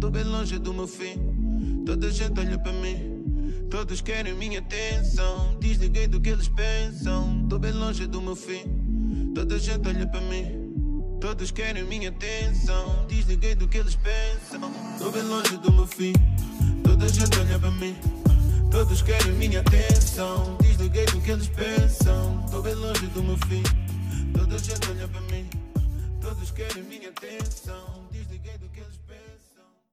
Tô 0.00 0.08
bem 0.08 0.24
longe 0.24 0.58
do 0.58 0.72
meu 0.72 0.88
fim. 0.88 1.84
Toda 1.84 2.10
gente 2.10 2.40
olha 2.40 2.58
para 2.58 2.72
mim. 2.72 3.66
Todos 3.70 4.00
querem 4.00 4.34
minha 4.34 4.58
atenção. 4.58 5.58
Desliguei 5.60 6.08
do 6.08 6.18
que 6.18 6.30
eles 6.30 6.48
pensam. 6.48 7.46
Tô 7.50 7.58
bem 7.58 7.72
longe 7.72 8.06
do 8.06 8.22
meu 8.22 8.34
fim. 8.34 8.64
Toda 9.34 9.58
gente 9.58 9.86
olha 9.86 10.06
para 10.06 10.20
mim. 10.22 11.18
Todos 11.20 11.50
querem 11.50 11.84
minha 11.84 12.08
atenção. 12.08 13.04
Desliguei 13.08 13.54
do 13.54 13.68
que 13.68 13.76
eles 13.76 13.94
pensam. 13.96 14.72
Tô 14.98 15.10
bem 15.10 15.22
longe 15.22 15.58
do 15.58 15.70
meu 15.70 15.86
fim. 15.86 16.14
Toda 16.82 17.06
gente 17.06 17.38
olha 17.38 17.58
para 17.58 17.70
mim. 17.72 17.94
Todos 18.70 19.02
querem 19.02 19.32
minha 19.32 19.60
atenção. 19.60 20.56
Desliguei 20.62 21.04
do 21.04 21.20
que 21.20 21.30
eles 21.30 21.48
pensam. 21.48 22.42
Tô 22.50 22.62
bem 22.62 22.74
longe 22.74 23.06
do 23.08 23.22
meu 23.22 23.36
fim. 23.36 23.62
Toda 24.32 24.58
gente 24.58 24.88
olha 24.88 25.06
para 25.06 25.20
mim. 25.20 25.46
Todos 26.22 26.50
querem 26.52 26.82
minha 26.84 27.10
atenção. 27.10 27.99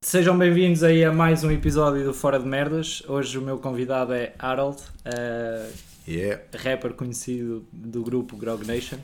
Sejam 0.07 0.37
bem-vindos 0.37 0.83
aí 0.83 1.03
a 1.03 1.11
mais 1.11 1.43
um 1.43 1.51
episódio 1.51 2.01
do 2.05 2.13
Fora 2.13 2.39
de 2.39 2.45
Merdas. 2.45 3.03
Hoje 3.09 3.37
o 3.37 3.41
meu 3.41 3.57
convidado 3.57 4.13
é 4.13 4.33
Harold, 4.39 4.81
eh, 5.03 5.69
Yeah. 6.07 6.41
rapper 6.55 6.93
conhecido 6.93 7.65
do 7.73 8.01
grupo 8.03 8.37
Grog 8.37 8.65
Nation. 8.65 8.99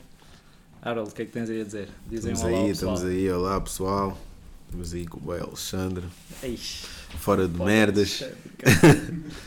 Harold, 0.80 1.10
o 1.10 1.12
que 1.14 1.20
é 1.20 1.24
que 1.26 1.30
tens 1.32 1.50
aí 1.50 1.60
a 1.60 1.64
dizer? 1.64 1.88
Dizem 2.10 2.32
Estamos 2.32 2.54
um 2.54 2.62
aí, 2.62 2.68
pessoal. 2.68 2.94
estamos 2.94 3.14
aí, 3.14 3.30
olá 3.30 3.60
pessoal. 3.60 4.18
Estamos 4.64 4.94
aí 4.94 5.04
com 5.06 5.20
o 5.22 5.30
Alexandre, 5.30 6.04
Eish, 6.42 6.86
fora 7.18 7.46
de 7.46 7.54
foda-se. 7.54 7.70
merdas. 7.70 8.24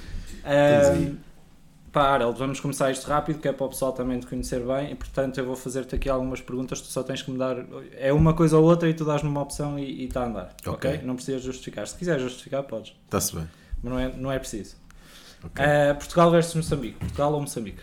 Eh, 0.50 1.12
Harold, 2.04 2.38
vamos 2.38 2.60
começar 2.60 2.92
isto 2.92 3.08
rápido, 3.08 3.40
que 3.40 3.48
é 3.48 3.52
para 3.54 3.66
o 3.66 3.70
pessoal 3.70 3.92
também 3.94 4.20
te 4.20 4.28
conhecer 4.28 4.60
bem. 4.62 4.92
E 4.92 4.96
portanto, 4.96 5.38
eu 5.38 5.46
vou 5.46 5.56
fazer-te 5.56 5.96
aqui 5.96 6.10
algumas 6.10 6.42
perguntas. 6.42 6.82
Tu 6.82 6.88
só 6.88 7.04
tens 7.04 7.22
que 7.22 7.32
me 7.32 7.38
dar. 7.38 7.58
É 7.94 8.12
uma 8.14 8.34
coisa 8.34 8.58
ou 8.58 8.64
outra 8.66 8.90
e 8.90 8.94
tu 8.94 9.04
dás-me 9.06 9.30
uma 9.30 9.42
opção 9.42 9.78
e 9.80 10.06
está 10.06 10.24
a 10.24 10.26
andar. 10.28 10.56
Ok. 10.66 10.92
ok? 10.92 11.02
Não 11.04 11.16
precisas 11.16 11.42
justificar. 11.44 11.88
Se 11.88 11.96
quiser 11.96 12.20
justificar, 12.20 12.64
podes. 12.64 12.94
Está-se 13.06 13.36
bem. 13.36 13.48
Mas 13.84 13.94
não 13.94 14.00
é, 14.00 14.14
não 14.16 14.32
é 14.32 14.40
preciso. 14.40 14.76
Ok. 15.44 15.64
Eh, 15.64 15.94
Portugal 15.94 16.32
versus 16.32 16.56
Moçambique. 16.56 16.98
Portugal 17.00 17.34
ou 17.34 17.42
Moçambique? 17.42 17.82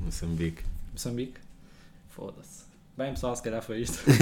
Moçambique. 0.00 0.62
Moçambique? 0.92 1.34
Foda-se. 2.10 2.62
Bem, 2.96 3.12
pessoal, 3.12 3.34
se 3.36 3.42
calhar 3.42 3.62
foi 3.62 3.80
isto. 3.80 3.98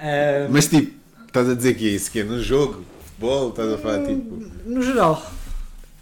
Eh, 0.00 0.46
Mas 0.50 0.68
tipo, 0.68 0.94
estás 1.26 1.48
a 1.48 1.54
dizer 1.54 1.74
que 1.74 1.88
é 1.88 1.92
isso 1.92 2.10
que 2.10 2.20
é 2.20 2.24
no 2.24 2.40
jogo, 2.40 2.84
futebol, 3.06 3.50
estás 3.50 3.72
a 3.72 3.78
falar 3.78 4.04
tipo. 4.06 4.36
no 4.64 4.82
geral, 4.82 5.20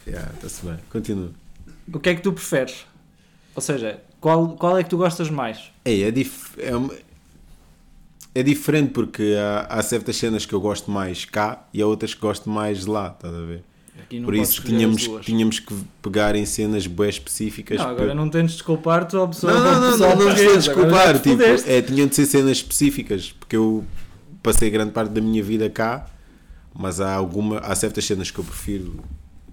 Yeah, 0.06 0.30
está-se 0.34 0.64
bem. 0.66 0.76
Continua. 0.90 1.30
o 1.92 1.98
que 2.00 2.08
é 2.10 2.14
que 2.14 2.22
tu 2.22 2.32
preferes? 2.32 2.86
Ou 3.54 3.60
seja, 3.62 4.00
qual, 4.20 4.48
qual 4.56 4.78
é 4.78 4.82
que 4.82 4.90
tu 4.90 4.96
gostas 4.96 5.28
mais? 5.30 5.70
Ei, 5.84 6.04
é, 6.04 6.10
dif 6.10 6.54
é, 6.58 6.74
uma- 6.74 6.94
é 8.34 8.42
diferente 8.42 8.90
porque 8.92 9.34
há, 9.38 9.66
há 9.78 9.82
certas 9.82 10.16
cenas 10.16 10.46
que 10.46 10.54
eu 10.54 10.60
gosto 10.60 10.90
mais 10.90 11.24
cá 11.24 11.66
e 11.72 11.82
há 11.82 11.86
outras 11.86 12.14
que 12.14 12.20
gosto 12.20 12.48
mais 12.48 12.80
de 12.80 12.88
lá, 12.90 13.08
estás 13.14 13.34
a 13.34 13.40
ver? 13.40 13.62
Não 14.10 14.24
Por 14.24 14.34
isso 14.34 14.62
tínhamos, 14.62 15.08
tínhamos 15.22 15.58
que 15.58 15.74
pegar 16.02 16.34
em 16.34 16.44
cenas 16.46 16.86
bem 16.86 17.08
específicas. 17.08 17.78
Não, 17.78 17.88
agora 17.88 18.06
para- 18.06 18.14
não 18.14 18.28
tens 18.28 18.46
de 18.50 18.52
desculpar, 18.56 19.06
tu 19.06 19.20
a 19.20 19.28
pessoa 19.28 19.52
Não, 19.52 19.60
não, 19.62 19.72
não, 19.80 19.90
não, 19.90 19.98
não 19.98 20.28
a 20.28 20.32
agora 20.32 20.56
desculpar. 20.58 21.18
Tipo, 21.20 21.42
é, 21.66 21.82
tinham 21.82 22.06
de 22.06 22.14
ser 22.14 22.26
cenas 22.26 22.52
específicas, 22.58 23.32
porque 23.38 23.54
eu 23.56 23.84
passei 24.42 24.70
grande 24.70 24.92
parte 24.92 25.10
da 25.10 25.20
minha 25.20 25.42
vida 25.42 25.68
cá, 25.70 26.06
mas 26.74 27.00
há, 27.00 27.14
alguma, 27.14 27.58
há 27.58 27.74
certas 27.74 28.04
cenas 28.04 28.30
que 28.30 28.38
eu 28.38 28.44
prefiro 28.44 29.02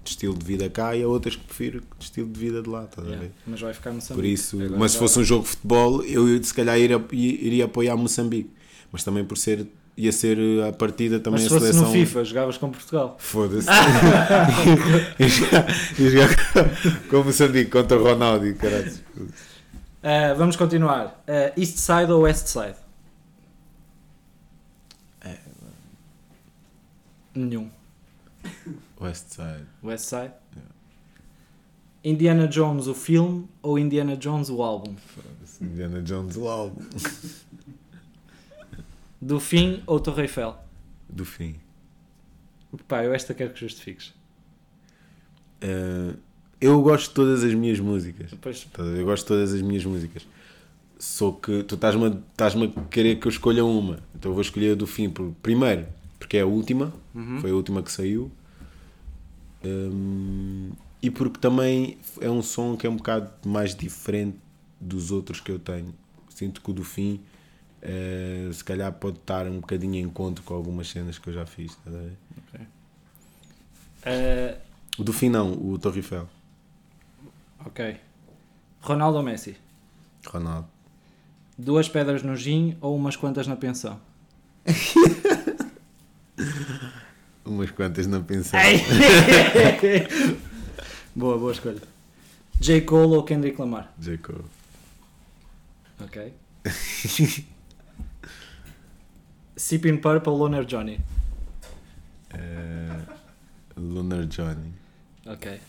de 0.02 0.10
estilo 0.10 0.34
de 0.36 0.44
vida 0.44 0.68
cá 0.70 0.96
e 0.96 1.02
há 1.02 1.06
outras 1.08 1.36
que 1.36 1.44
prefiro 1.44 1.80
de 1.98 2.04
estilo 2.04 2.28
de 2.28 2.38
vida 2.40 2.62
de 2.62 2.68
lá, 2.68 2.84
estás 2.84 3.06
a 3.06 3.10
Yeah, 3.10 3.28
ver? 3.28 3.34
mas 3.46 3.60
vai 3.60 3.72
ficar 3.74 3.92
no 3.92 4.00
Por 4.02 4.24
isso, 4.24 4.56
Agora 4.60 4.78
mas 4.78 4.92
se 4.92 4.98
fosse 4.98 5.18
um 5.18 5.24
jogo 5.24 5.44
de 5.44 5.50
futebol, 5.50 6.02
eu 6.04 6.42
se 6.42 6.54
calhar 6.54 6.78
iria, 6.78 7.04
iria 7.12 7.64
apoiar 7.66 7.96
Moçambique, 7.96 8.50
mas 8.90 9.04
também 9.04 9.24
por 9.24 9.36
ser, 9.36 9.66
ia 9.96 10.10
ser 10.10 10.38
a 10.66 10.72
partida 10.72 11.16
Mas 11.16 11.22
também 11.24 11.40
se 11.40 11.46
a 11.46 11.50
fosse 11.50 11.60
seleção. 11.72 11.86
no 11.86 11.92
FIFA, 11.92 12.24
jogavas 12.24 12.56
com 12.58 12.70
Portugal. 12.70 13.16
Foda-se. 13.18 13.68
ia 15.98 16.10
jogar, 16.10 16.36
com 17.08 17.16
o 17.20 17.24
Moçambique 17.24 17.70
contra 17.70 17.98
o 17.98 18.02
Ronaldo 18.02 18.46
e 18.46 18.54
caralho. 18.54 18.92
Eh, 20.02 20.34
vamos 20.34 20.56
continuar. 20.56 21.22
Eh, 21.26 21.52
East 21.58 21.76
Side 21.76 22.10
ou 22.10 22.22
West 22.22 22.46
Side? 22.46 22.76
É. 25.22 25.36
Nenhum. 27.34 27.70
West 29.00 29.32
Side. 29.32 29.66
West 29.82 30.04
Side? 30.06 30.32
Indiana 32.04 32.46
Jones 32.48 32.86
o 32.86 32.94
filme 32.94 33.46
ou 33.62 33.78
Indiana 33.78 34.16
Jones 34.16 34.48
o 34.48 34.62
álbum? 34.62 34.94
Indiana 35.60 36.00
Jones, 36.02 36.36
o 36.36 36.48
álbum. 36.48 36.82
Do 39.20 39.38
fim 39.38 39.82
ou 39.86 40.00
Torre 40.00 40.22
Eiffel? 40.22 40.56
Do 41.08 41.24
fim. 41.24 41.56
Pá, 42.88 43.04
eu 43.04 43.12
esta 43.12 43.34
quero 43.34 43.52
que 43.52 43.60
justifiques. 43.60 44.14
Eh, 45.60 46.14
eu 46.60 46.80
gosto 46.82 47.08
de 47.08 47.14
todas 47.14 47.44
as 47.44 47.52
minhas 47.52 47.78
músicas. 47.80 48.32
Estás 48.32 48.66
ver? 48.74 49.00
Eu 49.00 49.04
gosto 49.04 49.24
de 49.24 49.28
todas 49.28 49.52
as 49.52 49.60
minhas 49.60 49.84
músicas. 49.84 50.26
Só 50.98 51.32
que 51.32 51.62
tu 51.64 51.74
estás-me 51.74 52.04
a, 52.06 52.08
estás-me 52.08 52.72
a 52.76 52.82
querer 52.84 53.16
que 53.16 53.26
eu 53.26 53.30
escolha 53.30 53.64
uma. 53.64 53.98
Então 54.14 54.30
eu 54.30 54.34
vou 54.34 54.42
escolher 54.42 54.72
a 54.72 54.74
do 54.74 54.86
fim. 54.86 55.10
por- 55.10 55.32
Primeiro, 55.42 55.86
porque 56.18 56.38
é 56.38 56.42
a 56.42 56.46
última. 56.46 56.92
Uhum. 57.14 57.40
Foi 57.40 57.50
a 57.50 57.54
última 57.54 57.82
que 57.82 57.92
saiu. 57.92 58.30
Hum, 59.64 60.72
e 61.02 61.10
porque 61.10 61.38
também 61.38 61.98
é 62.20 62.30
um 62.30 62.42
som 62.42 62.76
que 62.76 62.86
é 62.86 62.90
um 62.90 62.96
bocado 62.96 63.30
mais 63.48 63.74
diferente 63.74 64.38
dos 64.80 65.10
outros 65.10 65.40
que 65.40 65.50
eu 65.50 65.58
tenho. 65.58 65.94
Sinto 66.28 66.60
que 66.62 66.70
o 66.70 66.74
do 66.74 66.84
fim 66.84 67.20
eh, 67.82 68.48
se 68.52 68.62
calhar 68.64 68.92
pode 68.92 69.18
estar 69.18 69.46
um 69.46 69.60
bocadinho 69.60 69.94
em 69.96 70.02
encontro 70.02 70.42
com 70.44 70.54
algumas 70.54 70.88
cenas 70.88 71.18
que 71.18 71.28
eu 71.28 71.34
já 71.34 71.44
fiz. 71.46 71.76
a 71.86 71.90
ver? 71.90 72.12
Eh, 74.04 74.56
O 74.98 75.04
do 75.04 75.12
fim 75.12 75.28
não, 75.28 75.52
o 75.52 75.78
Torre 75.78 75.98
Eiffel. 75.98 76.28
ok. 77.66 77.96
Ronaldo 78.80 79.18
ou 79.18 79.22
Messi? 79.24 79.56
Ronaldo. 80.26 80.68
Duas 81.58 81.88
pedras 81.88 82.22
no 82.22 82.34
gin 82.36 82.76
ou 82.80 82.96
umas 82.96 83.16
quantas 83.16 83.46
na 83.46 83.56
pensão? 83.56 84.00
Umas 87.50 87.70
quantas 87.72 88.06
não 88.06 88.22
pensei. 88.22 88.60
boa, 91.16 91.36
boa 91.36 91.50
escolha. 91.50 91.82
J. 92.60 92.82
Cole 92.82 93.16
ou 93.16 93.24
Kendrick 93.24 93.60
Lamar? 93.60 93.92
Jacob. 94.00 94.44
Ok. 96.00 96.32
Sipping 99.56 99.96
Purple 99.96 100.30
ou 100.30 100.38
Loner 100.38 100.64
Johnny? 100.64 101.00
Eh, 102.32 103.00
Lunar 103.76 104.26
Johnny. 104.26 104.72
Ok. 105.26 105.60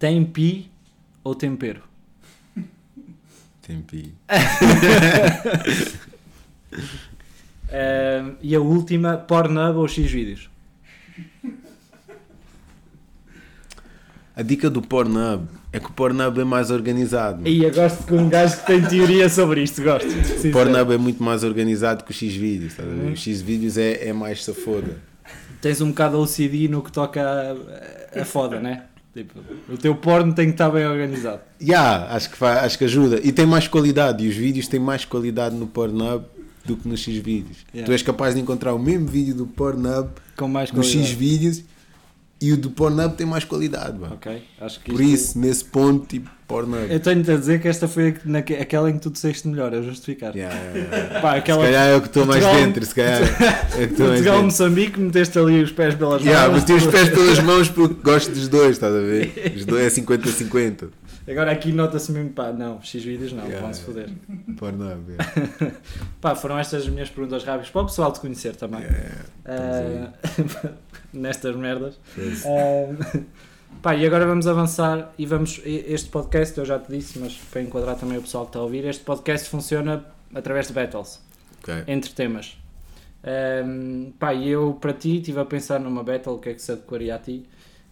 Tem 0.00 0.24
pi 0.24 0.68
ou 1.22 1.36
tempero? 1.36 1.84
Tempi. 3.62 4.12
Eh, 7.68 8.22
e 8.42 8.54
a 8.54 8.60
última, 8.60 9.16
Pornhub 9.16 9.78
ou 9.78 9.88
Xvideos? 9.88 10.48
A 14.34 14.42
dica 14.42 14.68
do 14.68 14.82
Pornhub 14.82 15.46
é 15.72 15.80
que 15.80 15.86
o 15.86 15.92
Pornhub 15.92 16.38
é 16.40 16.44
mais 16.44 16.70
organizado. 16.70 17.46
E 17.48 17.64
eu 17.64 17.72
gosto 17.72 18.02
com 18.06 18.16
um 18.18 18.28
gajo 18.28 18.58
que 18.58 18.66
tem 18.66 18.82
teoria 18.82 19.28
sobre 19.30 19.62
isto, 19.62 19.82
gosto. 19.82 20.08
O 20.08 20.52
Pornhub 20.52 20.92
é 20.92 20.98
muito 20.98 21.22
mais 21.22 21.42
organizado 21.42 22.04
que 22.04 22.10
o 22.10 22.14
X-Vídeos. 22.14 22.72
estás? 22.72 22.86
O 22.88 23.16
X-Vídeos 23.16 23.78
é, 23.78 24.08
é 24.08 24.12
mais 24.12 24.44
safoda. 24.44 24.98
Tens 25.62 25.80
um 25.80 25.88
bocado 25.88 26.20
OCD 26.20 26.68
no 26.68 26.82
que 26.82 26.92
toca 26.92 27.22
a, 28.14 28.20
a 28.20 28.24
foda, 28.26 28.60
né? 28.60 28.82
Tipo, 29.14 29.40
o 29.72 29.78
teu 29.78 29.94
porno 29.94 30.34
tem 30.34 30.44
que 30.48 30.52
estar 30.52 30.68
bem 30.68 30.86
organizado. 30.86 31.40
Yeah, 31.58 32.14
acho, 32.14 32.28
que 32.28 32.36
fa- 32.36 32.60
acho 32.60 32.76
que 32.76 32.84
ajuda. 32.84 33.18
E 33.24 33.32
tem 33.32 33.46
mais 33.46 33.66
qualidade. 33.66 34.22
E 34.22 34.28
os 34.28 34.36
vídeos 34.36 34.68
têm 34.68 34.78
mais 34.78 35.06
qualidade 35.06 35.54
no 35.56 35.66
Pornhub 35.66 36.26
do 36.66 36.76
que 36.76 36.88
no 36.88 36.96
X-Vídeos. 36.96 37.58
Yeah. 37.74 37.86
Tu 37.86 37.92
és 37.92 38.02
capaz 38.02 38.34
de 38.34 38.40
encontrar 38.40 38.74
o 38.74 38.78
mesmo 38.78 39.06
vídeo 39.06 39.34
do 39.34 39.46
Pornhub 39.46 40.08
Com 40.36 40.48
mais 40.48 40.70
no 40.72 40.80
qualidade. 40.82 41.06
X-Vídeos 41.06 41.62
e 42.40 42.52
o 42.52 42.56
do 42.56 42.70
Pornhub 42.70 43.14
tem 43.16 43.26
mais 43.26 43.44
qualidade. 43.44 43.98
mano. 43.98 44.14
Ok, 44.14 44.42
acho 44.60 44.80
que 44.80 44.90
Por 44.92 45.00
isso, 45.00 45.38
nesse 45.38 45.64
ponto, 45.64 46.06
tipo, 46.06 46.28
Pornhub. 46.46 46.92
Eu 46.92 47.00
tenho-te 47.00 47.30
a 47.30 47.36
dizer 47.36 47.60
que 47.62 47.66
esta 47.66 47.88
foi 47.88 48.14
naque- 48.24 48.54
aquela 48.54 48.90
em 48.90 48.94
que 48.94 49.00
tu 49.00 49.10
disseste 49.10 49.48
melhor, 49.48 49.74
a 49.74 49.80
justificar. 49.80 50.36
Yeah, 50.36 50.54
yeah, 50.54 50.78
yeah. 50.96 51.20
Pá, 51.22 51.32
Se 51.32 51.38
aquela 51.38 51.64
calhar 51.64 51.86
é 51.88 51.96
o 51.96 52.00
que 52.02 52.06
estou 52.08 52.26
mais 52.26 52.44
dentro. 52.44 52.84
Se 52.84 52.94
calhar 52.94 53.22
é 53.78 53.86
Portugal. 53.86 54.42
Moçambique, 54.42 55.00
meteste 55.00 55.38
ali 55.38 55.62
os 55.62 55.72
pés 55.72 55.94
pelas 55.94 56.22
Yeah, 56.22 56.48
mãos. 56.48 56.60
meti 56.60 56.72
os 56.74 56.86
pés 56.86 57.08
pelas 57.14 57.38
mãos 57.40 57.68
porque 57.70 57.94
gosto 58.02 58.30
dos 58.32 58.48
dois, 58.48 58.72
estás 58.72 58.94
a 58.94 59.00
ver? 59.00 59.54
Os 59.56 59.64
dois 59.64 59.96
é 59.98 60.00
50-50. 60.00 60.88
Agora 61.28 61.50
aqui 61.50 61.72
nota-se 61.72 62.12
mesmo, 62.12 62.30
pá, 62.30 62.52
não, 62.52 62.80
X 62.82 63.02
vídeos 63.02 63.32
não, 63.32 63.44
Yeah, 63.44 63.60
vão-se 63.60 63.82
foder. 63.82 64.08
Pornhub, 64.56 65.10
yeah. 65.10 65.76
Pá, 66.20 66.34
foram 66.36 66.56
estas 66.58 66.82
as 66.84 66.88
minhas 66.88 67.10
perguntas 67.10 67.42
rápidas 67.42 67.68
para 67.70 67.82
o 67.82 67.86
pessoal 67.86 68.12
te 68.12 68.20
conhecer 68.20 68.54
também. 68.54 68.82
Yeah, 68.82 69.24
Ah, 69.44 70.70
nestas 71.12 71.56
merdas. 71.56 71.98
Ah, 72.44 73.26
pá, 73.82 73.94
e 73.96 74.06
agora 74.06 74.24
vamos 74.26 74.46
avançar 74.46 75.12
e 75.18 75.26
vamos. 75.26 75.60
Este 75.64 76.08
podcast, 76.10 76.56
eu 76.58 76.64
já 76.64 76.78
te 76.78 76.92
disse, 76.92 77.18
mas 77.18 77.34
para 77.34 77.60
enquadrar 77.62 77.96
também 77.96 78.18
o 78.18 78.22
pessoal 78.22 78.44
que 78.44 78.50
está 78.50 78.60
a 78.60 78.62
ouvir, 78.62 78.84
este 78.84 79.02
podcast 79.02 79.48
funciona 79.48 80.04
através 80.34 80.68
de 80.68 80.72
battles, 80.74 81.20
Ok. 81.62 81.74
entre 81.88 82.12
temas. 82.12 82.56
Um, 83.64 84.12
pá, 84.20 84.32
e 84.32 84.48
eu 84.48 84.74
para 84.80 84.92
ti 84.92 85.16
estive 85.16 85.40
a 85.40 85.44
pensar 85.44 85.80
numa 85.80 86.04
battle, 86.04 86.34
o 86.34 86.38
que 86.38 86.50
é 86.50 86.54
que 86.54 86.62
se 86.62 86.70
adequaria 86.70 87.16
a 87.16 87.18
ti. 87.18 87.44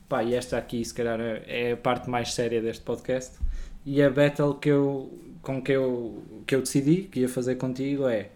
Pá, 0.09 0.23
e 0.23 0.35
esta 0.35 0.59
aqui, 0.59 0.85
se 0.85 0.93
calhar, 0.93 1.19
é 1.21 1.73
a 1.73 1.77
parte 1.77 2.09
mais 2.11 2.35
séria 2.35 2.61
deste 2.61 2.83
podcast. 2.85 3.33
E 3.87 4.03
a 4.03 4.11
battle 4.11 4.55
que 4.55 4.69
eu, 4.69 5.12
com 5.43 5.62
que 5.62 5.73
eu, 5.73 6.23
que 6.47 6.55
eu 6.55 6.61
decidi 6.61 7.03
que 7.03 7.21
ia 7.21 7.29
fazer 7.29 7.56
contigo 7.56 8.06
é: 8.09 8.31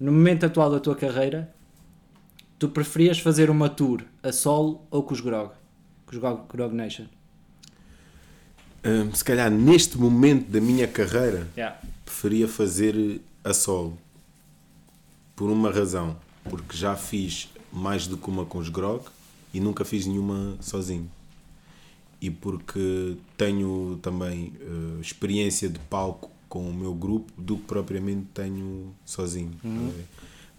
no 0.00 0.12
momento 0.12 0.44
atual 0.46 0.70
da 0.70 0.80
tua 0.80 0.94
carreira, 0.96 1.52
tu 2.58 2.68
preferias 2.68 3.18
fazer 3.18 3.50
uma 3.50 3.68
tour 3.68 4.02
a 4.22 4.32
solo 4.32 4.82
ou 4.90 5.02
com 5.02 5.12
os 5.14 5.20
Grog? 5.20 5.52
Com 6.06 6.12
os 6.12 6.18
Grog, 6.18 6.42
Grog 6.48 6.74
Nation? 6.74 7.06
Hum, 8.84 9.12
se 9.12 9.24
calhar 9.24 9.50
neste 9.50 9.98
momento 9.98 10.48
da 10.50 10.60
minha 10.60 10.86
carreira, 10.86 11.46
Yeah. 11.56 11.76
preferia 12.04 12.46
fazer 12.46 13.20
a 13.42 13.52
solo. 13.52 13.98
Por 15.34 15.50
uma 15.50 15.70
razão. 15.70 16.16
Porque 16.48 16.76
já 16.76 16.94
fiz 16.94 17.50
mais 17.72 18.06
do 18.06 18.16
que 18.16 18.28
uma 18.28 18.44
com 18.46 18.58
os 18.58 18.68
Grog 18.68 19.04
e 19.56 19.60
nunca 19.60 19.86
fiz 19.86 20.06
nenhuma 20.06 20.54
sozinho. 20.60 21.10
E 22.20 22.30
porque 22.30 23.16
tenho 23.38 23.98
também 24.02 24.52
eh, 24.60 25.00
experiência 25.00 25.66
de 25.66 25.78
palco 25.78 26.30
com 26.46 26.68
o 26.68 26.74
meu 26.74 26.92
grupo 26.94 27.32
do 27.40 27.56
que 27.56 27.62
propriamente 27.62 28.26
tenho 28.34 28.94
sozinho. 29.02 29.52
a 29.64 29.68
ver? 29.68 30.04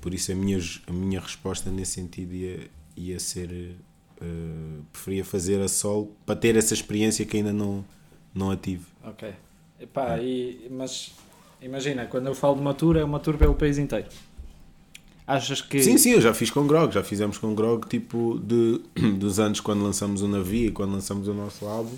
Por 0.01 0.15
isso 0.15 0.31
a 0.31 0.35
minha, 0.35 0.57
a 0.87 0.91
minha 0.91 1.19
resposta 1.19 1.69
nesse 1.69 1.91
sentido 1.91 2.33
ia, 2.33 2.67
ia 2.95 3.19
ser 3.19 3.75
eh, 4.19 4.79
preferia 4.91 5.23
fazer 5.23 5.61
a 5.61 5.67
solo 5.67 6.11
para 6.25 6.35
ter 6.35 6.55
essa 6.55 6.73
experiência 6.73 7.23
que 7.23 7.37
ainda 7.37 7.53
não, 7.53 7.85
não 8.33 8.49
a 8.49 8.57
tive. 8.57 8.85
Ok. 9.03 9.31
Epá, 9.79 10.17
e, 10.19 10.67
mas 10.71 11.13
imagina, 11.61 12.07
quando 12.07 12.25
eu 12.25 12.33
falo 12.33 12.55
de 12.55 12.61
uma 12.61 12.73
tour, 12.73 12.97
é 12.97 13.03
uma 13.03 13.19
tour 13.19 13.37
pelo 13.37 13.53
país 13.53 13.77
inteiro. 13.77 14.07
Achas 15.27 15.59
que. 15.61 15.81
Sim, 15.83 15.97
sim, 15.97 16.11
eu 16.11 16.21
já 16.21 16.33
fiz 16.33 16.49
com 16.49 16.65
Grog, 16.65 16.93
já 16.93 17.03
fizemos 17.03 17.37
com 17.37 17.53
Grog 17.53 17.85
tipo 17.87 18.39
de, 18.41 18.79
dos 19.19 19.39
anos 19.39 19.59
quando 19.59 19.83
lançamos 19.83 20.21
o 20.21 20.27
Navio 20.27 20.69
e 20.69 20.71
quando 20.71 20.93
lançamos 20.93 21.27
o 21.27 21.33
nosso 21.33 21.65
álbum. 21.65 21.95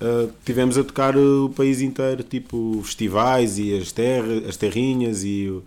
Uh, 0.00 0.30
tivemos 0.44 0.76
a 0.76 0.84
tocar 0.84 1.16
o 1.16 1.50
país 1.50 1.80
inteiro, 1.80 2.22
tipo 2.22 2.80
festivais 2.82 3.58
e 3.58 3.76
as, 3.76 3.92
terra, 3.92 4.42
as 4.48 4.56
terrinhas 4.56 5.22
e 5.24 5.48
o- 5.48 5.62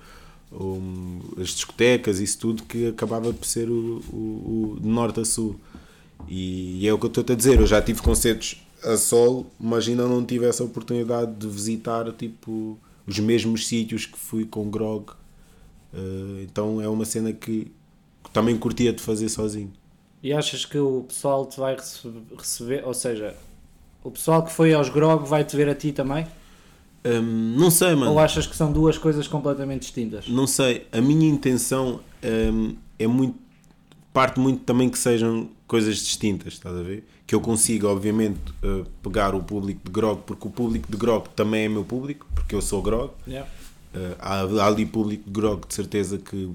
o- 0.51 1.41
as 1.41 1.50
discotecas, 1.50 2.19
isso 2.19 2.38
tudo 2.39 2.63
que 2.63 2.88
acabava 2.88 3.31
por 3.33 3.45
ser 3.45 3.69
o, 3.69 4.77
de 4.80 4.88
norte 4.88 5.19
a 5.19 5.25
sul. 5.25 5.56
E, 6.27 6.88
é 6.88 6.94
o 6.94 6.97
que 7.00 7.06
eu 7.06 7.09
estou 7.09 7.24
a 7.27 7.36
dizer, 7.36 7.59
eu 7.59 7.65
já 7.68 7.81
tive 7.81 8.01
concertos 8.01 8.62
a 8.83 8.97
solo, 8.97 9.47
mas 9.59 9.88
ainda 9.88 10.07
não 10.07 10.24
tive 10.24 10.45
essa 10.45 10.63
oportunidade 10.63 11.33
de 11.33 11.47
visitar 11.47 12.12
tipo, 12.13 12.77
os 13.07 13.18
mesmos 13.19 13.68
sítios 13.68 14.06
que 14.06 14.18
fui 14.18 14.45
com 14.45 14.69
Grog. 14.69 15.06
Uh, 15.94 16.41
então 16.44 16.81
é 16.81 16.88
uma 16.88 17.06
cena 17.06 17.33
que, 17.33 17.71
que 18.24 18.30
também 18.31 18.57
curtia 18.57 18.94
de 18.94 19.01
fazer 19.01 19.30
sozinho. 19.30 19.71
E 20.21 20.33
achas 20.33 20.65
que 20.65 20.77
o 20.77 21.03
pessoal 21.07 21.45
te 21.45 21.59
vai 21.59 21.75
rece- 21.75 22.09
receber, 22.38 22.83
ou 22.86 22.94
seja, 22.94 23.36
o 24.03 24.12
pessoal 24.12 24.44
que 24.44 24.51
foi 24.51 24.74
aos 24.74 24.89
Grog 24.89 25.27
vai 25.27 25.44
te 25.44 25.56
ver 25.56 25.69
a 25.69 25.75
ti 25.75 25.91
também? 25.91 26.27
Um, 27.06 27.56
não 27.57 27.71
sei, 27.71 27.95
mano. 27.95 28.12
Ou 28.12 28.19
achas 28.19 28.45
que 28.45 28.56
são 28.56 28.71
duas 28.71 28.97
coisas 28.97 29.27
completamente 29.27 29.81
distintas? 29.81 30.27
Não 30.27 30.45
sei. 30.45 30.86
A 30.91 31.00
minha 31.00 31.27
intenção 31.30 32.01
um, 32.53 32.75
é 32.97 33.07
muito. 33.07 33.38
Parte 34.12 34.39
muito 34.39 34.63
também 34.63 34.89
que 34.89 34.97
sejam 34.97 35.50
coisas 35.68 35.95
distintas, 35.97 36.53
estás 36.53 36.75
a 36.75 36.81
ver? 36.81 37.07
Que 37.27 37.36
eu 37.36 37.39
consiga, 37.39 37.88
obviamente, 37.88 38.39
uh, 38.63 38.83
pegar 39.03 39.36
o 39.36 39.41
público 39.41 39.81
de 39.86 39.91
Grog, 39.91 40.21
porque 40.25 40.47
o 40.47 40.51
público 40.51 40.91
de 40.91 40.97
Grog 40.97 41.30
também 41.36 41.65
é 41.65 41.69
meu 41.69 41.86
público, 41.86 42.25
porque 42.33 42.56
eu 42.56 42.62
sou 42.62 42.81
Grog. 42.81 43.12
Yeah. 43.27 43.47
Uh, 43.94 44.15
há, 44.19 44.68
ali 44.68 44.86
público 44.86 45.24
de 45.25 45.31
grog 45.31 45.68
de 45.68 45.74
certeza 45.74 46.18
que 46.18 46.51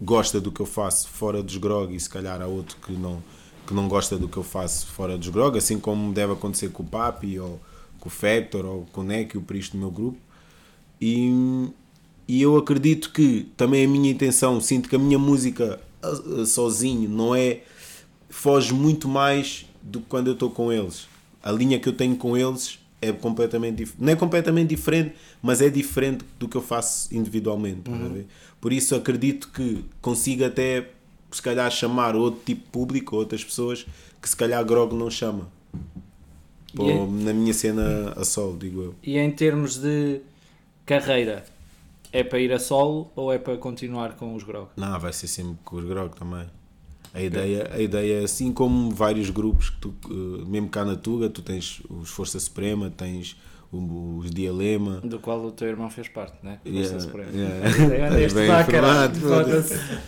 gosta 0.00 0.40
do 0.40 0.50
que 0.50 0.60
eu 0.60 0.66
faço 0.66 1.08
fora 1.08 1.42
dos 1.42 1.56
grog 1.56 1.94
e 1.94 2.00
se 2.00 2.08
calhar 2.08 2.40
há 2.40 2.46
outro 2.46 2.76
que 2.78 2.92
não, 2.92 3.22
que 3.66 3.74
não 3.74 3.88
gosta 3.88 4.16
do 4.16 4.28
que 4.28 4.36
eu 4.36 4.42
faço 4.42 4.86
fora 4.86 5.18
dos 5.18 5.28
grog, 5.28 5.58
assim 5.58 5.78
como 5.78 6.12
deve 6.12 6.32
acontecer 6.32 6.70
com 6.70 6.82
o 6.82 6.86
Papi 6.86 7.38
ou 7.38 7.60
com 8.00 8.08
o 8.08 8.12
Factor 8.12 8.64
ou 8.64 8.86
com 8.92 9.02
o 9.02 9.04
Neck, 9.04 9.36
o 9.36 9.42
Pristo 9.42 9.72
do 9.72 9.78
meu 9.78 9.90
grupo. 9.90 10.18
E, 11.00 11.70
e 12.26 12.40
eu 12.40 12.56
acredito 12.56 13.12
que 13.12 13.50
também 13.56 13.84
a 13.84 13.88
minha 13.88 14.10
intenção, 14.10 14.60
sinto 14.60 14.88
que 14.88 14.96
a 14.96 14.98
minha 14.98 15.18
música 15.18 15.80
uh, 16.02 16.40
uh, 16.40 16.46
sozinho 16.46 17.08
não 17.08 17.34
é. 17.34 17.60
foge 18.28 18.72
muito 18.72 19.08
mais 19.08 19.66
do 19.82 20.00
que 20.00 20.06
quando 20.06 20.28
eu 20.28 20.34
estou 20.34 20.50
com 20.50 20.72
eles. 20.72 21.06
A 21.42 21.52
linha 21.52 21.78
que 21.78 21.88
eu 21.88 21.92
tenho 21.92 22.16
com 22.16 22.36
eles 22.36 22.77
é 23.00 23.12
completamente. 23.12 23.88
Não 23.98 24.12
é 24.12 24.16
completamente 24.16 24.68
diferente, 24.70 25.14
mas 25.42 25.60
é 25.60 25.68
diferente 25.70 26.24
do 26.38 26.48
que 26.48 26.56
eu 26.56 26.62
faço 26.62 27.14
individualmente. 27.14 27.90
ver? 27.90 28.26
Por 28.60 28.72
isso 28.72 28.94
acredito 28.94 29.48
que 29.52 29.84
consigo 30.00 30.44
até 30.44 30.88
se 31.30 31.40
calhar 31.42 31.70
chamar 31.70 32.16
outro 32.16 32.40
tipo 32.44 32.62
de 32.62 32.66
público, 32.70 33.16
outras 33.16 33.44
pessoas 33.44 33.86
que 34.20 34.28
se 34.28 34.36
calhar 34.36 34.64
Grog 34.64 34.94
não 34.94 35.10
chama. 35.10 35.48
Pô, 36.74 36.88
é- 36.88 37.06
Na 37.24 37.32
minha 37.32 37.54
cena 37.54 38.12
a 38.16 38.24
solo, 38.24 38.56
digo 38.58 38.82
eu. 38.82 38.94
E 39.02 39.16
em 39.18 39.30
termos 39.30 39.76
de 39.78 40.20
carreira, 40.84 41.44
é 42.12 42.22
para 42.24 42.38
ir 42.40 42.52
a 42.52 42.58
solo 42.58 43.10
ou 43.14 43.32
é 43.32 43.38
para 43.38 43.56
continuar 43.56 44.16
com 44.16 44.34
os 44.34 44.42
Grog? 44.42 44.68
Não, 44.76 44.98
vai 44.98 45.12
ser 45.12 45.28
sempre 45.28 45.56
com 45.64 45.76
os 45.76 45.84
Grog 45.84 46.14
também. 46.16 46.46
A 47.14 47.22
ideia, 47.22 47.70
a 47.72 47.80
ideia, 47.80 48.22
assim 48.24 48.52
como 48.52 48.90
vários 48.90 49.30
grupos, 49.30 49.70
que 49.70 49.76
tu, 49.80 49.94
eh, 50.10 50.44
mesmo 50.46 50.68
cá 50.68 50.84
na 50.84 50.94
Tuga, 50.96 51.28
tu 51.28 51.40
tens 51.42 51.80
os 51.88 52.10
Força 52.10 52.38
Suprema, 52.38 52.90
tens 52.94 53.36
os 53.72 54.30
Dialema. 54.30 55.00
Do 55.02 55.18
qual 55.18 55.44
o 55.44 55.50
teu 55.50 55.68
irmão 55.68 55.90
fez 55.90 56.08
parte, 56.08 56.36
né? 56.42 56.58
Yeah, 56.66 57.00
Suprema. 57.00 57.30
yeah. 57.32 58.20
Este 58.20 58.34
Bem 58.34 58.46
caralho, 58.48 59.16
informado. 59.16 59.64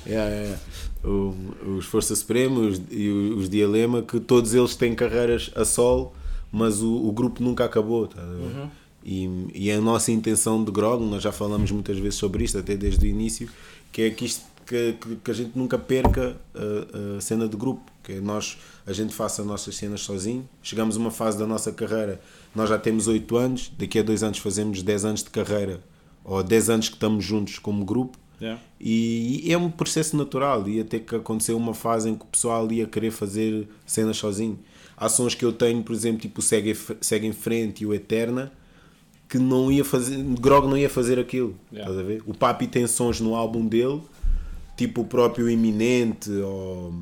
Yeah, 0.06 0.31
yeah. 0.35 0.58
O- 1.05 1.35
os 1.79 1.87
Força 1.87 2.14
Suprema 2.14 2.61
os, 2.61 2.81
e 2.91 3.08
os 3.08 3.49
Dialema, 3.49 4.03
que 4.03 4.20
todos 4.20 4.55
eles 4.55 4.76
têm 4.76 4.94
carreiras 4.94 5.50
a 5.55 5.64
solo, 5.64 6.12
mas 6.53 6.81
o, 6.82 7.06
o 7.06 7.12
grupo 7.12 7.43
nunca 7.43 7.64
acabou. 7.64 8.06
tá? 8.06 8.23
Uhum. 8.23 8.69
E, 9.05 9.46
e 9.55 9.70
a 9.73 9.81
nossa 9.81 10.12
intenção 10.12 10.62
de 10.62 10.70
Grog, 10.70 11.03
nós 11.05 11.23
já 11.23 11.32
falamos 11.32 11.70
muitas 11.70 11.99
vezes 11.99 12.17
sobre 12.19 12.44
isto, 12.44 12.58
até 12.58 12.76
desde 12.76 13.06
o 13.06 13.08
início, 13.08 13.49
que 13.91 14.03
é 14.03 14.11
que, 14.11 14.26
isto, 14.26 14.44
que, 14.70 14.93
que, 14.93 15.17
que 15.17 15.31
a 15.32 15.34
gente 15.34 15.58
nunca 15.58 15.76
perca 15.76 16.37
a, 16.55 17.17
a 17.17 17.20
cena 17.20 17.49
de 17.49 17.56
grupo, 17.56 17.90
que 18.05 18.12
é 18.12 18.20
nós, 18.20 18.56
a 18.87 18.93
gente 18.93 19.12
faça 19.12 19.43
as 19.43 19.49
nossas 19.49 19.75
cenas 19.75 20.00
sozinho. 20.02 20.49
Chegamos 20.62 20.96
a 20.96 21.00
uma 21.00 21.11
fase 21.11 21.37
da 21.37 21.44
nossa 21.44 21.72
carreira, 21.72 22.20
nós 22.55 22.69
já 22.69 22.78
temos 22.78 23.08
8 23.08 23.37
anos, 23.37 23.72
daqui 23.76 23.99
a 23.99 24.02
2 24.02 24.22
anos 24.22 24.38
fazemos 24.38 24.81
10 24.81 25.05
anos 25.05 25.25
de 25.25 25.31
carreira, 25.31 25.81
ou 26.25 26.40
10 26.40 26.70
anos 26.70 26.88
que 26.88 26.94
estamos 26.94 27.25
juntos 27.25 27.58
como 27.58 27.84
grupo. 27.84 28.17
Yeah. 28.40 28.62
E, 28.81 29.49
e 29.49 29.52
é 29.52 29.58
um 29.58 29.70
processo 29.70 30.17
natural, 30.17 30.67
ia 30.69 30.84
ter 30.84 31.00
que 31.00 31.17
acontecer 31.17 31.52
uma 31.52 31.75
fase 31.75 32.08
em 32.08 32.14
que 32.14 32.22
o 32.22 32.28
pessoal 32.28 32.70
ia 32.70 32.86
querer 32.86 33.10
fazer 33.10 33.69
cenas 33.84 34.19
sozinho. 34.19 34.56
Há 34.96 35.08
sons 35.08 35.34
que 35.34 35.44
eu 35.44 35.53
tenho, 35.53 35.82
por 35.82 35.93
exemplo, 35.93 36.20
tipo 36.20 36.41
Segue, 36.41 36.77
Segue 37.00 37.27
em 37.27 37.32
Frente 37.32 37.82
e 37.82 37.86
o 37.86 37.93
Eterna, 37.93 38.53
que 39.29 39.36
não 39.36 39.70
ia 39.70 39.84
fazer, 39.84 40.17
Grog 40.41 40.69
não 40.69 40.77
ia 40.77 40.89
fazer 40.89 41.19
aquilo. 41.19 41.56
Yeah. 41.72 41.91
Estás 41.91 41.98
a 41.98 42.08
ver? 42.08 42.22
O 42.24 42.32
Papi 42.32 42.69
tem 42.69 42.86
sons 42.86 43.20
no 43.20 43.34
álbum 43.34 43.67
dele, 43.67 44.00
tipo 44.81 45.03
o 45.03 45.05
próprio 45.05 45.51
Iminente, 45.51 46.31
ou, 46.31 46.94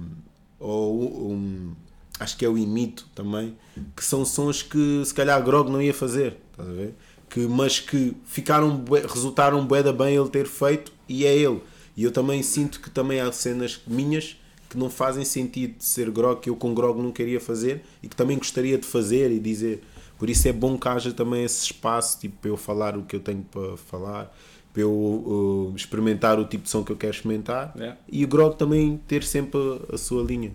ou 0.58 1.32
um, 1.32 1.73
acho 2.18 2.37
que 2.37 2.44
é 2.44 2.49
o 2.49 2.58
Imito 2.58 3.06
também, 3.14 3.56
que 3.94 4.04
são 4.04 4.25
sons 4.25 4.62
que 4.64 5.00
se 5.04 5.14
calhar 5.14 5.40
Grog 5.44 5.70
não 5.70 5.80
ia 5.80 5.94
fazer. 5.94 6.38
Estás 6.50 6.68
a 6.68 6.73
ver? 6.73 6.94
Que, 7.30 7.40
mas 7.47 7.78
que 7.78 8.16
ficaram, 8.26 8.85
resultaram 9.08 9.64
bué 9.64 9.80
da 9.80 9.92
bem 9.92 10.16
ele 10.16 10.28
ter 10.28 10.49
feito 10.49 10.92
e 11.08 11.25
é 11.25 11.32
ele. 11.37 11.61
E 11.97 12.02
eu 12.02 12.11
também 12.11 12.42
sinto 12.42 12.80
que 12.80 12.90
também 12.90 13.20
há 13.20 13.30
cenas 13.30 13.80
minhas 13.87 14.37
que 14.68 14.76
não 14.76 14.90
fazem 14.90 15.25
sentido 15.25 15.78
de 15.78 15.85
ser 15.85 16.11
grog, 16.11 16.40
que 16.40 16.50
eu 16.50 16.56
com 16.56 16.75
grog 16.75 17.00
não 17.00 17.12
queria 17.12 17.40
fazer 17.40 17.85
e 18.02 18.08
que 18.08 18.16
também 18.16 18.37
gostaria 18.37 18.76
de 18.76 18.88
fazer 18.88 19.30
e 19.30 19.38
dizer. 19.38 19.85
Por 20.18 20.28
isso 20.28 20.49
é 20.49 20.52
bom 20.52 20.76
que 20.76 20.88
haja 20.88 21.12
também 21.12 21.44
esse 21.44 21.62
espaço 21.62 22.18
tipo, 22.18 22.38
para 22.40 22.50
eu 22.50 22.56
falar 22.56 22.97
o 22.97 23.04
que 23.04 23.14
eu 23.14 23.20
tenho 23.20 23.42
para 23.42 23.76
falar, 23.76 24.37
para 24.72 24.82
eu 24.82 24.90
uh, 24.92 25.72
experimentar 25.76 26.38
o 26.38 26.44
tipo 26.44 26.64
de 26.64 26.70
som 26.70 26.84
que 26.84 26.92
eu 26.92 26.96
quero 26.96 27.14
experimentar 27.14 27.72
Yeah. 27.76 27.98
e 28.10 28.25
o 28.25 28.28
grog 28.28 28.56
também 28.56 28.98
ter 29.08 29.22
sempre 29.25 29.58
a, 29.90 29.94
a 29.94 29.98
sua 29.98 30.22
linha. 30.22 30.52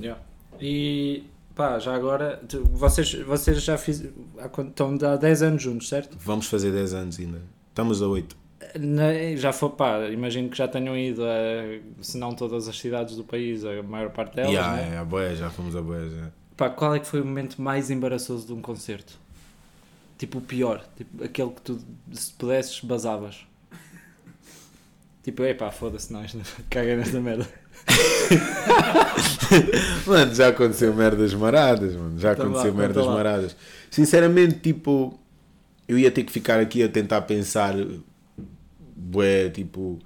Yeah. 0.00 0.20
E 0.60 1.24
pá, 1.54 1.78
já 1.78 1.94
agora, 1.94 2.40
tu- 2.48 2.64
vocês, 2.72 3.12
vocês 3.14 3.62
já 3.62 3.76
fizeram, 3.76 4.12
estão 4.68 4.96
há 5.12 5.16
10 5.16 5.42
anos 5.42 5.62
juntos, 5.62 5.88
certo? 5.88 6.16
Vamos 6.20 6.46
fazer 6.46 6.70
10 6.72 6.94
anos 6.94 7.18
ainda. 7.18 7.42
Estamos 7.68 8.00
a 8.02 8.06
8. 8.08 8.36
Na- 8.78 9.36
já 9.36 9.52
foi, 9.52 9.70
pá, 9.70 10.06
imagino 10.08 10.48
que 10.48 10.56
já 10.56 10.66
tenham 10.68 10.96
ido 10.96 11.22
a, 11.24 12.02
se 12.02 12.16
não 12.18 12.34
todas 12.34 12.68
as 12.68 12.78
cidades 12.78 13.16
do 13.16 13.24
país, 13.24 13.64
a 13.64 13.82
maior 13.82 14.10
parte 14.10 14.34
delas, 14.36 14.52
Yeah, 14.52 14.76
né? 14.76 14.94
é, 14.94 14.98
a 14.98 15.04
boia, 15.04 15.34
já 15.36 15.50
fomos 15.50 15.76
a 15.76 15.82
boia. 15.82 16.08
Já. 16.08 16.30
Pá, 16.56 16.70
qual 16.70 16.94
é 16.94 16.98
que 17.00 17.06
foi 17.06 17.20
o 17.20 17.24
momento 17.24 17.60
mais 17.60 17.90
embaraçoso 17.90 18.46
de 18.46 18.52
um 18.54 18.62
concerto? 18.62 19.18
Tipo 20.18 20.38
o 20.38 20.40
pior, 20.40 20.82
tipo 20.96 21.22
aquele 21.22 21.50
que 21.50 21.60
tu, 21.60 21.78
se 22.12 22.32
pudesses, 22.32 22.80
basavas. 22.80 23.46
Tipo, 25.26 25.42
epá, 25.42 25.72
foda-se, 25.72 26.12
não, 26.12 26.22
caga 26.70 26.96
nesta 26.96 27.20
merda. 27.20 27.48
Mano, 30.06 30.32
já 30.32 30.46
aconteceu 30.48 30.94
merdas 30.94 31.34
maradas, 31.34 31.96
mano. 31.96 32.16
Já 32.16 32.36
Conta 32.36 32.48
aconteceu 32.48 32.72
lá, 32.72 32.78
merdas 32.78 33.06
maradas. 33.06 33.56
Sinceramente, 33.90 34.60
tipo, 34.60 35.18
eu 35.88 35.98
ia 35.98 36.12
ter 36.12 36.22
que 36.22 36.30
ficar 36.30 36.60
aqui 36.60 36.80
a 36.80 36.88
tentar 36.88 37.22
pensar, 37.22 37.74
bué, 38.96 39.50
tipo, 39.50 39.98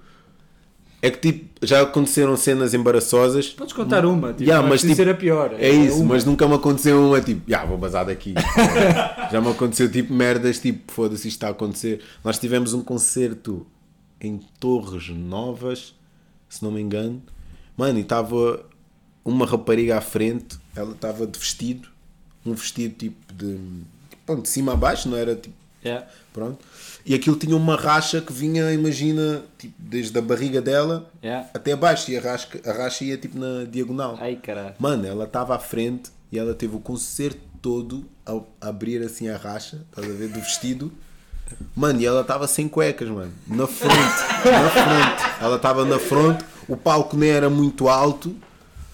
É 1.03 1.11
que 1.11 1.19
tipo, 1.19 1.49
já 1.61 1.83
aconteceram 1.83 2.35
cenas 2.35 2.73
embaraçosas. 2.73 3.49
Podes 3.49 3.73
contar 3.73 4.07
uma, 4.07 4.29
tipo, 4.29 4.41
Yeah, 4.41 4.65
é 4.65 4.69
mas, 4.71 4.81
tipo, 4.81 4.95
ser 4.95 5.07
a 5.07 5.13
pior. 5.13 5.53
É 5.59 5.69
isso, 5.69 5.97
uma. 5.97 6.15
mas 6.15 6.25
nunca 6.25 6.47
me 6.47 6.55
aconteceu 6.55 6.99
uma 6.99 7.21
tipo, 7.21 7.43
já 7.47 7.63
vou 7.63 7.77
bazar 7.77 8.07
daqui. 8.07 8.33
já 9.31 9.39
me 9.39 9.51
aconteceu 9.51 9.87
tipo 9.91 10.11
merdas, 10.11 10.57
tipo, 10.57 10.91
foda-se, 10.91 11.27
isto 11.27 11.37
está 11.37 11.49
a 11.49 11.51
acontecer. 11.51 12.01
Nós 12.23 12.39
tivemos 12.39 12.73
um 12.73 12.81
concerto 12.81 13.67
em 14.21 14.39
Torres 14.59 15.09
Novas, 15.09 15.95
se 16.47 16.63
não 16.63 16.71
me 16.71 16.79
engano. 16.81 17.21
Mano, 17.75 17.97
e 17.99 18.01
estava 18.01 18.63
uma 19.25 19.45
rapariga 19.45 19.97
à 19.97 20.01
frente, 20.01 20.57
ela 20.75 20.91
estava 20.91 21.25
de 21.27 21.37
vestido, 21.37 21.89
um 22.45 22.53
vestido 22.53 22.95
tipo 22.95 23.33
de, 23.33 23.59
pronto, 24.25 24.43
de 24.43 24.49
cima 24.49 24.73
a 24.73 24.75
baixo, 24.75 25.09
não 25.09 25.17
era 25.17 25.35
tipo 25.35 25.61
Yeah. 25.83 26.07
Pronto. 26.31 26.63
E 27.03 27.15
aquilo 27.15 27.35
tinha 27.35 27.55
uma 27.55 27.75
racha 27.75 28.21
que 28.21 28.31
vinha, 28.31 28.71
imagina, 28.71 29.43
tipo, 29.57 29.73
desde 29.79 30.15
a 30.17 30.21
barriga 30.21 30.61
dela 30.61 31.09
Yeah. 31.23 31.49
até 31.53 31.71
abaixo. 31.71 32.11
E 32.11 32.17
a 32.17 32.21
racha, 32.21 32.47
a 32.63 32.71
racha 32.71 33.03
ia 33.03 33.17
tipo 33.17 33.37
na 33.37 33.63
diagonal. 33.65 34.15
Ai 34.19 34.35
caralho. 34.35 34.75
Mano, 34.77 35.07
ela 35.07 35.25
estava 35.25 35.55
à 35.55 35.59
frente 35.59 36.11
e 36.31 36.37
ela 36.37 36.53
teve 36.53 36.75
o 36.75 36.79
concerto 36.79 37.41
todo 37.61 38.05
a 38.25 38.39
a 38.61 38.69
abrir 38.69 39.01
assim 39.03 39.27
a 39.27 39.37
racha, 39.37 39.83
estás 39.89 40.07
a 40.07 40.13
ver, 40.13 40.29
do 40.29 40.39
vestido. 40.39 40.91
Mano, 41.75 41.99
e 42.01 42.05
ela 42.05 42.21
estava 42.21 42.47
sem 42.47 42.67
cuecas, 42.67 43.09
mano. 43.09 43.31
Na 43.47 43.67
frente, 43.67 43.93
na 43.95 44.69
frente. 44.69 45.41
Ela 45.41 45.55
estava 45.55 45.85
na 45.85 45.99
frente, 45.99 46.43
o 46.67 46.75
palco 46.77 47.17
nem 47.17 47.29
era 47.29 47.49
muito 47.49 47.87
alto 47.87 48.35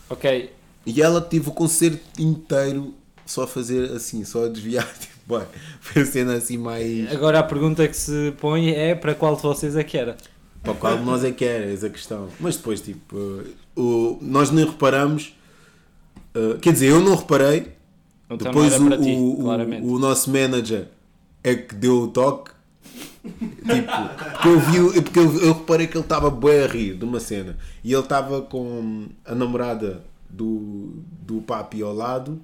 Ok, 0.09 0.49
e 0.85 1.01
ela 1.01 1.19
teve 1.19 1.49
o 1.49 1.51
concerto 1.51 2.21
inteiro 2.21 2.93
só 3.25 3.43
a 3.43 3.47
fazer 3.47 3.91
assim, 3.91 4.23
só 4.23 4.45
a 4.45 4.47
desviar. 4.47 4.87
Tipo, 4.97 5.39
bem, 5.39 5.47
foi 5.81 6.05
cena 6.05 6.35
assim 6.35 6.57
mais. 6.57 7.11
agora 7.11 7.39
a 7.39 7.43
pergunta 7.43 7.85
que 7.85 7.97
se 7.97 8.33
põe 8.39 8.69
é 8.69 8.95
para 8.95 9.13
qual 9.13 9.35
de 9.35 9.41
vocês 9.41 9.75
é 9.75 9.83
que 9.83 9.97
era? 9.97 10.15
Para 10.63 10.73
qual 10.73 10.97
de 10.97 11.03
nós 11.03 11.23
é 11.25 11.31
que 11.31 11.43
era 11.43 11.71
essa 11.71 11.89
questão? 11.89 12.29
Mas 12.39 12.55
depois, 12.55 12.79
tipo, 12.79 13.17
uh, 13.17 13.45
o, 13.75 14.17
nós 14.21 14.49
nem 14.49 14.65
reparamos. 14.65 15.35
uh, 16.33 16.57
quer 16.59 16.71
dizer, 16.71 16.87
eu 16.87 17.01
não 17.01 17.15
reparei. 17.15 17.73
Então 18.29 18.37
depois 18.37 18.79
não 18.79 18.87
o, 18.87 19.01
ti, 19.01 19.11
o, 19.11 19.93
o 19.93 19.99
nosso 19.99 20.29
manager 20.31 20.87
é 21.43 21.55
que 21.55 21.75
deu 21.75 22.03
o 22.03 22.07
toque. 22.07 22.51
Tipo, 23.23 23.91
porque 24.31 24.47
eu 24.47 24.59
vi, 24.59 25.01
porque 25.01 25.19
eu, 25.19 25.41
eu 25.41 25.53
reparei 25.53 25.87
que 25.87 25.97
ele 25.97 26.03
estava 26.03 26.29
bem 26.29 26.63
a 26.63 26.67
rir 26.67 26.93
de 26.95 27.05
uma 27.05 27.19
cena. 27.19 27.57
E 27.83 27.93
ele 27.93 28.01
estava 28.01 28.41
com 28.41 29.07
a 29.25 29.35
namorada 29.35 30.03
do, 30.29 30.93
do 31.21 31.41
papi 31.41 31.81
ao 31.81 31.93
lado 31.93 32.41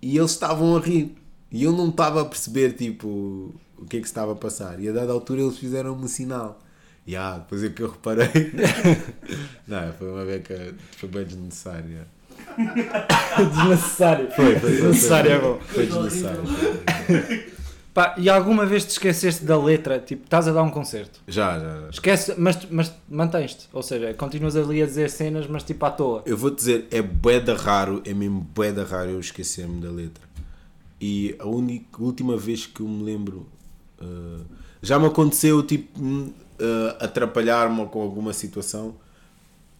e 0.00 0.18
eles 0.18 0.32
estavam 0.32 0.76
a 0.76 0.80
rir. 0.80 1.14
E 1.50 1.64
eu 1.64 1.72
não 1.72 1.88
estava 1.88 2.22
a 2.22 2.24
perceber 2.24 2.72
tipo 2.72 3.54
o 3.78 3.84
que 3.88 3.98
é 3.98 4.00
que 4.00 4.06
se 4.06 4.12
estava 4.12 4.32
a 4.32 4.36
passar. 4.36 4.80
E 4.80 4.88
a 4.88 4.92
dada 4.92 5.12
altura 5.12 5.42
eles 5.42 5.58
fizeram 5.58 5.94
um 5.94 6.08
sinal. 6.08 6.60
E 7.06 7.16
ah, 7.16 7.38
depois 7.38 7.64
é 7.64 7.68
que 7.68 7.82
eu 7.82 7.90
reparei. 7.90 8.28
Não, 9.66 9.92
foi 9.94 10.08
uma 10.08 10.24
beca 10.24 10.74
foi 10.96 11.08
bem 11.08 11.24
desnecessária. 11.24 12.06
Desnecessário. 13.54 14.30
foi, 14.32 14.58
foi, 14.58 14.76
foi, 14.76 14.90
é 14.90 15.40
foi, 15.40 15.60
foi 15.60 15.86
desnecessário 15.86 16.42
Pá, 17.94 18.14
e 18.16 18.30
alguma 18.30 18.64
vez 18.64 18.84
te 18.84 18.90
esqueceste 18.90 19.44
da 19.44 19.58
letra? 19.62 19.98
Tipo, 19.98 20.24
estás 20.24 20.48
a 20.48 20.52
dar 20.52 20.62
um 20.62 20.70
concerto. 20.70 21.20
já, 21.28 21.58
já, 21.58 21.80
já. 21.82 21.88
Esquece, 21.90 22.34
mas, 22.38 22.58
mas 22.70 22.92
mantens-te. 23.08 23.68
Ou 23.70 23.82
seja, 23.82 24.14
continuas 24.14 24.56
ali 24.56 24.82
a 24.82 24.86
dizer 24.86 25.10
cenas, 25.10 25.46
mas 25.46 25.62
tipo 25.62 25.84
à 25.84 25.90
toa. 25.90 26.22
Eu 26.24 26.36
vou 26.36 26.50
dizer, 26.50 26.86
é 26.90 27.02
bué 27.02 27.38
da 27.38 27.54
raro, 27.54 28.00
é 28.06 28.14
mesmo 28.14 28.40
bué 28.54 28.72
da 28.72 28.82
raro 28.82 29.10
eu 29.10 29.20
esquecer-me 29.20 29.78
da 29.80 29.90
letra. 29.90 30.24
E 30.98 31.36
a 31.38 31.46
única, 31.46 32.02
última 32.02 32.36
vez 32.36 32.64
que 32.64 32.80
eu 32.80 32.88
me 32.88 33.02
lembro, 33.02 33.46
uh, 34.00 34.42
já 34.80 34.98
me 34.98 35.06
aconteceu 35.06 35.62
tipo 35.62 36.00
uh, 36.00 36.34
atrapalhar-me 36.98 37.84
com 37.86 38.00
alguma 38.00 38.32
situação, 38.32 38.94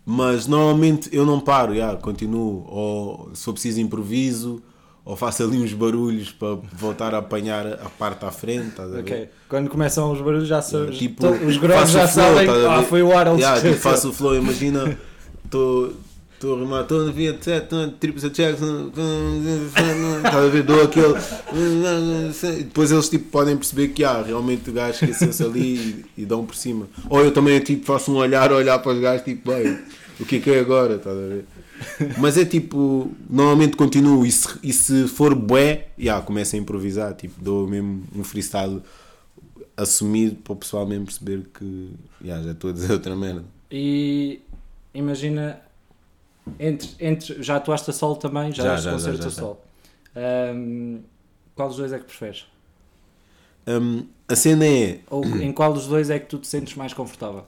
mas 0.05 0.47
normalmente 0.47 1.09
eu 1.13 1.25
não 1.25 1.41
paro, 1.41 1.75
já, 1.75 1.97
continuo, 1.97 2.67
ou 2.69 3.31
se 3.35 3.45
for 3.45 3.53
preciso 3.53 3.81
improviso, 3.81 4.63
ou 5.05 5.17
faço 5.17 5.43
ali 5.43 5.59
uns 5.59 5.73
barulhos 5.73 6.31
para 6.31 6.59
voltar 6.73 7.15
a 7.15 7.19
apanhar 7.19 7.67
a 7.67 7.89
parte 7.99 8.25
à 8.25 8.31
frente, 8.31 8.69
estás 8.69 8.89
a 8.91 8.97
ver? 8.97 9.01
Ok. 9.01 9.29
Quando 9.49 9.69
começam 9.69 10.13
os 10.13 10.21
barulhos 10.21 10.47
já 10.49 10.63
sabes. 10.63 10.97
Tipo, 10.97 11.23
to- 11.23 11.45
os 11.47 11.57
faço 11.57 11.93
já 11.93 12.07
flow, 12.09 12.25
sabem. 12.35 12.49
Ah, 12.67 12.83
foi 12.83 13.03
o 13.03 13.17
Harold 13.17 13.41
Yeah, 13.41 13.61
tipo, 13.61 13.77
faço 13.81 14.11
o 14.11 14.13
flow, 14.13 14.37
imagina, 14.37 14.97
estou 15.45 15.93
a 16.45 16.59
rimar, 16.59 16.83
estou 16.83 17.05
na 17.07 17.13
via 17.13 17.35
triplo 17.35 18.21
set 18.21 18.35
Jackson, 18.35 18.89
estás 18.89 20.35
a 20.35 20.49
ver, 20.49 20.63
dou 20.63 20.83
aquele. 20.83 21.15
Depois 22.65 22.91
eles 22.91 23.09
tipo, 23.09 23.29
podem 23.31 23.57
perceber 23.57 23.89
que 23.89 24.05
ah, 24.05 24.23
realmente 24.25 24.71
o 24.71 24.73
gajo 24.73 24.93
esqueceu-se 25.05 25.43
ali 25.43 26.05
e, 26.17 26.23
e 26.23 26.27
dão 26.27 26.45
por 26.45 26.55
cima. 26.55 26.87
Ou 27.09 27.21
eu 27.21 27.33
também 27.33 27.59
tipo, 27.61 27.85
faço 27.87 28.13
um 28.13 28.17
olhar, 28.17 28.53
olhar 28.53 28.79
para 28.79 28.93
os 28.93 29.01
gajos, 29.01 29.25
tipo, 29.25 29.51
bem, 29.53 29.79
o 30.21 30.25
que 30.25 30.37
é 30.37 30.41
que 30.41 30.51
é 30.51 30.61
agora, 30.61 30.95
estás 30.97 31.17
a 31.17 31.21
ver? 31.21 31.45
Mas 32.19 32.37
é 32.37 32.45
tipo, 32.45 33.11
normalmente 33.29 33.77
continuo 33.77 34.25
e 34.25 34.33
se, 34.33 34.49
e 34.63 34.73
se 34.73 35.09
for 35.09 35.35
bué, 35.35 35.89
yeah, 35.99 36.25
começo 36.25 36.57
a 36.57 36.59
improvisar, 36.59 37.15
tipo, 37.15 37.43
dou 37.43 37.67
mesmo 37.67 38.05
um 38.15 38.25
freestyle 38.25 38.83
assumido 39.77 40.37
para 40.37 40.53
o 40.53 40.57
pessoal 40.57 40.87
mesmo 40.87 41.07
perceber 41.07 41.47
que 41.53 41.91
yeah, 42.23 42.43
já 42.43 42.53
estou 42.53 42.71
a 42.71 42.73
dizer 42.73 42.93
outra 42.93 43.17
merda. 43.17 43.45
E 43.71 44.41
imagina, 44.95 45.61
entre, 46.59 46.91
entre, 47.01 47.43
já 47.43 47.57
atuaste 47.57 47.91
a 47.91 47.93
solo 47.93 48.17
também, 48.17 48.53
já, 48.53 48.63
Já, 48.63 48.75
deste 48.75 48.85
já, 48.85 48.99
já, 48.99 49.15
já, 49.15 49.27
a 49.27 49.31
solo. 49.31 49.59
Ahm, 50.15 51.01
qual 51.55 51.69
dos 51.69 51.79
dois 51.79 51.93
é 51.93 51.99
que 51.99 52.05
preferes? 52.05 52.47
Hum, 53.67 54.07
a 54.29 54.35
cena 54.35 54.67
é 54.67 55.01
Ou 55.09 55.25
em 55.25 55.53
qual 55.53 55.73
dos 55.73 55.87
dois 55.87 56.11
é 56.11 56.19
que 56.19 56.27
tu 56.27 56.39
te 56.39 56.47
sentes 56.49 56.75
mais 56.75 56.93
confortável? 56.93 57.45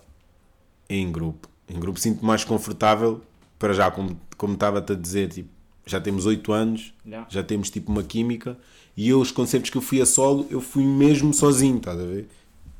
em 0.88 1.11
grupo. 1.11 1.49
Em 1.69 1.79
grupo 1.79 1.99
sinto-me 1.99 2.26
mais 2.26 2.45
confortável, 2.45 3.21
para 3.64 3.73
já, 3.73 3.90
como, 3.90 4.21
como 4.37 4.52
estava-te 4.52 4.92
a 4.92 4.94
dizer, 4.94 5.30
tipo, 5.30 5.49
já 5.87 5.99
temos 5.99 6.26
8 6.26 6.52
anos, 6.52 6.92
Já. 7.06 7.26
já 7.30 7.42
temos 7.42 7.71
tipo 7.71 7.90
uma 7.90 8.02
química, 8.02 8.59
e 8.94 9.09
eu, 9.09 9.18
os 9.18 9.30
concertos 9.30 9.71
que 9.71 9.78
eu 9.78 9.80
fui 9.80 10.02
a 10.02 10.06
solo, 10.06 10.47
eu 10.50 10.61
fui 10.61 10.85
mesmo 10.85 11.33
sozinho, 11.33 11.78
estás 11.78 11.99
a 11.99 12.04
ver? 12.04 12.28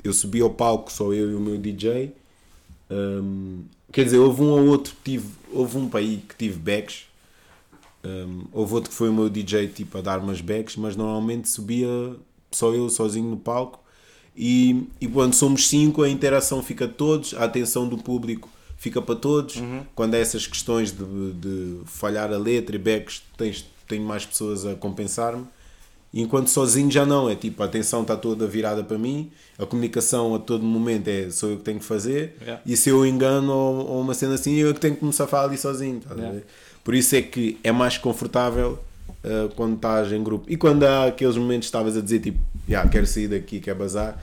Eu 0.02 0.12
subi 0.12 0.42
ao 0.42 0.50
palco, 0.50 0.92
só 0.92 1.10
eu 1.14 1.30
e 1.30 1.34
o 1.34 1.40
meu 1.40 1.56
DJ. 1.56 2.12
Hum, 2.90 3.62
quer 3.90 4.04
dizer, 4.04 4.18
houve 4.18 4.42
um 4.42 4.50
ou 4.50 4.66
outro 4.66 4.92
que 4.96 5.12
tive, 5.12 5.26
houve 5.50 5.78
um 5.78 5.88
para 5.88 6.00
aí 6.00 6.22
que 6.28 6.36
tive 6.36 6.58
backs, 6.58 7.06
hum, 8.04 8.44
houve 8.52 8.74
outro 8.74 8.90
que 8.90 8.96
foi 8.96 9.08
o 9.08 9.14
meu 9.14 9.30
DJ 9.30 9.68
tipo 9.68 9.96
a 9.96 10.02
dar 10.02 10.18
umas 10.18 10.42
backs, 10.42 10.76
mas 10.76 10.96
normalmente 10.96 11.48
subia 11.48 11.88
só 12.52 12.74
eu 12.74 12.90
sozinho 12.90 13.30
no 13.30 13.38
palco. 13.38 13.82
E, 14.36 14.86
e 15.00 15.08
quando 15.08 15.32
somos 15.32 15.66
cinco, 15.66 16.02
a 16.02 16.10
interação 16.10 16.62
fica 16.62 16.86
de 16.86 16.92
todos, 16.92 17.32
a 17.32 17.44
atenção 17.44 17.88
do 17.88 17.96
público 17.96 18.50
fica 18.84 19.00
para 19.00 19.14
todos. 19.14 19.62
Quando 19.94 20.14
há 20.14 20.18
essas 20.18 20.46
questões 20.46 20.92
de, 20.92 21.32
de 21.32 21.78
falhar 21.86 22.30
a 22.30 22.36
letra 22.36 22.76
e 22.76 22.78
backs, 22.78 23.22
tens, 23.34 23.64
tenho 23.88 24.04
mais 24.04 24.26
pessoas 24.26 24.66
a 24.66 24.74
compensar-me. 24.74 25.46
Enquanto 26.12 26.48
sozinho 26.48 26.90
já 26.90 27.04
não, 27.04 27.28
é 27.28 27.34
tipo, 27.34 27.62
a 27.62 27.66
atenção 27.66 28.02
está 28.02 28.14
toda 28.14 28.46
virada 28.46 28.84
para 28.84 28.96
mim, 28.96 29.32
a 29.58 29.66
comunicação 29.66 30.34
a 30.34 30.38
todo 30.38 30.62
momento 30.62 31.08
é 31.08 31.28
sou 31.30 31.50
eu 31.50 31.56
que 31.56 31.64
tenho 31.64 31.80
que 31.80 31.84
fazer, 31.84 32.36
Yeah. 32.40 32.62
e 32.64 32.76
se 32.76 32.88
eu 32.88 33.04
engano 33.04 33.52
ou, 33.52 33.86
ou 33.88 34.00
uma 34.00 34.14
cena 34.14 34.34
assim, 34.34 34.54
eu 34.54 34.70
é 34.70 34.74
que 34.74 34.78
tenho 34.80 34.94
que 34.94 35.00
começar 35.00 35.24
a 35.24 35.26
falar 35.26 35.44
ali 35.48 35.58
sozinho. 35.58 36.00
a 36.08 36.14
Yeah. 36.14 36.40
Por 36.84 36.94
isso 36.94 37.16
é 37.16 37.22
que 37.22 37.58
é 37.64 37.72
mais 37.72 37.98
confortável 37.98 38.78
uh, 39.24 39.48
quando 39.56 39.74
estás 39.74 40.12
em 40.12 40.22
grupo. 40.22 40.44
E 40.48 40.56
quando 40.56 40.84
há 40.84 41.06
aqueles 41.06 41.36
momentos 41.36 41.66
que 41.66 41.70
estavas 41.70 41.96
a 41.96 42.00
dizer 42.00 42.20
tipo, 42.20 42.38
yeah, 42.68 42.88
quero 42.88 43.06
sair 43.06 43.26
daqui, 43.28 43.58
quero 43.60 43.78
bazar, 43.78 44.22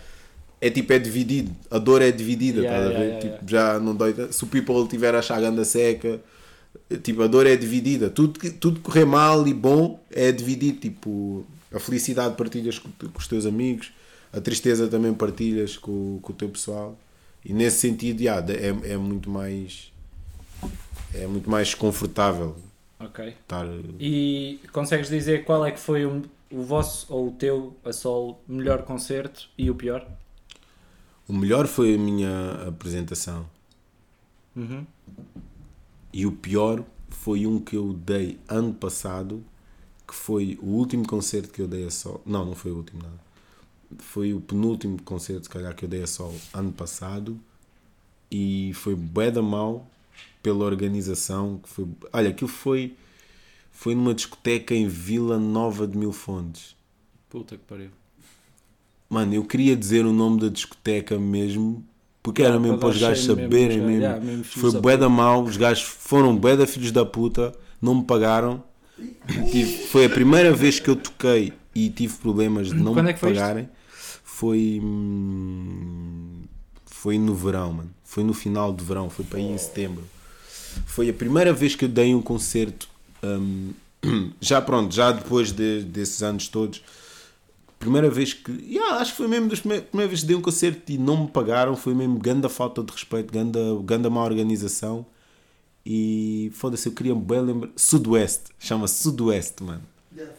é 0.61 0.69
tipo, 0.69 0.93
é 0.93 0.99
dividido, 0.99 1.51
a 1.71 1.79
dor 1.79 2.01
é 2.03 2.11
dividida, 2.11 2.61
Yeah, 2.61 2.77
estás 2.77 2.95
a 2.95 2.99
ver? 2.99 3.05
yeah, 3.07 3.19
yeah, 3.25 3.39
tipo, 3.39 3.51
já 3.51 3.79
não 3.79 3.95
dói. 3.95 4.13
Se 4.31 4.43
o 4.43 4.47
people 4.47 4.87
tiver 4.87 5.15
a 5.15 5.21
chaganda 5.21 5.65
seca, 5.65 6.21
tipo, 7.03 7.23
a 7.23 7.27
dor 7.27 7.47
é 7.47 7.55
dividida. 7.55 8.09
Tudo 8.09 8.39
que 8.39 8.49
tudo 8.51 8.79
correr 8.79 9.05
mal 9.05 9.47
e 9.47 9.53
bom 9.53 9.99
é 10.11 10.31
dividido. 10.31 10.79
Tipo, 10.79 11.45
a 11.73 11.79
felicidade 11.79 12.35
partilhas 12.35 12.77
com, 12.79 12.89
com 12.91 13.17
os 13.19 13.27
teus 13.27 13.45
amigos, 13.45 13.91
a 14.31 14.39
tristeza 14.39 14.87
também 14.87 15.13
partilhas 15.13 15.77
com, 15.77 16.19
com 16.21 16.31
o 16.31 16.35
teu 16.35 16.49
pessoal. 16.49 16.97
E 17.43 17.53
nesse 17.53 17.79
sentido, 17.79 18.21
yeah, 18.21 18.45
é, 18.53 18.93
é 18.93 18.97
muito 18.97 19.29
mais 19.29 19.91
é 21.13 21.25
muito 21.27 21.49
mais 21.49 21.73
confortável 21.73 22.55
Ok. 22.99 23.29
estar. 23.29 23.65
E 23.99 24.59
consegues 24.71 25.09
dizer 25.09 25.43
qual 25.43 25.65
é 25.65 25.71
que 25.71 25.79
foi 25.79 26.05
o, 26.05 26.21
o 26.51 26.61
vosso 26.61 27.07
ou 27.11 27.29
o 27.29 27.31
teu 27.31 27.75
a 27.83 27.91
solo 27.91 28.37
melhor 28.47 28.83
concerto 28.83 29.49
e 29.57 29.69
o 29.71 29.75
pior? 29.75 30.07
O 31.31 31.33
melhor 31.33 31.65
foi 31.65 31.95
a 31.95 31.97
minha 31.97 32.67
apresentação 32.67 33.49
Uhum. 34.53 34.85
e 36.11 36.25
o 36.25 36.31
pior 36.33 36.83
foi 37.09 37.47
um 37.47 37.57
que 37.57 37.77
eu 37.77 37.93
dei 37.93 38.37
ano 38.49 38.73
passado, 38.73 39.41
que 40.05 40.13
foi 40.13 40.59
o 40.61 40.65
último 40.65 41.07
concerto 41.07 41.53
que 41.53 41.61
eu 41.61 41.69
dei 41.69 41.85
a 41.85 41.89
solo. 41.89 42.21
Não, 42.25 42.43
não 42.47 42.53
foi 42.53 42.71
o 42.73 42.75
último 42.75 43.01
nada. 43.01 43.17
Foi 43.99 44.33
o 44.33 44.41
penúltimo 44.41 45.01
concerto, 45.03 45.43
se 45.43 45.49
calhar, 45.49 45.73
que 45.73 45.85
eu 45.85 45.89
dei 45.89 46.03
a 46.03 46.07
solo 46.07 46.35
ano 46.53 46.73
passado 46.73 47.39
e 48.29 48.73
foi 48.73 48.93
bué 48.93 49.31
da 49.31 49.41
mal 49.41 49.87
pela 50.43 50.65
organização. 50.65 51.59
Que 51.59 51.69
foi, 51.69 51.87
olha, 52.11 52.29
aquilo 52.31 52.49
foi, 52.49 52.97
foi 53.71 53.95
numa 53.95 54.13
discoteca 54.13 54.75
em 54.75 54.85
Vila 54.85 55.39
Nova 55.39 55.87
de 55.87 55.97
Mil 55.97 56.11
Fontes. 56.11 56.75
Puta 57.29 57.55
que 57.57 57.63
pariu. 57.63 57.91
Mano, 59.11 59.33
eu 59.33 59.43
queria 59.43 59.75
dizer 59.75 60.05
o 60.05 60.13
nome 60.13 60.39
da 60.39 60.47
discoteca 60.47 61.19
mesmo, 61.19 61.83
Porque 62.23 62.41
era 62.41 62.57
mesmo 62.57 62.77
para 62.77 62.87
os 62.89 62.97
gajos 62.97 63.25
mesmo, 63.25 63.43
saberem 63.43 63.77
já, 63.79 63.83
mesmo. 63.85 64.01
yeah, 64.01 64.25
mesmo 64.25 64.43
Foi 64.45 64.71
bué 64.71 64.95
da 64.97 65.09
mal, 65.09 65.43
os 65.43 65.57
gajos 65.57 65.83
foram 65.83 66.35
bué 66.37 66.55
da 66.55 66.65
filhos 66.65 66.91
da 66.93 67.05
puta, 67.05 67.51
não 67.81 67.95
me 67.95 68.03
pagaram. 68.05 68.63
Tive- 69.51 69.87
foi 69.87 70.05
a 70.05 70.09
primeira 70.09 70.53
vez 70.53 70.79
que 70.79 70.89
eu 70.89 70.95
toquei 70.95 71.51
e 71.75 71.89
tive 71.89 72.13
problemas 72.19 72.67
de 72.67 72.75
não 72.75 72.93
Quando 72.93 73.07
me 73.07 73.11
é 73.11 73.15
foi 73.17 73.31
isto? 73.31 73.41
pagarem. 73.41 73.69
Foi. 74.23 74.79
hum, 74.81 76.43
Foi 76.85 77.17
no 77.17 77.33
verão, 77.35 77.73
mano. 77.73 77.89
Foi 78.05 78.23
no 78.23 78.33
final 78.33 78.71
de 78.73 78.83
verão, 78.83 79.09
foi 79.09 79.25
para 79.25 79.39
aí 79.39 79.45
em 79.45 79.57
setembro. 79.57 80.03
Foi 80.85 81.09
a 81.09 81.13
primeira 81.13 81.51
vez 81.51 81.75
que 81.75 81.85
eu 81.85 81.89
dei 81.89 82.13
um 82.15 82.21
concerto. 82.21 82.87
hum, 83.23 83.71
já 84.41 84.61
pronto, 84.61 84.93
já 84.93 85.11
depois 85.11 85.51
de- 85.51 85.83
desses 85.83 86.23
anos 86.23 86.47
todos. 86.47 86.81
Primeira 87.81 88.09
vez 88.09 88.33
que. 88.33 88.51
Yeah, 88.51 88.97
acho 88.97 89.11
que 89.11 89.17
foi 89.17 89.27
mesmo 89.27 89.49
das 89.49 89.59
primeiras 89.59 89.87
primeira 89.89 90.07
vez 90.07 90.21
que 90.21 90.27
dei 90.27 90.35
um 90.35 90.41
concerto 90.41 90.91
e 90.91 90.97
não 90.97 91.23
me 91.23 91.27
pagaram. 91.27 91.75
Foi 91.75 91.93
mesmo 91.93 92.17
grande 92.17 92.47
falta 92.47 92.83
de 92.83 92.91
respeito, 92.91 93.33
grande, 93.33 93.59
grande 93.83 94.07
má 94.09 94.23
organização. 94.23 95.05
E 95.85 96.51
foda-se, 96.53 96.87
eu 96.87 96.93
queria 96.93 97.15
bem 97.15 97.41
lembrar. 97.41 97.71
Sudoeste, 97.75 98.51
chama-se 98.59 99.01
Sudoeste, 99.01 99.63
mano. 99.63 99.81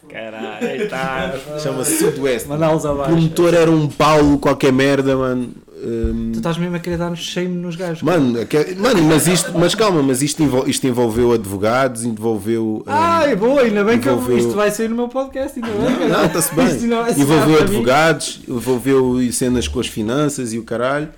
Caralho, 0.07 0.83
está. 0.83 1.33
Chama-se 1.59 1.97
Sudoeste. 1.97 2.47
Mandá-los 2.47 2.85
O 2.85 2.89
abaixo. 2.89 3.11
promotor 3.11 3.53
era 3.53 3.69
um 3.69 3.89
Paulo, 3.89 4.39
qualquer 4.39 4.71
merda, 4.71 5.15
mano. 5.17 5.53
Hum, 5.85 6.29
Tu 6.31 6.37
estás 6.37 6.57
mesmo 6.57 6.75
a 6.75 6.79
querer 6.79 6.97
dar 6.97 7.13
shame 7.17 7.55
nos 7.55 7.75
gajos. 7.75 8.01
Mano, 8.03 8.39
aque- 8.39 8.73
mano, 8.75 9.03
mas 9.03 9.27
isto, 9.27 9.51
mas 9.57 9.75
calma, 9.75 10.01
mas 10.01 10.21
isto, 10.21 10.41
envol- 10.41 10.65
isto 10.67 10.87
envolveu 10.87 11.33
advogados, 11.33 12.05
envolveu. 12.05 12.77
hum, 12.77 12.83
Ai, 12.85 13.35
boa, 13.35 13.61
ainda 13.61 13.83
bem 13.83 13.99
que 13.99 14.07
eu- 14.07 14.13
envolveu- 14.13 14.37
isto 14.37 14.51
vai 14.53 14.71
sair 14.71 14.87
no 14.89 14.95
meu 14.95 15.09
podcast, 15.09 15.59
ainda 15.59 15.67
bem. 15.97 16.07
Não, 16.09 16.25
está-se 16.25 16.55
bem. 16.55 16.65
Não 16.87 17.07
Envolveu 17.09 17.57
para 17.57 17.65
mim. 17.65 17.75
advogados, 17.75 18.41
envolveu 18.47 19.19
cenas 19.33 19.67
com 19.67 19.79
as 19.81 19.87
finanças 19.87 20.53
e 20.53 20.59
o 20.59 20.63
caralho. 20.63 21.09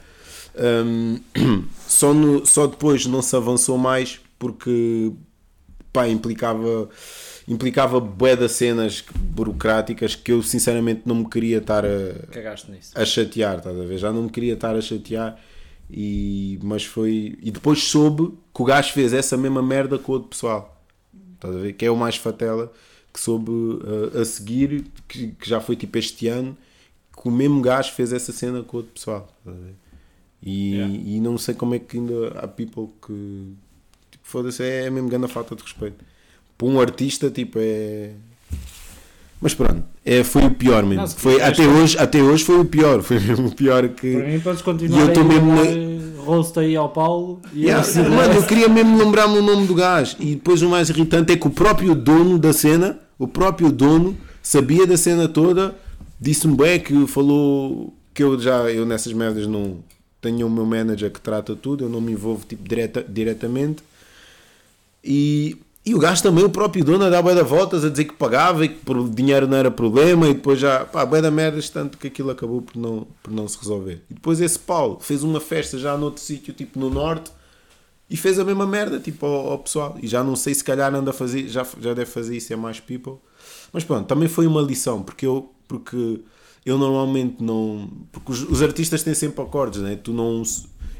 Hum, 0.57 1.19
só, 1.87 2.13
no- 2.13 2.45
só 2.45 2.65
depois 2.65 3.05
não 3.05 3.21
se 3.21 3.35
avançou 3.35 3.77
mais 3.77 4.19
porque 4.39 5.11
pá, 5.93 6.07
implicava 6.07 6.89
implicava 7.47 7.99
bué 7.99 8.35
de 8.35 8.47
cenas 8.49 9.03
burocráticas 9.15 10.15
que 10.15 10.31
eu 10.31 10.41
sinceramente 10.41 11.03
não 11.05 11.15
me 11.15 11.29
queria 11.29 11.57
estar 11.59 11.85
a, 11.85 11.89
a 13.01 13.05
chatear, 13.05 13.57
estás 13.57 13.79
a 13.79 13.83
ver? 13.83 13.97
Já 13.97 14.11
não 14.11 14.23
me 14.23 14.29
queria 14.29 14.53
estar 14.53 14.75
a 14.75 14.81
chatear, 14.81 15.39
e, 15.89 16.57
mas 16.63 16.83
foi. 16.85 17.37
E 17.41 17.51
depois 17.51 17.83
soube 17.83 18.33
que 18.53 18.61
o 18.61 18.65
gajo 18.65 18.91
fez 18.93 19.13
essa 19.13 19.37
mesma 19.37 19.61
merda 19.61 19.97
com 19.99 20.13
outro 20.13 20.29
pessoal, 20.29 20.81
estás 21.35 21.55
a 21.55 21.59
ver? 21.59 21.73
Que 21.73 21.85
é 21.85 21.91
o 21.91 21.95
mais 21.95 22.15
fatela, 22.15 22.71
que 23.13 23.19
soube 23.19 23.51
uh, 23.51 24.19
a 24.19 24.25
seguir, 24.25 24.85
que, 25.07 25.27
que 25.33 25.47
já 25.47 25.59
foi 25.61 25.75
tipo 25.75 25.97
este 25.97 26.27
ano, 26.27 26.57
que 27.15 27.27
o 27.27 27.31
mesmo 27.31 27.61
gajo 27.61 27.91
fez 27.93 28.11
essa 28.11 28.31
cena 28.31 28.63
com 28.63 28.77
outro 28.77 28.91
pessoal, 28.93 29.31
estás 29.39 29.55
a 29.55 29.59
ver? 29.59 29.75
E, 30.41 30.75
Yeah. 30.75 30.93
e 30.95 31.19
não 31.19 31.37
sei 31.37 31.55
como 31.55 31.73
é 31.75 31.79
que 31.79 31.97
ainda 31.97 32.27
há 32.39 32.47
people 32.47 32.89
que. 33.05 33.53
Tipo, 34.11 34.23
foda-se, 34.27 34.63
é 34.63 34.89
mesmo 34.89 35.09
grande 35.09 35.27
falta 35.27 35.55
de 35.55 35.63
respeito. 35.63 36.03
Para 36.57 36.67
um 36.67 36.79
artista, 36.79 37.29
tipo, 37.29 37.57
é. 37.61 38.11
Mas 39.41 39.53
pronto, 39.53 39.83
é, 40.05 40.23
foi 40.23 40.45
o 40.45 40.51
pior 40.51 40.83
mesmo. 40.83 41.01
Não, 41.01 41.07
foi, 41.09 41.41
até, 41.41 41.67
hoje, 41.67 41.97
até 41.97 42.21
hoje 42.23 42.43
foi 42.43 42.59
o 42.59 42.65
pior. 42.65 43.01
Foi 43.03 43.19
mesmo 43.19 43.47
o 43.47 43.51
pior 43.55 43.81
Para 43.89 43.89
que. 43.89 44.07
mim 44.15 44.39
podes 44.39 44.61
E 44.61 44.63
continuar 44.63 45.01
eu 45.01 45.07
a 45.09 45.11
tô 45.11 45.23
mesmo 45.23 45.51
na- 45.53 46.23
roast 46.23 46.57
aí 46.59 46.75
ao 46.75 46.89
Paulo 46.89 47.39
e 47.53 47.65
Yeah, 47.65 47.87
eu- 47.99 48.09
mano, 48.09 48.33
eu 48.33 48.43
queria 48.43 48.67
mesmo 48.67 48.97
lembrar-me 48.97 49.37
o 49.37 49.43
nome 49.43 49.67
do 49.67 49.75
gajo. 49.75 50.15
E 50.19 50.33
depois 50.35 50.61
o 50.63 50.69
mais 50.69 50.89
irritante 50.89 51.33
é 51.33 51.37
que 51.37 51.45
o 51.45 51.51
próprio 51.51 51.93
dono 51.93 52.39
da 52.39 52.51
cena, 52.53 52.97
o 53.19 53.27
próprio 53.27 53.71
dono, 53.71 54.17
sabia 54.41 54.87
da 54.87 54.97
cena 54.97 55.27
toda, 55.27 55.75
disse-me 56.19 56.55
bem 56.55 56.79
que 56.79 57.05
falou 57.05 57.93
que 58.13 58.23
eu 58.23 58.39
já, 58.39 58.71
eu 58.71 58.85
nessas 58.85 59.13
merdas 59.13 59.45
não 59.45 59.79
tenho 60.21 60.47
o 60.47 60.49
meu 60.49 60.65
manager 60.65 61.11
que 61.11 61.19
trata 61.21 61.55
tudo, 61.55 61.83
eu 61.83 61.89
não 61.89 62.01
me 62.01 62.13
envolvo 62.13 62.43
tipo, 62.47 62.67
direta, 62.67 63.05
diretamente. 63.07 63.83
E, 65.03 65.55
e 65.85 65.93
o 65.93 65.99
gajo 65.99 66.23
também, 66.23 66.43
o 66.43 66.49
próprio 66.49 66.83
dono, 66.83 67.05
a 67.05 67.09
dar 67.09 67.21
bué 67.21 67.35
da 67.35 67.43
voltas, 67.43 67.85
a 67.85 67.89
dizer 67.89 68.05
que 68.05 68.13
pagava 68.13 68.65
e 68.65 68.69
que 68.69 68.79
por 68.83 69.07
dinheiro 69.07 69.47
não 69.47 69.55
era 69.55 69.69
problema, 69.69 70.27
e 70.27 70.33
depois 70.33 70.59
já, 70.59 70.83
pá, 70.83 71.05
bué 71.05 71.21
da 71.21 71.29
merdas, 71.29 71.69
tanto 71.69 71.97
que 71.97 72.07
aquilo 72.07 72.31
acabou 72.31 72.63
por 72.63 72.75
não, 72.75 73.05
por 73.21 73.31
não 73.31 73.47
se 73.47 73.57
resolver. 73.59 74.01
E 74.09 74.15
depois 74.15 74.41
esse 74.41 74.57
Paulo 74.57 74.97
fez 74.99 75.21
uma 75.21 75.39
festa 75.39 75.77
já 75.77 75.95
noutro 75.95 76.23
sítio, 76.23 76.53
tipo 76.55 76.79
no 76.79 76.89
norte, 76.89 77.31
e 78.09 78.17
fez 78.17 78.39
a 78.39 78.43
mesma 78.43 78.65
merda, 78.65 78.99
tipo, 78.99 79.27
ao, 79.27 79.51
ao 79.51 79.59
pessoal. 79.59 79.95
E 80.01 80.07
já 80.07 80.23
não 80.23 80.35
sei 80.35 80.55
se 80.55 80.63
calhar 80.63 80.93
anda 80.93 81.11
a 81.11 81.13
fazer, 81.13 81.47
já, 81.47 81.63
já 81.79 81.93
deve 81.93 82.09
fazer 82.09 82.35
isso 82.35 82.51
a 82.51 82.57
mais 82.57 82.79
people. 82.79 83.17
Mas 83.71 83.83
pronto, 83.83 84.07
também 84.07 84.27
foi 84.27 84.47
uma 84.47 84.61
lição, 84.61 85.03
porque 85.03 85.25
eu, 85.25 85.53
porque 85.67 86.21
eu 86.65 86.79
normalmente 86.79 87.43
não. 87.43 87.89
Porque 88.11 88.31
os, 88.31 88.41
os 88.41 88.61
artistas 88.63 89.03
têm 89.03 89.13
sempre 89.13 89.41
acordes, 89.41 89.81
né? 89.81 89.95
Tu 89.95 90.11
não. 90.11 90.41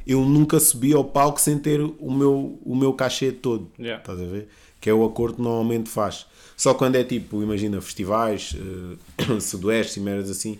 Eu 0.06 0.22
nunca 0.22 0.60
subi 0.60 0.94
ao 0.94 1.04
palco 1.04 1.42
sem 1.42 1.58
ter 1.58 1.82
o 1.82 2.12
meu, 2.12 2.60
o 2.64 2.76
meu 2.76 2.94
cachê 2.94 3.32
todo. 3.32 3.72
Yeah. 3.80 4.00
Estás 4.00 4.22
a 4.22 4.26
ver? 4.26 4.48
Que 4.86 4.92
é 4.92 4.94
o 4.94 5.04
acordo 5.04 5.38
que 5.38 5.42
normalmente 5.42 5.90
faz. 5.90 6.28
Só 6.56 6.72
quando 6.76 6.96
é 6.96 7.04
tipo, 7.04 7.42
imagina, 7.42 7.82
festivais, 7.82 8.56
eh, 8.56 9.40
sudoeste 9.42 10.00
e 10.00 10.04
merdas 10.04 10.30
assim, 10.30 10.60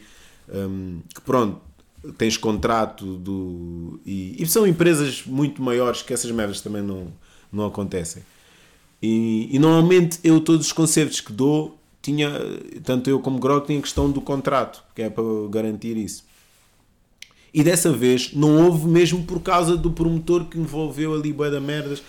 hum, 0.52 1.00
que 1.14 1.22
pronto, 1.22 1.62
tens 2.18 2.36
contrato 2.36 3.18
do. 3.18 4.00
E, 4.04 4.36
e 4.42 4.48
são 4.48 4.66
empresas 4.66 5.22
muito 5.28 5.62
maiores 5.62 6.02
que 6.02 6.12
essas 6.12 6.32
merdas 6.32 6.60
também 6.60 6.82
não, 6.82 7.14
não 7.54 7.68
acontecem. 7.68 8.24
E, 9.00 9.48
e 9.56 9.60
normalmente 9.60 10.18
eu, 10.24 10.42
todos 10.42 10.66
os 10.66 10.74
concertos 10.74 11.22
que 11.22 11.32
dou, 11.32 11.78
tinha, 12.02 12.32
tanto 12.84 13.08
eu 13.08 13.20
como 13.20 13.38
Grog, 13.38 13.68
tinha 13.68 13.80
questão 13.80 14.10
do 14.10 14.22
contrato, 14.22 14.84
que 14.96 15.04
é 15.04 15.10
para 15.12 15.24
garantir 15.52 15.98
isso. 15.98 16.24
E 17.54 17.64
dessa 17.64 17.92
vez 17.94 18.34
não 18.34 18.66
houve 18.66 18.88
mesmo 18.88 19.24
por 19.24 19.40
causa 19.44 19.78
do 19.78 19.92
promotor 19.92 20.46
que 20.46 20.58
envolveu 20.58 21.14
ali 21.14 21.32
bué 21.32 21.52
da 21.52 21.62
merdas. 21.62 22.02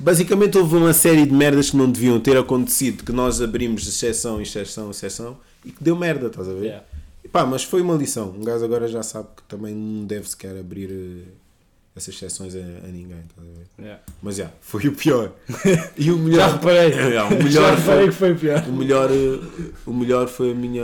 Basicamente 0.00 0.56
houve 0.56 0.76
uma 0.76 0.94
série 0.94 1.26
de 1.26 1.32
merdas 1.32 1.70
que 1.70 1.76
não 1.76 1.90
deviam 1.90 2.18
ter 2.18 2.36
acontecido, 2.36 3.04
que 3.04 3.12
nós 3.12 3.40
abrimos 3.42 3.86
exceção, 3.86 4.40
exceção, 4.40 4.90
exceção, 4.90 5.36
e 5.64 5.70
que 5.70 5.84
deu 5.84 5.94
merda, 5.94 6.28
estás 6.28 6.48
a 6.48 6.54
ver? 6.54 6.64
Yeah. 6.64 6.84
E 7.22 7.28
pá, 7.28 7.44
mas 7.44 7.62
foi 7.64 7.82
uma 7.82 7.94
lição. 7.94 8.30
Um 8.30 8.42
gajo 8.42 8.64
agora 8.64 8.88
já 8.88 9.02
sabe 9.02 9.28
que 9.36 9.42
também 9.42 9.74
não 9.74 10.06
deve 10.06 10.26
sequer 10.26 10.56
abrir 10.58 10.90
eh, 10.90 11.28
essas 11.94 12.14
exceções 12.14 12.54
a, 12.56 12.58
a 12.58 12.88
ninguém, 12.88 13.18
estás 13.28 13.46
a 13.46 13.52
ver? 13.52 13.66
Yeah. 13.78 14.02
Mas 14.22 14.36
já, 14.36 14.50
foi 14.62 14.86
o 14.88 14.92
pior. 14.92 15.32
E 15.98 16.10
o 16.10 16.16
Já 16.16 16.22
melhor, 16.22 16.52
reparei. 16.54 16.92
É, 16.96 17.22
o 17.22 17.28
Já 17.50 17.60
melhor 17.60 17.76
reparei 17.76 18.10
foi, 18.10 18.10
que 18.10 18.12
foi 18.12 18.34
pior. 18.36 18.68
o 18.68 18.72
melhor, 18.72 19.10
eh, 19.10 19.70
o 19.84 19.92
melhor 19.92 20.28
foi 20.28 20.52
a 20.52 20.54
minha 20.54 20.82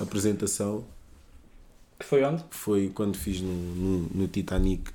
apresentação. 0.00 0.84
Que 2.00 2.04
foi 2.04 2.24
onde? 2.24 2.42
Foi 2.50 2.90
quando 2.92 3.16
fiz 3.16 3.40
no, 3.40 3.52
no, 3.52 4.10
no 4.12 4.26
Titanic. 4.26 4.90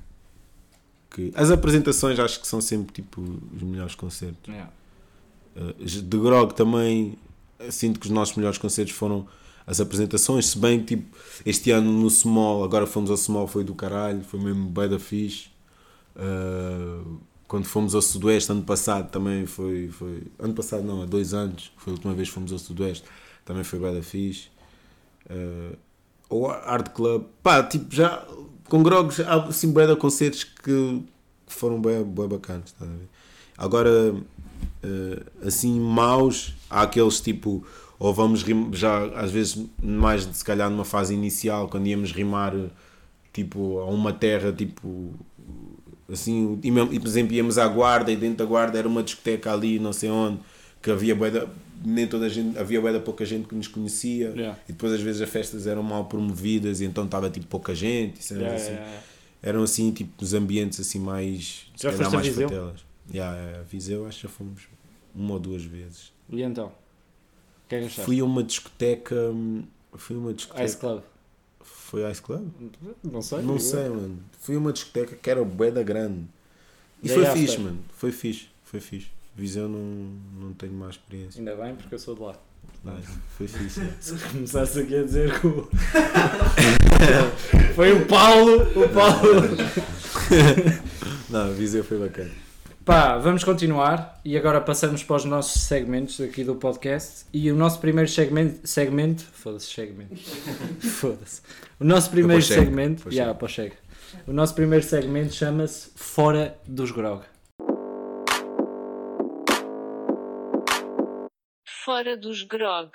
As 1.34 1.50
apresentações 1.50 2.18
acho 2.18 2.40
que 2.40 2.46
são 2.46 2.60
sempre 2.60 2.92
tipo 2.92 3.20
os 3.54 3.62
melhores 3.62 3.94
concertos. 3.94 4.48
Yeah. 4.48 4.70
Uh, 5.56 5.84
de 5.84 6.18
Grog 6.18 6.54
também 6.54 7.18
uh, 7.60 7.72
sinto 7.72 7.98
que 7.98 8.06
os 8.06 8.12
nossos 8.12 8.36
melhores 8.36 8.58
concertos 8.58 8.94
foram 8.94 9.26
as 9.66 9.80
apresentações, 9.80 10.46
se 10.46 10.58
bem 10.58 10.84
tipo 10.84 11.16
este 11.44 11.72
ano 11.72 11.90
no 11.90 12.08
Small, 12.08 12.62
agora 12.62 12.86
fomos 12.86 13.10
ao 13.10 13.16
Small 13.16 13.48
foi 13.48 13.64
do 13.64 13.74
caralho, 13.74 14.22
foi 14.22 14.38
mesmo 14.38 14.68
bem 14.68 14.88
da 14.88 14.98
fixe. 14.98 15.48
Uh, 16.14 17.18
quando 17.48 17.64
fomos 17.64 17.94
ao 17.94 18.02
Sudoeste 18.02 18.50
ano 18.50 18.62
passado 18.62 19.10
também 19.10 19.46
foi, 19.46 19.88
foi 19.88 20.22
ano 20.38 20.54
passado 20.54 20.82
não, 20.84 21.02
há 21.02 21.06
dois 21.06 21.34
anos, 21.34 21.72
foi 21.76 21.92
a 21.92 21.94
última 21.94 22.14
vez 22.14 22.28
que 22.28 22.34
fomos 22.34 22.52
ao 22.52 22.58
Sudoeste, 22.58 23.04
também 23.44 23.64
foi 23.64 23.78
bem 23.78 23.94
da 23.94 24.02
fixe. 24.02 24.48
Uh, 25.28 25.76
ou 26.28 26.50
Art 26.50 26.90
Club, 26.90 27.24
pá, 27.42 27.62
tipo 27.62 27.94
já 27.94 28.24
com 28.68 28.82
Grogs 28.82 29.20
há 29.20 29.34
assim 29.44 29.72
bem 29.72 29.86
de 29.86 29.96
concertos 29.96 30.44
que 30.44 31.02
foram 31.46 31.80
bem, 31.80 32.02
bem 32.04 32.28
bacanas, 32.28 32.74
ver? 32.80 33.08
Agora 33.56 34.14
eh, 34.82 35.22
assim 35.46 35.80
maus, 35.80 36.54
há 36.68 36.82
aqueles 36.82 37.20
tipo, 37.20 37.64
ou 37.98 38.12
vamos 38.12 38.42
rim- 38.42 38.70
já 38.72 39.04
às 39.18 39.30
vezes 39.30 39.64
mais 39.82 40.26
de 40.26 40.36
se 40.36 40.44
calhar 40.44 40.68
numa 40.70 40.84
fase 40.84 41.14
inicial, 41.14 41.68
quando 41.68 41.86
íamos 41.86 42.12
rimar 42.12 42.52
tipo 43.32 43.78
a 43.78 43.86
uma 43.86 44.12
terra 44.12 44.52
tipo 44.52 45.14
assim, 46.10 46.58
e, 46.62 46.68
e, 46.68 47.00
por 47.00 47.06
exemplo 47.08 47.34
íamos 47.34 47.58
à 47.58 47.66
guarda 47.66 48.12
e 48.12 48.16
dentro 48.16 48.38
da 48.38 48.44
guarda 48.44 48.78
era 48.78 48.88
uma 48.88 49.02
discoteca 49.02 49.52
ali, 49.52 49.78
não 49.78 49.92
sei 49.92 50.10
onde, 50.10 50.38
que 50.82 50.90
havia 50.90 51.14
bué 51.14 51.30
nem 51.88 52.06
toda 52.06 52.26
a 52.26 52.28
gente, 52.28 52.58
havia 52.58 52.80
bué 52.80 52.92
da 52.92 53.00
pouca 53.00 53.24
gente 53.24 53.46
que 53.48 53.54
nos 53.54 53.68
conhecia 53.68 54.30
Yeah. 54.30 54.58
e 54.68 54.72
depois 54.72 54.92
às 54.92 55.00
vezes 55.00 55.20
as 55.22 55.28
festas 55.30 55.66
eram 55.66 55.82
mal 55.82 56.06
promovidas 56.06 56.80
e 56.80 56.84
então 56.84 57.04
estava 57.04 57.30
tipo 57.30 57.46
pouca 57.46 57.74
gente 57.74 58.20
Yeah, 58.32 58.54
assim. 58.56 58.72
yeah, 58.72 59.00
eram 59.42 59.62
assim 59.62 59.92
tipo 59.92 60.22
os 60.22 60.34
ambientes 60.34 60.80
assim 60.80 60.98
mais 60.98 61.70
se 61.76 61.82
Já 61.84 61.92
calhar 61.92 62.08
a 62.08 62.10
mais 62.10 62.26
Viseu? 62.26 62.48
fatelas. 62.48 62.80
Yeah, 63.12 63.62
Viseu 63.70 64.06
acho 64.06 64.16
que 64.18 64.22
já 64.24 64.28
fomos 64.28 64.62
uma 65.14 65.34
ou 65.34 65.38
duas 65.40 65.62
vezes. 65.62 66.12
E 66.28 66.42
então? 66.42 66.66
O 66.66 67.68
que 67.68 67.74
é 67.76 67.78
que 67.80 67.84
achaste? 67.86 68.02
Fui 68.04 68.20
a 68.20 68.24
uma 68.24 68.42
discoteca. 68.42 69.16
Fui 69.94 70.16
a 70.16 70.18
uma 70.18 70.34
discoteca. 70.34 70.64
Ice 70.64 70.76
Club? 70.76 71.02
Foi 71.60 72.10
Ice 72.10 72.20
Club? 72.22 72.48
Não 73.04 73.22
sei. 73.22 73.42
Não 73.42 73.58
sei, 73.58 73.86
eu. 73.86 73.94
mano. 73.94 74.18
Fui 74.40 74.54
a 74.56 74.58
uma 74.58 74.72
discoteca 74.72 75.16
que 75.16 75.30
era 75.30 75.44
bué 75.44 75.70
da 75.70 75.82
grande. 75.82 76.24
E 77.02 77.06
Day 77.08 77.16
foi 77.16 77.26
after. 77.26 77.40
fixe, 77.42 77.58
mano. 77.60 77.78
Foi 77.96 78.10
fixe. 78.12 78.46
Foi 78.64 78.80
fixe. 78.80 79.06
Viseu 79.36 79.68
não, 79.68 80.16
não 80.40 80.52
tenho 80.54 80.72
mais 80.72 80.92
experiência. 80.92 81.38
Ainda 81.38 81.54
bem, 81.56 81.74
porque 81.74 81.94
eu 81.94 81.98
sou 81.98 82.14
de 82.14 82.22
lá. 82.22 82.36
Foi 83.36 83.46
fixe. 83.46 83.82
Se 84.00 84.14
começasse 84.14 84.80
aqui 84.80 84.96
a 84.96 85.02
dizer 85.02 85.38
que 85.38 85.46
o... 85.46 85.68
Foi 87.74 87.92
o 87.92 88.06
Paulo, 88.06 88.62
o 88.62 88.88
Paulo. 88.88 89.42
Não, 91.28 91.52
Viseu 91.52 91.84
foi 91.84 91.98
bacana. 91.98 92.30
Pá, 92.84 93.18
vamos 93.18 93.42
continuar 93.44 94.20
e 94.24 94.36
agora 94.36 94.60
passamos 94.60 95.02
para 95.02 95.16
os 95.16 95.24
nossos 95.24 95.62
segmentos 95.62 96.20
aqui 96.20 96.44
do 96.44 96.54
podcast. 96.54 97.26
E 97.32 97.50
o 97.50 97.56
nosso 97.56 97.80
primeiro 97.80 98.08
segmento. 98.08 98.66
segmento 98.66 99.24
Foda-se, 99.32 99.66
segmento. 99.66 100.16
Foda-se. 100.80 101.42
O 101.80 101.84
nosso 101.84 102.10
primeiro 102.10 102.42
segmento. 102.42 103.08
o 103.08 103.12
Yeah. 103.12 103.36
O 104.26 104.32
nosso 104.32 104.54
primeiro 104.54 104.84
segmento 104.84 105.34
chama-se 105.34 105.90
Fora 105.96 106.56
dos 106.66 106.92
Grog. 106.92 107.24
Fora 111.86 112.16
dos 112.16 112.42
grog. 112.42 112.90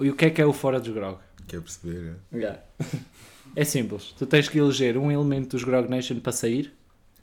E 0.00 0.08
o 0.08 0.16
que 0.16 0.24
é 0.24 0.30
que 0.30 0.40
é 0.40 0.46
o 0.46 0.54
Fora 0.54 0.80
dos 0.80 0.88
Grog? 0.88 1.18
Quer 1.46 1.60
perceber? 1.60 2.14
é? 2.32 2.34
Yeah. 2.34 2.60
É 3.54 3.62
simples. 3.62 4.14
Tu 4.18 4.24
tens 4.24 4.48
que 4.48 4.56
eleger 4.58 4.96
um 4.96 5.12
elemento 5.12 5.50
dos 5.50 5.64
Grog 5.64 5.90
Nation 5.90 6.18
para 6.20 6.32
sair. 6.32 6.72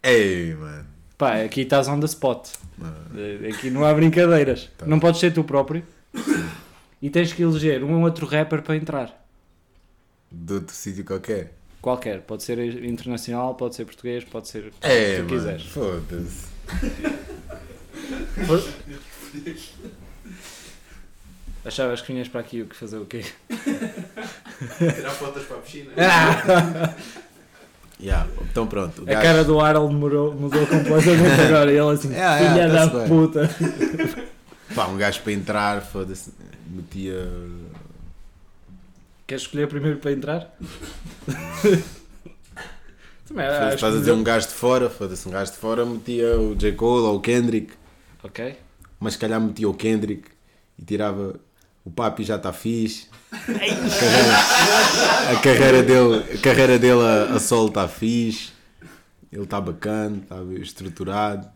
Ei, 0.04 0.54
mano. 0.54 0.86
Pá, 1.18 1.42
aqui 1.42 1.62
estás 1.62 1.88
on 1.88 2.00
the 2.00 2.06
spot. 2.06 2.48
Mano. 2.78 2.96
Eh, 3.20 3.50
Aqui 3.50 3.72
não 3.72 3.84
há 3.84 3.92
brincadeiras. 3.92 4.70
Tá. 4.78 4.86
Não 4.86 5.00
podes 5.00 5.20
ser 5.20 5.34
tu 5.34 5.44
próprio. 5.44 5.84
E 7.02 7.10
tens 7.10 7.34
que 7.34 7.42
eleger 7.42 7.84
um 7.84 8.04
outro 8.04 8.28
rapper 8.28 8.62
para 8.62 8.76
entrar. 8.76 9.26
De 10.32 10.54
outro 10.54 10.76
sítio 10.76 11.04
qualquer. 11.04 11.56
Qualquer. 11.82 12.22
Pode 12.22 12.44
ser 12.44 12.60
internacional, 12.86 13.56
pode 13.56 13.74
ser 13.74 13.86
português, 13.86 14.24
pode 14.26 14.48
ser 14.48 14.68
o 14.68 14.72
que 14.72 14.78
É, 14.88 15.16
tu 15.16 15.24
mano. 15.24 15.30
quiseres. 15.30 15.66
Foda-se. 15.66 16.55
Achavas 21.64 22.02
que 22.02 22.12
vinhas 22.14 22.28
para 22.28 22.42
aqui 22.42 22.62
o 22.62 22.68
que 22.68 22.76
fazer 22.76 22.98
o 22.98 23.06
quê? 23.06 23.24
Tirar 24.78 25.10
fotos 25.12 25.44
para 25.46 25.58
a 25.58 25.62
piscina. 25.62 25.92
Yeah, 27.98 28.28
então 28.52 28.68
pronto. 28.68 29.04
o 29.04 29.06
A 29.06 29.14
gajo- 29.14 29.22
cara 29.22 29.44
do 29.46 29.58
Harold 29.62 29.96
mudou, 29.96 30.34
mudou 30.36 30.68
completamente 30.68 31.40
agora. 31.48 31.72
E 31.72 31.78
ele 31.78 31.90
assim, 31.92 32.10
Yeah, 32.12 32.40
yeah, 32.40 32.54
filha 32.54 32.68
da 32.68 32.90
tá-se 32.90 33.00
bem. 33.00 33.08
puta. 33.08 33.50
Pá, 34.76 34.88
um 34.88 34.98
gajo 34.98 35.22
para 35.22 35.32
entrar, 35.32 35.82
foda-se. 35.82 36.34
Metia. 36.68 37.26
Queres 39.26 39.44
escolher 39.44 39.70
primeiro 39.70 39.98
para 40.00 40.12
entrar? 40.12 40.54
Também, 43.36 43.76
Estás 43.76 43.96
a 43.96 44.00
dizer 44.00 44.12
um 44.14 44.24
gajo 44.24 44.48
de 44.48 44.54
fora, 44.54 44.90
foda-se. 44.90 45.28
Um 45.28 45.32
gajo 45.32 45.52
de 45.52 45.58
fora 45.58 45.86
metia 45.86 46.40
o 46.40 46.56
J. 46.56 46.72
Cole 46.72 47.06
ou 47.06 47.18
o 47.18 47.20
Kendrick. 47.20 47.74
Ok. 48.24 48.56
Mas 49.00 49.14
se 49.14 49.20
calhar 49.20 49.40
metia 49.42 49.68
o 49.68 49.74
Kendrick 49.74 50.30
e 50.80 50.84
tirava. 50.84 51.40
O 51.84 51.92
papi 51.92 52.24
já 52.24 52.38
está 52.38 52.52
fixe. 52.52 53.08
A 53.32 53.38
carreira, 53.44 55.32
a 55.32 55.40
carreira 55.42 55.84
dele, 55.84 56.34
a 56.34 56.38
carreira 56.42 56.80
dele 56.80 57.02
a, 57.02 57.36
a 57.36 57.40
solo 57.40 57.68
está 57.68 57.88
fixe. 57.88 58.54
Ele 59.32 59.44
está 59.44 59.60
bacana, 59.60 60.20
está 60.24 60.36
bem 60.38 60.62
estruturado. 60.62 61.48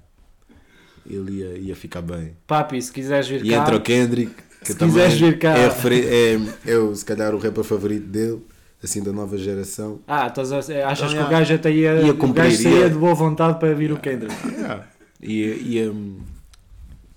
Ele 1.10 1.40
ia, 1.40 1.58
ia 1.58 1.76
ficar 1.76 2.02
bem. 2.02 2.36
Papi, 2.46 2.80
se 2.82 2.92
quiseres 2.92 3.28
vir 3.28 3.44
E 3.44 3.50
cá, 3.50 3.56
entra 3.56 3.76
o 3.76 3.82
Kendrick, 3.82 4.36
que 4.62 4.68
Se 4.74 4.76
quiseres 4.76 5.14
vir 5.20 5.40
cá. 5.40 5.58
é, 5.58 5.66
é, 5.66 6.74
é 6.74 6.78
o, 6.78 6.94
se 6.94 7.04
calhar 7.06 7.34
o 7.34 7.40
rapper 7.40 7.64
favorito 7.64 8.06
dele, 8.06 8.46
assim 8.84 9.04
da 9.04 9.12
nova 9.12 9.38
geração. 9.38 10.00
Ah, 10.08 10.28
estás 10.28 10.52
a- 10.52 10.58
achas 10.58 11.12
Então, 11.12 11.24
que 11.24 11.28
o 11.28 11.30
gajo 11.30 11.54
até 11.56 11.72
ia, 11.72 11.94
Ia 12.02 12.12
o 12.14 12.18
cumprir, 12.18 12.44
gajo 12.44 12.64
saía 12.64 12.80
ia- 12.80 12.90
de 12.90 12.96
boa 12.98 13.14
vontade 13.14 13.60
para 13.60 13.74
vir 13.74 13.92
o 13.92 13.98
Kendrick? 13.98 14.36
Yeah. 14.48 14.86
E, 15.22 15.44
e, 15.44 16.24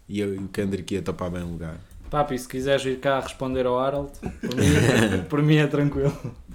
e 0.08 0.22
o 0.24 0.48
Kendrick 0.48 0.94
ia 0.94 1.02
topar 1.02 1.30
bem 1.30 1.42
o 1.42 1.46
lugar. 1.48 1.76
Papi, 2.10 2.38
se 2.38 2.46
quiseres 2.48 2.82
vir 2.82 2.98
cá 2.98 3.20
responder 3.20 3.64
ao 3.64 3.78
Harold, 3.78 4.10
por 4.20 4.54
mim, 4.56 5.22
por 5.30 5.42
mim 5.42 5.56
é 5.56 5.66
tranquilo. 5.66 6.12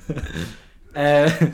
Eh, 0.99 1.51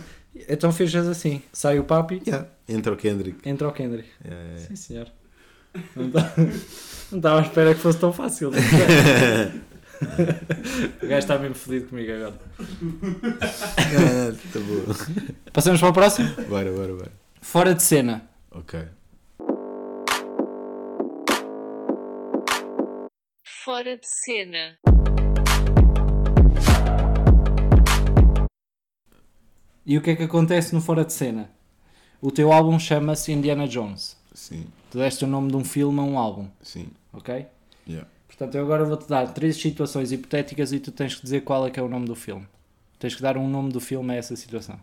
então 0.48 0.72
fechas 0.72 1.06
assim: 1.06 1.42
sai 1.52 1.78
o 1.78 1.84
Papi, 1.84 2.22
Yeah. 2.26 2.48
Entra 2.70 2.94
o 2.94 2.96
Kendrick. 2.96 3.38
entra 3.50 3.68
o 3.68 3.74
Kendrick. 3.74 4.08
É. 4.24 4.58
Sim, 4.58 4.76
senhor. 4.78 5.08
Não 5.96 6.10
tá- 6.10 6.32
não 7.12 7.18
estava 7.18 7.40
à 7.40 7.42
espera 7.42 7.74
que 7.76 7.82
fosse 7.82 8.00
tão 8.00 8.14
fácil. 8.14 8.52
O 11.02 11.08
gajo 11.08 11.20
está 11.20 11.38
mesmo 11.38 11.56
fodido 11.56 11.88
comigo 11.88 12.12
agora. 12.14 12.34
Ah, 13.80 14.34
tá 14.52 14.60
bom. 14.60 15.32
Passamos 15.52 15.80
para 15.80 15.90
o 15.90 15.94
próximo? 15.94 16.30
Bora, 16.48 16.72
bora, 16.72 16.94
bora. 16.94 17.12
Fora 17.42 17.74
de 17.76 17.84
cena. 17.84 18.28
Ok. 18.52 18.80
Fora 23.64 23.98
de 23.98 24.06
cena. 24.06 24.78
E 29.86 29.98
o 29.98 30.02
que 30.02 30.12
é 30.12 30.16
que 30.16 30.24
acontece 30.24 30.74
no 30.74 30.82
Fora 30.82 31.04
de 31.04 31.12
Cena? 31.12 31.50
O 32.22 32.32
teu 32.32 32.54
álbum 32.54 32.80
chama-se 32.80 33.34
Indiana 33.34 33.68
Jones. 33.68 34.18
Sim, 34.34 34.66
Tu 34.90 34.98
deste 34.98 35.26
o 35.26 35.28
nome 35.28 35.50
de 35.50 35.58
um 35.58 35.64
filme 35.66 36.00
a 36.00 36.04
um 36.04 36.18
álbum, 36.18 36.48
sim. 36.62 36.88
ok? 37.12 37.46
Yeah. 37.88 38.08
Portanto, 38.36 38.56
eu 38.56 38.64
agora 38.64 38.84
vou-te 38.84 39.08
dar 39.08 39.32
três 39.32 39.58
situações 39.58 40.12
hipotéticas 40.12 40.74
e 40.74 40.80
tu 40.80 40.92
tens 40.92 41.14
que 41.16 41.22
dizer 41.22 41.42
qual 41.42 41.68
é 41.68 41.70
que 41.72 41.80
é 41.80 41.84
o 41.84 41.88
nome 41.88 42.08
do 42.08 42.16
filme. 42.16 42.48
Tens 42.98 43.14
que 43.14 43.22
dar 43.22 43.38
um 43.38 43.48
nome 43.48 43.72
do 43.72 43.80
filme 43.80 44.12
a 44.12 44.16
essa 44.18 44.36
situação, 44.36 44.80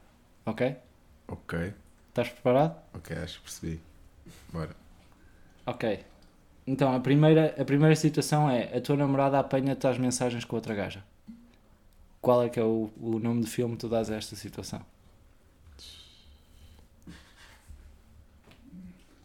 ok? 0.46 0.76
Ok, 1.26 1.72
Estás 2.08 2.28
preparado? 2.28 2.76
ok, 2.94 3.16
acho 3.16 3.38
que 3.38 3.42
percebi. 3.44 3.80
Bora. 4.52 4.70
Ok. 5.66 6.04
Então, 6.66 6.94
a 6.94 7.00
primeira, 7.00 7.54
a 7.60 7.64
primeira 7.64 7.96
situação 7.96 8.48
é 8.48 8.76
a 8.76 8.80
tua 8.80 8.96
namorada 8.96 9.38
apanha-te 9.38 9.86
às 9.86 9.98
mensagens 9.98 10.44
com 10.44 10.54
outra 10.56 10.74
gaja. 10.74 11.02
Qual 12.20 12.42
é 12.44 12.48
que 12.48 12.60
é 12.60 12.62
o, 12.62 12.90
o 13.00 13.18
nome 13.18 13.40
do 13.40 13.46
filme 13.46 13.74
que 13.74 13.80
tu 13.80 13.88
dás 13.88 14.10
a 14.10 14.16
esta 14.16 14.36
situação? 14.36 14.80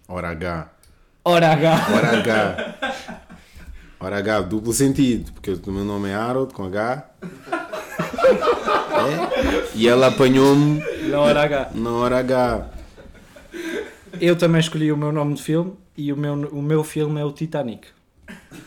Hora 0.07 0.29
H. 0.29 0.69
Ora 1.23 1.51
H! 1.53 1.93
Hora 1.93 2.19
H. 2.19 3.21
Hora 3.99 4.17
H, 4.17 4.41
duplo 4.41 4.73
sentido, 4.73 5.31
porque 5.33 5.51
o 5.51 5.71
meu 5.73 5.83
nome 5.83 6.09
é 6.09 6.13
Harold 6.15 6.53
com 6.53 6.65
H. 6.65 7.05
É? 8.95 9.67
E 9.75 9.87
ela 9.87 10.07
apanhou-me 10.07 10.81
Na 11.09 11.19
hora 11.19 11.43
H. 11.43 11.71
na 11.75 11.91
hora 11.91 12.17
H. 12.19 12.69
Eu 14.19 14.35
também 14.35 14.59
escolhi 14.59 14.91
o 14.91 14.97
meu 14.97 15.11
nome 15.11 15.35
de 15.35 15.43
filme 15.43 15.73
e 15.95 16.11
o 16.11 16.17
meu, 16.17 16.33
o 16.33 16.61
meu 16.61 16.83
filme 16.83 17.19
é 17.19 17.25
o 17.25 17.31
Titanic. 17.31 17.87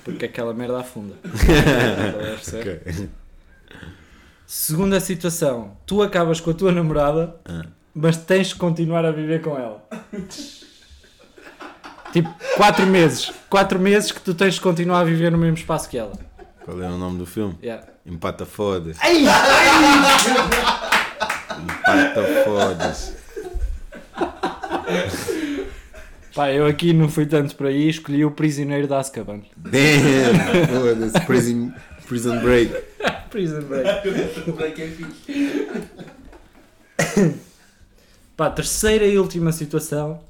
Porque 0.05 0.27
aquela 0.27 0.55
merda 0.55 0.79
afunda. 0.81 1.15
Estás 1.25 2.15
a 2.15 2.29
perceber? 2.35 2.83
Ok. 2.87 3.09
Segunda 4.47 5.01
situação, 5.01 5.73
tu 5.85 6.03
acabas 6.03 6.41
com 6.41 6.51
a 6.51 6.55
tua 6.55 6.71
namorada, 6.73 7.35
Ah. 7.45 7.65
mas 7.95 8.17
tens 8.19 8.49
de 8.49 8.55
continuar 8.57 9.05
a 9.05 9.11
viver 9.11 9.41
com 9.43 9.57
ela. 9.59 9.83
Tipo, 12.13 12.35
4 12.57 12.87
meses. 12.87 13.33
4 13.51 13.79
meses 13.79 14.13
que 14.13 14.21
tu 14.21 14.35
tens 14.35 14.55
de 14.55 14.61
continuar 14.61 15.01
a 15.01 15.05
viver 15.05 15.31
no 15.31 15.39
mesmo 15.39 15.57
espaço 15.57 15.89
que 15.89 15.99
ela. 15.99 16.13
Qual 16.65 16.83
é 16.83 16.89
o 16.89 16.99
nome 16.99 17.19
do 17.19 17.27
filme? 17.27 17.57
Yeah. 17.63 17.87
Empata 18.05 18.45
fodas. 18.45 18.99
Empata 21.59 22.23
fodas. 22.45 23.15
Pá, 26.35 26.53
eu 26.53 26.67
aqui 26.67 26.93
não 26.93 27.09
fui 27.09 27.27
tanto 27.27 27.57
por 27.57 27.67
aí, 27.67 27.89
escolhi 27.89 28.25
o 28.25 28.31
Prisioneiro 28.31 28.87
de 28.87 28.95
Azkaban. 28.95 29.41
Damn! 29.57 30.67
Foda-se. 30.69 31.27
Prison, 31.27 31.73
prison 32.07 32.39
Break. 32.41 32.73
Prison 33.31 33.63
Break. 33.63 34.11
Break 34.53 34.83
é 34.83 34.87
fixe. 34.87 35.69
Pá, 38.37 38.51
terceira 38.51 39.05
e 39.05 39.19
última 39.19 39.51
situação, 39.51 40.21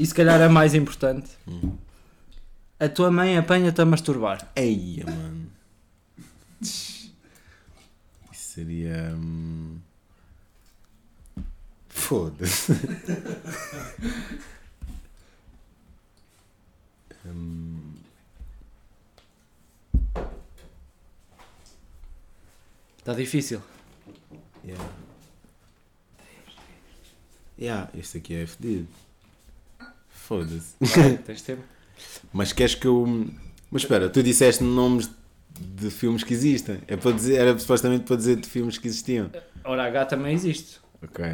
e 0.00 0.06
se 0.06 0.14
calhar 0.14 0.40
a 0.40 0.48
mais 0.48 0.74
importante. 0.74 1.30
A 2.78 2.88
tua 2.88 3.10
mãe 3.10 3.36
apanha-te 3.36 3.80
a 3.80 3.84
masturbar. 3.84 4.50
Eia, 4.56 5.04
mano. 5.04 5.50
Isso 6.62 7.12
seria. 8.32 9.12
hum, 9.14 9.78
Foda-se. 11.88 12.72
Hum, 17.26 17.94
Está 22.98 23.14
difícil. 23.14 23.60
yeah. 24.64 24.90
Yeah, 27.58 27.90
este 27.94 28.18
aqui 28.18 28.34
é 28.34 28.46
fedido. 28.46 28.88
Foda-se. 30.26 30.74
Tens 31.26 31.42
tempo. 31.42 31.62
Mas 32.32 32.52
queres 32.52 32.74
que 32.74 32.86
eu. 32.86 33.06
Mas 33.70 33.82
espera, 33.82 34.08
tu 34.08 34.22
disseste 34.22 34.62
nomes 34.64 35.10
de 35.58 35.90
filmes 35.90 36.22
que 36.24 36.32
existem. 36.32 36.78
É 36.86 36.96
para 36.96 37.12
dizer, 37.12 37.36
era 37.36 37.58
supostamente 37.58 38.04
para 38.04 38.16
dizer 38.16 38.36
de 38.36 38.48
filmes 38.48 38.78
que 38.78 38.86
existiam. 38.88 39.30
Ora, 39.64 39.84
H 39.84 40.06
também 40.06 40.34
existe. 40.34 40.78
Ok. 41.02 41.24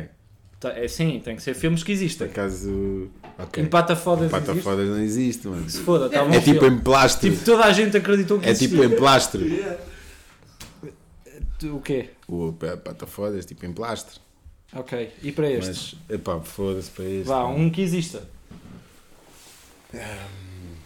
Tá- 0.59 0.71
É 0.73 0.89
sim, 0.89 1.21
tem 1.23 1.37
que 1.37 1.43
ser 1.43 1.55
filmes 1.55 1.83
que 1.83 1.93
Por 1.93 1.93
existem. 1.93 2.27
acaso. 2.29 3.11
Ok. 3.39 3.63
Empata 3.63 3.95
fodas 3.95 4.31
Pata 4.31 4.51
existe? 4.53 4.65
fodas 4.65 4.89
não 4.89 4.99
existe, 5.03 5.47
mano. 5.47 5.69
Se 5.69 5.81
foda, 5.81 6.09
tá 6.09 6.25
bom 6.25 6.31
É 6.33 6.41
tipo 6.41 6.61
filme. 6.61 6.77
em 6.77 6.81
plastre. 6.81 7.31
Tipo, 7.31 7.45
toda 7.45 7.65
a 7.65 7.73
gente 7.73 7.97
acreditou 7.97 8.39
que 8.41 8.47
É 8.47 8.51
existia. 8.51 8.69
tipo 8.69 8.85
em 8.85 8.97
plastre. 8.97 9.65
O 11.73 11.81
quê? 11.81 12.11
O 12.29 12.53
pa- 12.53 12.77
pata 12.77 13.07
fodas, 13.07 13.47
tipo 13.47 13.65
em 13.65 13.73
plastre. 13.73 14.21
Ok, 14.75 15.11
e 15.23 15.33
para 15.33 15.51
este? 15.51 15.97
Mas, 16.09 16.17
epá, 16.19 16.39
foda-se 16.41 16.91
para 16.91 17.05
este. 17.07 17.25
Vá, 17.29 17.47
um 17.47 17.71
que 17.71 17.81
exista. 17.81 18.23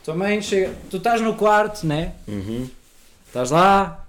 Também 0.05 0.41
chega. 0.43 0.75
Tu 0.91 0.97
estás 0.97 1.21
no 1.21 1.35
quarto, 1.35 1.87
né? 1.87 2.15
Uhum. 2.27 2.69
Estás 3.27 3.51
lá, 3.51 4.07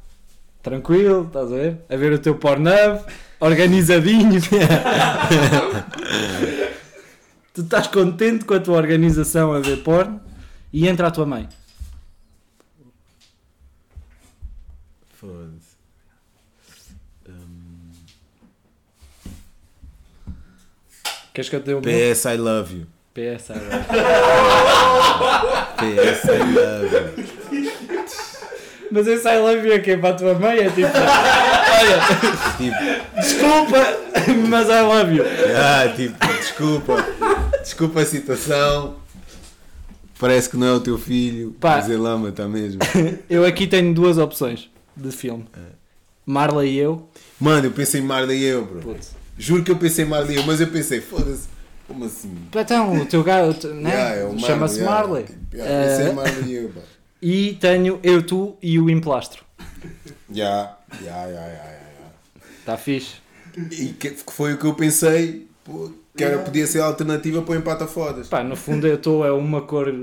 tranquilo, 0.63 1.25
estás 1.27 1.51
a 1.51 1.55
ver? 1.55 1.77
A 1.89 1.95
ver 1.95 2.13
o 2.13 2.19
teu 2.19 2.35
Pornhub, 2.35 3.03
organizadinho. 3.39 4.41
tu 7.53 7.61
estás 7.61 7.87
contente 7.87 8.45
com 8.45 8.53
a 8.53 8.59
tua 8.59 8.77
organização 8.77 9.53
a 9.53 9.59
ver 9.59 9.83
porno 9.83 10.21
e 10.73 10.87
entra 10.87 11.07
a 11.07 11.11
tua 11.11 11.25
mãe. 11.25 11.47
Foda-se. 15.13 15.71
Queres 21.33 21.49
que 21.49 21.55
eu 21.55 21.61
te 21.61 21.65
dê 21.65 21.71
meu? 21.73 21.81
PS 21.81 22.25
I 22.25 22.37
love 22.37 22.75
you. 22.75 23.00
PS, 23.13 23.51
agora. 23.51 23.83
PS 25.77 26.23
I 26.25 26.37
love. 26.53 26.91
Mas 28.91 29.07
esse 29.07 29.27
I 29.27 29.37
love 29.39 29.65
you 29.67 29.73
é 29.73 29.79
que 29.79 29.91
é 29.91 29.97
para 29.97 30.09
a 30.09 30.13
tua 30.13 30.33
mãe? 30.33 30.59
É 30.59 30.69
tipo, 30.69 30.87
olha, 30.87 31.99
Tipo, 32.57 32.77
desculpa, 33.21 33.77
mas 34.49 34.67
I 34.69 34.81
love 34.81 35.15
you. 35.15 35.23
ah, 35.57 35.87
tipo, 35.95 36.27
desculpa. 36.37 37.05
Desculpa 37.61 38.01
a 38.01 38.05
situação. 38.05 38.95
Parece 40.19 40.49
que 40.49 40.57
não 40.57 40.67
é 40.67 40.71
o 40.73 40.79
teu 40.79 40.97
filho. 40.97 41.51
Pá. 41.59 41.77
Mas 41.77 41.89
ele 41.89 42.05
ama, 42.05 42.29
está 42.29 42.47
mesmo. 42.47 42.79
Eu 43.29 43.45
aqui 43.45 43.65
tenho 43.65 43.93
duas 43.93 44.17
opções 44.17 44.69
de 44.95 45.11
filme. 45.11 45.45
Marla 46.25 46.65
e 46.65 46.77
eu. 46.77 47.09
Mano, 47.39 47.67
eu 47.67 47.71
pensei 47.71 47.99
em 48.01 48.03
Marley 48.03 48.39
e 48.39 48.45
eu, 48.45 48.63
bro. 48.65 48.79
Putz. 48.81 49.15
Juro 49.37 49.63
que 49.63 49.71
eu 49.71 49.75
pensei 49.77 50.05
em 50.05 50.07
Marley 50.07 50.35
e 50.35 50.39
eu, 50.39 50.43
mas 50.45 50.61
eu 50.61 50.67
pensei, 50.67 51.01
foda-se. 51.01 51.47
Como 51.91 52.05
assim? 52.05 52.33
Então, 52.49 53.01
o 53.01 53.05
teu 53.05 53.21
gato, 53.21 53.67
né? 53.67 53.89
Yeah, 53.89 54.33
é 54.33 54.39
Chama-se 54.39 54.79
yeah. 54.79 54.95
Marley. 54.95 55.25
Yeah, 55.53 55.87
pensei 55.89 56.05
Eh, 56.05 56.09
em 56.09 56.13
Marley 56.15 56.43
e 56.45 56.55
eu, 56.55 56.71
e 57.21 57.53
tenho 57.59 57.99
eu, 58.01 58.25
tu 58.25 58.55
e 58.61 58.79
o 58.79 58.89
Emplastro. 58.89 59.43
Já, 60.31 60.77
já, 61.03 61.27
já, 61.29 61.49
já, 61.49 61.79
Está 62.59 62.77
fixe. 62.77 63.15
E 63.71 63.87
que 63.87 64.15
foi 64.31 64.53
o 64.53 64.57
que 64.57 64.65
eu 64.65 64.73
pensei, 64.73 65.47
que 66.15 66.23
era, 66.23 66.37
podia 66.39 66.65
ser 66.65 66.79
a 66.79 66.85
alternativa 66.85 67.41
para 67.41 67.51
o 67.51 67.55
empata 67.57 67.85
fodas. 67.85 68.29
Pá, 68.29 68.41
no 68.41 68.55
fundo 68.55 68.87
eu 68.87 68.95
estou 68.95 69.25
é 69.25 69.31
uma 69.33 69.61
cor, 69.61 69.93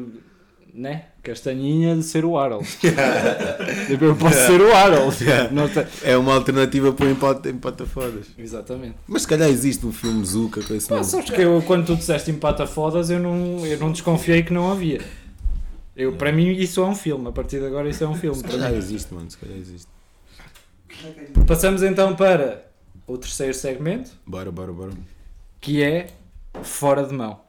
né? 0.74 1.06
Castanhinha 1.28 1.94
de 1.94 2.02
ser 2.02 2.24
o 2.24 2.38
Harold. 2.38 2.66
Tipo, 3.86 4.04
eu 4.04 4.16
posso 4.16 4.46
ser 4.46 4.60
o 4.60 4.74
Harold. 4.74 5.22
Yeah. 5.22 5.50
Não 5.52 5.68
sei. 5.68 5.86
É 6.02 6.16
uma 6.16 6.34
alternativa 6.34 6.90
para 6.92 7.04
o 7.06 7.10
empata, 7.10 7.50
empata 7.50 7.84
fodas. 7.84 8.26
Exatamente. 8.38 8.94
Mas 9.06 9.22
se 9.22 9.28
calhar 9.28 9.48
existe 9.48 9.84
um 9.86 9.92
filme 9.92 10.24
Zuka 10.24 10.62
com 10.62 10.74
esse 10.74 10.88
Pá, 10.88 10.94
nome. 10.96 11.06
sabes 11.06 11.28
que 11.30 11.40
eu, 11.42 11.62
quando 11.66 11.86
tu 11.86 11.96
disseste 11.96 12.30
empata 12.30 12.66
fodas, 12.66 13.10
eu 13.10 13.18
não, 13.18 13.64
eu 13.66 13.78
não 13.78 13.92
desconfiei 13.92 14.42
que 14.42 14.52
não 14.52 14.72
havia. 14.72 15.00
Eu, 15.94 16.12
para 16.14 16.32
mim 16.32 16.50
isso 16.52 16.80
é 16.80 16.84
um 16.86 16.94
filme, 16.94 17.28
a 17.28 17.32
partir 17.32 17.58
de 17.58 17.66
agora 17.66 17.88
isso 17.88 18.02
é 18.04 18.08
um 18.08 18.14
filme. 18.14 18.36
Se 18.38 18.44
calhar 18.44 18.72
existe, 18.72 19.12
mano, 19.12 19.30
se 19.30 19.36
calhar 19.36 19.58
existe. 19.58 19.86
Passamos 21.46 21.82
então 21.82 22.14
para 22.16 22.64
o 23.06 23.18
terceiro 23.18 23.52
segmento, 23.54 24.10
Bora, 24.26 24.50
bora, 24.50 24.72
bora. 24.72 24.90
que 25.60 25.82
é 25.82 26.06
fora 26.62 27.04
de 27.04 27.12
mão. 27.14 27.40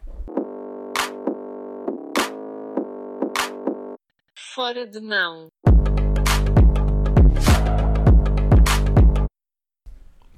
Fora 4.59 4.85
de 4.85 4.99
mão. 4.99 5.47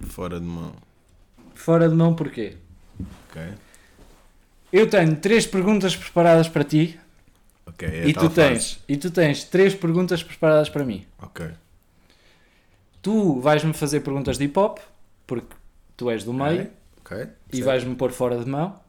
Fora 0.03 0.39
de 0.39 0.45
mão. 0.45 0.73
Fora 1.55 1.89
de 1.89 1.95
mão 1.95 2.13
porquê? 2.13 2.55
Ok. 3.31 3.41
Eu 4.71 4.87
tenho 4.87 5.15
três 5.15 5.47
perguntas 5.47 5.95
preparadas 5.95 6.47
para 6.47 6.63
ti 6.63 6.99
Ok, 7.65 7.87
é 7.87 8.07
e, 8.09 8.13
tal 8.13 8.29
tu 8.29 8.35
tens, 8.35 8.73
fase. 8.73 8.85
e 8.87 8.95
tu 8.95 9.09
tens 9.09 9.43
três 9.45 9.73
perguntas 9.73 10.21
preparadas 10.21 10.69
para 10.69 10.85
mim. 10.85 11.03
Ok. 11.19 11.49
Tu 13.01 13.39
vais-me 13.39 13.73
fazer 13.73 14.01
perguntas 14.01 14.37
de 14.37 14.43
hip 14.45 14.59
hop, 14.59 14.77
porque 15.25 15.55
tu 15.97 16.11
és 16.11 16.23
do 16.23 16.31
meio, 16.31 16.69
Ok. 16.99 17.17
e 17.17 17.55
certo. 17.55 17.65
vais-me 17.65 17.95
pôr 17.95 18.11
fora 18.11 18.37
de 18.37 18.47
mão. 18.47 18.79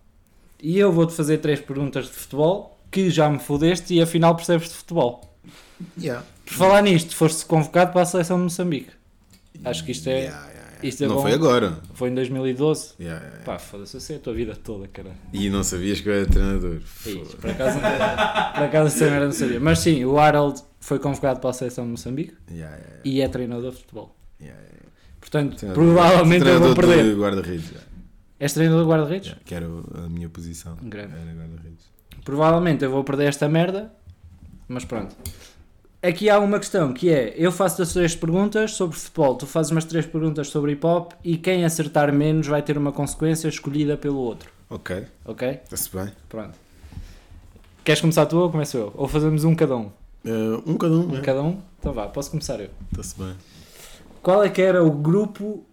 E 0.60 0.78
eu 0.78 0.92
vou-te 0.92 1.14
fazer 1.14 1.38
três 1.38 1.58
perguntas 1.58 2.04
de 2.04 2.12
futebol, 2.12 2.78
que 2.92 3.10
já 3.10 3.28
me 3.28 3.40
fodeste 3.40 3.92
e 3.94 4.00
afinal 4.00 4.36
percebes 4.36 4.68
de 4.68 4.74
futebol. 4.74 5.34
Yeah. 5.98 6.24
Por 6.46 6.54
falar 6.54 6.82
nisto, 6.82 7.16
foste 7.16 7.44
convocado 7.46 7.90
para 7.92 8.02
a 8.02 8.06
seleção 8.06 8.36
de 8.36 8.44
Moçambique. 8.44 8.90
Acho 9.64 9.84
que 9.84 9.90
isto 9.92 10.08
é. 10.08 10.12
Yeah, 10.20 10.36
yeah, 10.46 10.52
yeah. 10.70 10.88
isto 10.88 11.02
é 11.04 11.06
não 11.08 11.16
bom. 11.16 11.22
foi 11.22 11.32
agora. 11.32 11.78
Foi 11.94 12.10
em 12.10 12.14
2012. 12.14 12.94
Yeah, 13.00 13.18
yeah, 13.18 13.26
yeah. 13.26 13.44
Pá, 13.44 13.58
foda-se, 13.58 13.96
eu 13.96 14.00
sei 14.00 14.16
a 14.16 14.18
tua 14.20 14.34
vida 14.34 14.54
toda, 14.54 14.86
caralho. 14.88 15.16
E 15.32 15.48
não 15.50 15.62
sabias 15.64 16.00
que 16.00 16.08
eu 16.08 16.12
era 16.14 16.26
treinador. 16.26 16.80
Foda. 16.84 17.36
Por 17.40 17.50
acaso, 17.50 17.78
por 18.54 18.62
acaso 18.64 18.86
essa 18.94 19.04
merda 19.10 19.24
não 19.26 19.32
sabia. 19.32 19.58
Mas 19.60 19.78
sim, 19.80 20.04
o 20.04 20.18
Harold 20.18 20.60
foi 20.80 20.98
convocado 20.98 21.40
para 21.40 21.50
a 21.50 21.52
seleção 21.52 21.84
de 21.84 21.90
Moçambique 21.92 22.34
Yeah, 22.50 22.76
yeah, 22.76 22.96
e 23.04 23.20
é 23.20 23.28
treinador 23.28 23.70
de 23.72 23.78
futebol. 23.78 24.14
yeah, 24.40 24.60
yeah. 24.60 24.82
Portanto, 25.20 25.56
Treinador- 25.56 25.84
provavelmente 25.84 26.46
eu 26.46 26.60
vou 26.60 26.74
treinador 26.74 26.96
de 26.96 27.02
perder. 27.02 27.16
guarda-redes. 27.16 27.72
És 28.40 28.52
treinador 28.52 28.82
de 28.84 28.88
guarda-redes? 28.90 29.26
Yeah, 29.28 29.44
Que 29.44 29.54
era 29.54 29.66
a 29.66 30.08
minha 30.08 30.28
posição. 30.28 30.76
Grande. 30.82 31.12
Era 31.14 31.32
guarda-redes. 31.32 31.91
Provavelmente 32.24 32.84
eu 32.84 32.90
vou 32.90 33.02
perder 33.04 33.28
esta 33.28 33.48
merda, 33.48 33.92
mas 34.68 34.84
pronto. 34.84 35.14
Aqui 36.02 36.28
há 36.28 36.38
uma 36.38 36.58
questão 36.58 36.92
que 36.92 37.10
é: 37.10 37.34
eu 37.36 37.52
faço 37.52 37.82
as 37.82 37.92
três 37.92 38.14
perguntas 38.14 38.72
sobre 38.72 38.96
futebol, 38.96 39.34
tu 39.36 39.46
fazes 39.46 39.70
umas 39.72 39.84
três 39.84 40.04
perguntas 40.06 40.48
sobre 40.48 40.72
hip 40.72 40.84
hop 40.86 41.12
e 41.24 41.36
quem 41.36 41.64
acertar 41.64 42.12
menos 42.12 42.46
vai 42.46 42.62
ter 42.62 42.76
uma 42.78 42.92
consequência 42.92 43.48
escolhida 43.48 43.96
pelo 43.96 44.18
outro. 44.18 44.50
Ok, 44.70 45.04
Ok? 45.24 45.60
está-se 45.64 45.94
bem. 45.94 46.10
Pronto. 46.28 46.58
Queres 47.84 48.00
começar 48.00 48.26
tu 48.26 48.38
ou 48.38 48.50
começo 48.50 48.76
eu? 48.76 48.92
Ou 48.96 49.06
fazemos 49.08 49.44
um 49.44 49.54
cada 49.54 49.76
um? 49.76 49.90
Uh, 50.24 50.62
um 50.64 50.76
cada 50.76 50.94
um, 50.94 51.12
Um 51.12 51.18
é. 51.18 51.20
cada 51.20 51.42
um? 51.42 51.60
Então 51.78 51.92
vá, 51.92 52.06
posso 52.06 52.30
começar 52.30 52.58
eu. 52.60 52.70
Está-se 52.90 53.18
bem. 53.18 53.34
Qual 54.22 54.42
é 54.44 54.48
que 54.48 54.62
era 54.62 54.82
o 54.84 54.90
grupo 54.90 55.64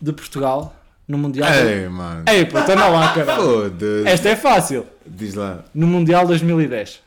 de 0.00 0.12
Portugal 0.12 0.74
no 1.06 1.18
Mundial? 1.18 1.52
Ei, 1.52 1.88
mano. 1.88 2.24
Ei, 2.28 2.44
puta, 2.46 2.72
anda 2.72 2.88
lá, 2.88 3.14
caralho. 3.14 3.42
Foda-se. 3.42 4.08
Esta 4.08 4.28
é 4.30 4.36
fácil. 4.36 4.86
Diz 5.06 5.34
lá. 5.34 5.64
No 5.74 5.86
Mundial 5.86 6.26
2010. 6.26 7.02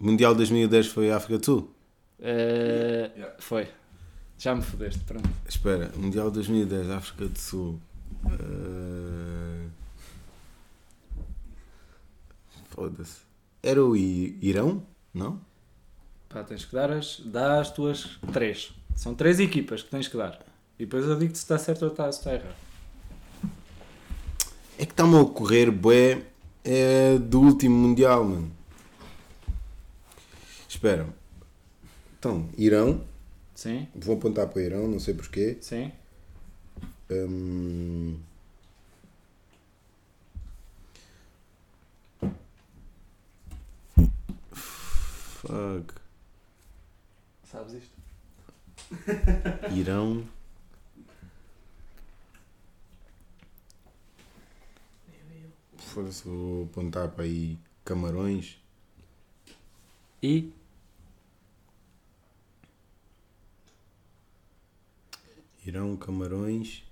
Mundial 0.00 0.34
2010 0.34 0.86
foi 0.88 1.10
a 1.10 1.16
África 1.16 1.38
do 1.38 1.44
Sul? 1.44 1.70
Eh, 2.20 3.10
Yeah. 3.16 3.34
Foi. 3.38 3.68
Já 4.38 4.54
me 4.54 4.62
fodeste, 4.62 5.00
pronto. 5.00 5.28
Espera, 5.48 5.90
Mundial 5.96 6.30
2010, 6.30 6.90
África 6.90 7.26
do 7.26 7.38
Sul. 7.38 7.80
Uh... 8.24 9.68
Foda-se. 12.70 13.16
Era 13.62 13.82
o 13.84 13.96
I- 13.96 14.38
Irão? 14.40 14.82
Não? 15.12 15.40
Pá, 16.28 16.44
tens 16.44 16.64
que 16.64 16.72
dar 16.74 16.90
as, 16.92 17.20
dá 17.24 17.60
as 17.60 17.70
tuas 17.72 18.18
três. 18.32 18.72
São 18.94 19.14
três 19.14 19.40
equipas 19.40 19.82
que 19.82 19.90
tens 19.90 20.06
que 20.06 20.16
dar. 20.16 20.38
E 20.78 20.84
depois 20.84 21.04
eu 21.04 21.16
digo 21.18 21.34
se 21.34 21.42
está 21.42 21.58
certo 21.58 21.82
ou 21.86 21.90
está, 21.90 22.10
se 22.12 22.18
está 22.20 22.34
errado. 22.34 22.54
É 24.78 24.86
que 24.86 24.92
está-me 24.92 25.16
a 25.16 25.20
ocorrer, 25.20 25.70
bué, 25.72 26.22
é 26.64 27.18
do 27.18 27.40
último 27.40 27.74
Mundial, 27.76 28.24
mano. 28.24 28.50
Espera. 30.68 31.06
Então, 32.18 32.48
Irão. 32.56 33.04
Sim, 33.54 33.88
Vou 33.94 34.16
apontar 34.16 34.46
para 34.46 34.62
Irão, 34.62 34.86
não 34.86 35.00
sei 35.00 35.14
porquê. 35.14 35.58
sim. 35.60 35.90
Hum... 37.10 38.18
Fuck. 44.52 45.94
Sabes 47.44 47.74
isto? 47.74 47.96
Irão. 49.74 50.24
Foda-se, 55.88 56.24
vou 56.28 56.64
apontar 56.64 57.08
para 57.10 57.24
aí 57.24 57.58
Camarões. 57.84 58.58
E 60.22 60.52
Irão, 65.68 65.96
Camarões 65.98 66.82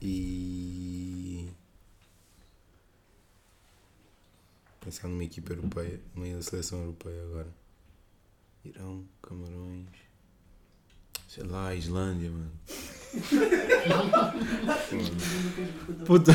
e. 0.00 1.48
Pensar 4.80 5.08
numa 5.08 5.24
equipa 5.24 5.52
europeia, 5.52 6.00
numa 6.14 6.40
seleção 6.40 6.80
europeia 6.80 7.22
agora. 7.24 7.52
Irão, 8.64 9.04
Camarões. 9.20 10.03
Sei 11.34 11.42
lá, 11.42 11.74
Islândia, 11.74 12.30
mano. 12.30 12.52
Puto, 16.06 16.30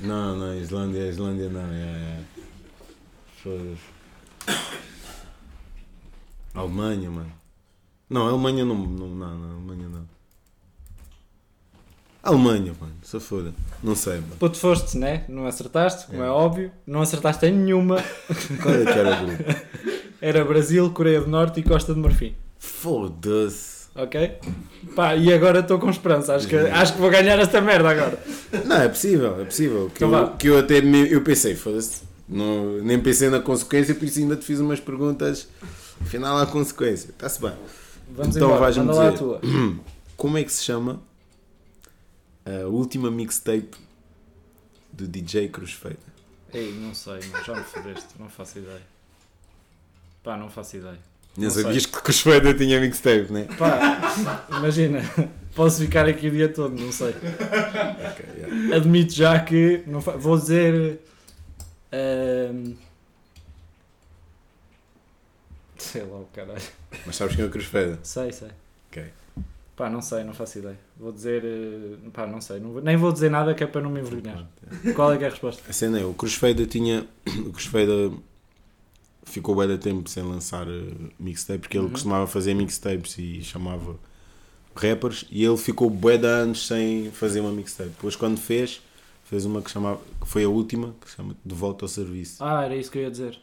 Não, 0.00 0.34
não, 0.34 0.58
Islândia, 0.58 1.08
Islândia 1.08 1.48
não, 1.48 1.60
é. 1.60 1.76
é. 1.76 2.18
Foda-se. 3.40 3.78
Alemanha, 6.52 7.08
mano. 7.08 7.32
Não, 8.10 8.26
Alemanha 8.26 8.64
não, 8.64 8.74
não, 8.74 9.08
não, 9.10 9.38
não, 9.38 9.50
Alemanha 9.52 9.88
não. 9.88 10.04
Alemanha, 12.20 12.74
mano, 12.80 12.96
se 13.00 13.20
foda. 13.20 13.54
Não 13.80 13.94
sei, 13.94 14.14
mano. 14.14 14.34
puto 14.40 14.58
foste, 14.58 14.98
né? 14.98 15.24
Não 15.28 15.46
acertaste, 15.46 16.08
como 16.08 16.20
é 16.20 16.28
óbvio. 16.28 16.72
Não 16.84 17.00
acertaste 17.00 17.46
em 17.46 17.52
nenhuma. 17.52 18.02
Qual 18.60 18.74
é 18.74 18.84
que 18.84 18.90
era 18.90 19.22
o 19.22 19.24
grupo? 19.24 19.44
Era 20.20 20.44
Brasil, 20.44 20.90
Coreia 20.90 21.20
do 21.20 21.28
Norte 21.28 21.60
e 21.60 21.62
Costa 21.62 21.94
de 21.94 22.00
Marfim. 22.00 22.34
Foda-se. 22.58 23.71
Ok? 23.94 24.38
Pá, 24.96 25.14
e 25.16 25.32
agora 25.32 25.60
estou 25.60 25.78
com 25.78 25.90
esperança. 25.90 26.34
Acho 26.34 26.48
que, 26.48 26.56
acho 26.56 26.94
que 26.94 26.98
vou 27.00 27.10
ganhar 27.10 27.38
esta 27.38 27.60
merda 27.60 27.90
agora. 27.90 28.18
Não, 28.64 28.76
é 28.76 28.88
possível, 28.88 29.40
é 29.40 29.44
possível. 29.44 29.90
Que, 29.94 30.04
Então 30.04 30.18
eu, 30.18 30.36
que 30.36 30.46
eu 30.48 30.58
até 30.58 30.80
me- 30.80 31.10
eu 31.10 31.22
pensei, 31.22 31.54
foda-se. 31.54 32.02
Nem 32.28 32.98
pensei 33.00 33.28
na 33.28 33.40
consequência, 33.40 33.94
por 33.94 34.04
isso 34.06 34.18
ainda 34.18 34.36
te 34.36 34.44
fiz 34.46 34.58
umas 34.60 34.80
perguntas. 34.80 35.46
Afinal, 36.00 36.38
há 36.38 36.46
consequência. 36.46 37.10
Está-se 37.10 37.40
bem. 37.40 37.52
Vamos 38.10 38.36
Então 38.36 38.56
vais-me 38.58 38.84
manda 38.86 38.98
lá 38.98 39.06
a 39.08 39.10
dizer. 39.10 39.18
tua. 39.22 39.40
Como 40.16 40.38
é 40.38 40.44
que 40.44 40.52
se 40.52 40.64
chama 40.64 41.00
a 42.46 42.66
última 42.68 43.10
mixtape 43.10 43.70
do 44.92 45.06
DJ 45.06 45.48
Cruz 45.48 45.72
Feita? 45.72 46.12
Ei, 46.54 46.72
não 46.72 46.94
sei, 46.94 47.20
já 47.46 47.54
me 47.54 47.62
fodeste, 47.64 48.08
não 48.18 48.28
faço 48.28 48.58
ideia. 48.58 48.82
Pá, 50.22 50.36
não 50.36 50.48
faço 50.50 50.76
ideia. 50.76 50.98
Nem 51.36 51.46
Não 51.46 51.50
sei. 51.54 51.62
sabias 51.62 51.86
que 51.86 52.02
Cruz 52.02 52.20
Feita 52.20 52.52
tinha 52.54 52.78
mixtape, 52.80 53.32
né? 53.32 53.46
Pá, 53.58 54.44
imagina, 54.58 55.00
posso 55.54 55.80
ficar 55.82 56.06
aqui 56.06 56.28
o 56.28 56.30
dia 56.30 56.48
todo, 56.48 56.78
não 56.78 56.92
sei. 56.92 57.08
Ok, 57.10 58.26
yeah. 58.36 58.76
Admito 58.76 59.12
já 59.14 59.40
que 59.40 59.82
não 59.86 60.00
fa- 60.02 60.16
vou 60.16 60.36
dizer. 60.38 61.00
ahm, 61.90 62.74
sei 65.78 66.02
lá 66.02 66.18
o 66.18 66.28
caralho. 66.34 66.60
Mas 67.06 67.16
sabes 67.16 67.34
quem 67.34 67.44
é 67.44 67.48
o 67.48 67.50
Cruz 67.50 67.66
Feita? 67.66 67.98
Sei, 68.02 68.30
sei. 68.32 68.48
Ok. 68.90 69.04
Pá, 69.74 69.88
não 69.88 70.02
sei, 70.02 70.22
não 70.24 70.34
faço 70.34 70.58
ideia. 70.58 70.78
Vou 70.98 71.12
dizer. 71.12 71.42
eh, 71.44 71.96
Pá, 72.12 72.26
não 72.26 72.40
sei. 72.40 72.60
Não 72.60 72.72
vou- 72.72 72.82
nem 72.82 72.96
vou 72.96 73.10
dizer 73.10 73.30
nada 73.30 73.54
que 73.54 73.64
é 73.64 73.66
para 73.66 73.80
não 73.80 73.90
me 73.90 74.00
envergonhar. 74.00 74.46
Qual 74.94 75.12
é 75.12 75.16
que 75.18 75.24
é 75.24 75.28
a 75.28 75.30
resposta? 75.30 75.62
A 75.68 75.72
cena 75.72 75.98
é, 75.98 76.04
o 76.04 76.12
Cruz 76.14 76.38
tinha. 76.68 77.06
O 77.46 77.50
Cruz 77.52 77.66
Feita 77.66 77.92
ficou 79.24 79.54
bem 79.56 79.68
da 79.68 79.78
tempo 79.78 80.08
sem 80.10 80.22
lançar 80.22 80.66
eh, 80.68 80.82
mixtape 81.18 81.60
porque 81.60 81.76
ele 81.76 81.86
Uhum. 81.86 81.92
costumava 81.92 82.26
fazer 82.26 82.54
mixtapes 82.54 83.16
e 83.18 83.42
chamava 83.42 83.96
rappers 84.74 85.24
e 85.30 85.44
ele 85.44 85.56
ficou 85.56 85.88
bué 85.90 86.16
de 86.16 86.26
anos 86.26 86.66
sem 86.66 87.10
fazer 87.12 87.40
uma 87.40 87.52
mixtape. 87.52 87.90
Depois 87.90 88.16
quando 88.16 88.38
fez, 88.38 88.80
fez 89.24 89.44
uma 89.44 89.60
que 89.62 89.70
chamava, 89.70 90.00
que 90.20 90.28
foi 90.28 90.44
a 90.44 90.48
última, 90.48 90.94
que 91.00 91.10
se 91.10 91.16
chama 91.16 91.36
De 91.44 91.54
Volta 91.54 91.84
ao 91.84 91.88
Serviço. 91.88 92.36
Ah, 92.40 92.64
era 92.64 92.74
isso 92.76 92.90
que 92.90 92.98
eu 92.98 93.02
ia 93.02 93.10
dizer. 93.10 93.38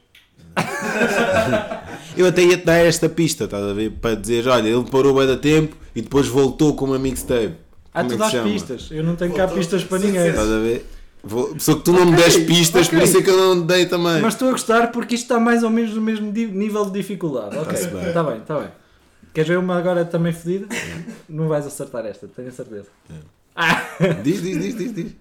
Eu 2.17 2.25
até 2.27 2.43
ia 2.43 2.57
te 2.57 2.65
dar 2.65 2.77
esta 2.77 3.07
pista, 3.09 3.43
estás 3.45 3.63
a 3.63 3.73
ver? 3.73 3.91
Para 3.91 4.15
dizer, 4.15 4.47
olha, 4.47 4.67
ele 4.67 4.83
parou 4.89 5.13
bué 5.13 5.27
da 5.27 5.37
tempo 5.37 5.75
e 5.95 6.01
depois 6.01 6.27
voltou 6.27 6.73
com 6.75 6.85
uma 6.85 6.97
mixtape. 6.99 7.55
Ah, 7.93 8.03
Como 8.03 8.09
tu 8.09 8.15
é 8.15 8.17
dás 8.17 8.43
pistas. 8.43 8.87
Eu 8.91 9.03
não 9.03 9.15
tenho 9.15 9.33
cá 9.33 9.47
pistas 9.47 9.83
para 9.83 9.99
ninguém. 9.99 10.27
Estás 10.29 10.49
a 10.49 10.59
ver? 10.59 10.85
Vou- 11.23 11.59
Só 11.59 11.75
que 11.75 11.81
tu 11.83 11.91
não 11.91 12.05
me 12.05 12.15
des 12.15 12.37
pistas, 12.37 12.87
por 12.87 12.95
ok. 12.95 13.07
isso 13.07 13.17
é 13.17 13.21
que 13.21 13.29
eu 13.29 13.37
não 13.37 13.65
dei 13.65 13.85
também. 13.85 14.21
Mas 14.21 14.33
estou 14.33 14.47
a 14.47 14.51
gostar 14.51 14.91
porque 14.91 15.15
isto 15.15 15.23
está 15.25 15.39
mais 15.39 15.63
ou 15.63 15.69
menos 15.69 15.93
no 15.93 16.01
mesmo 16.01 16.31
nível 16.31 16.85
de 16.85 16.91
dificuldade. 16.91 17.57
Ok, 17.57 17.73
Tá-se 17.73 17.87
bem. 17.89 18.07
está 18.07 18.23
bem, 18.23 18.37
está 18.37 18.59
bem. 18.59 18.69
Queres 19.33 19.47
ver 19.49 19.57
uma 19.59 19.77
agora 19.77 20.05
também 20.05 20.31
fodida? 20.33 20.67
Não 21.27 21.47
vais 21.47 21.65
acertar 21.67 22.05
esta, 22.05 22.27
tenho 22.27 22.47
a 22.47 22.51
certeza. 22.51 22.87
É. 23.09 23.13
Ah, 23.55 23.83
Diz, 24.23 24.41
diz, 24.41 24.57
diz, 24.61 24.77
diz, 24.77 24.93
diz. 24.93 25.11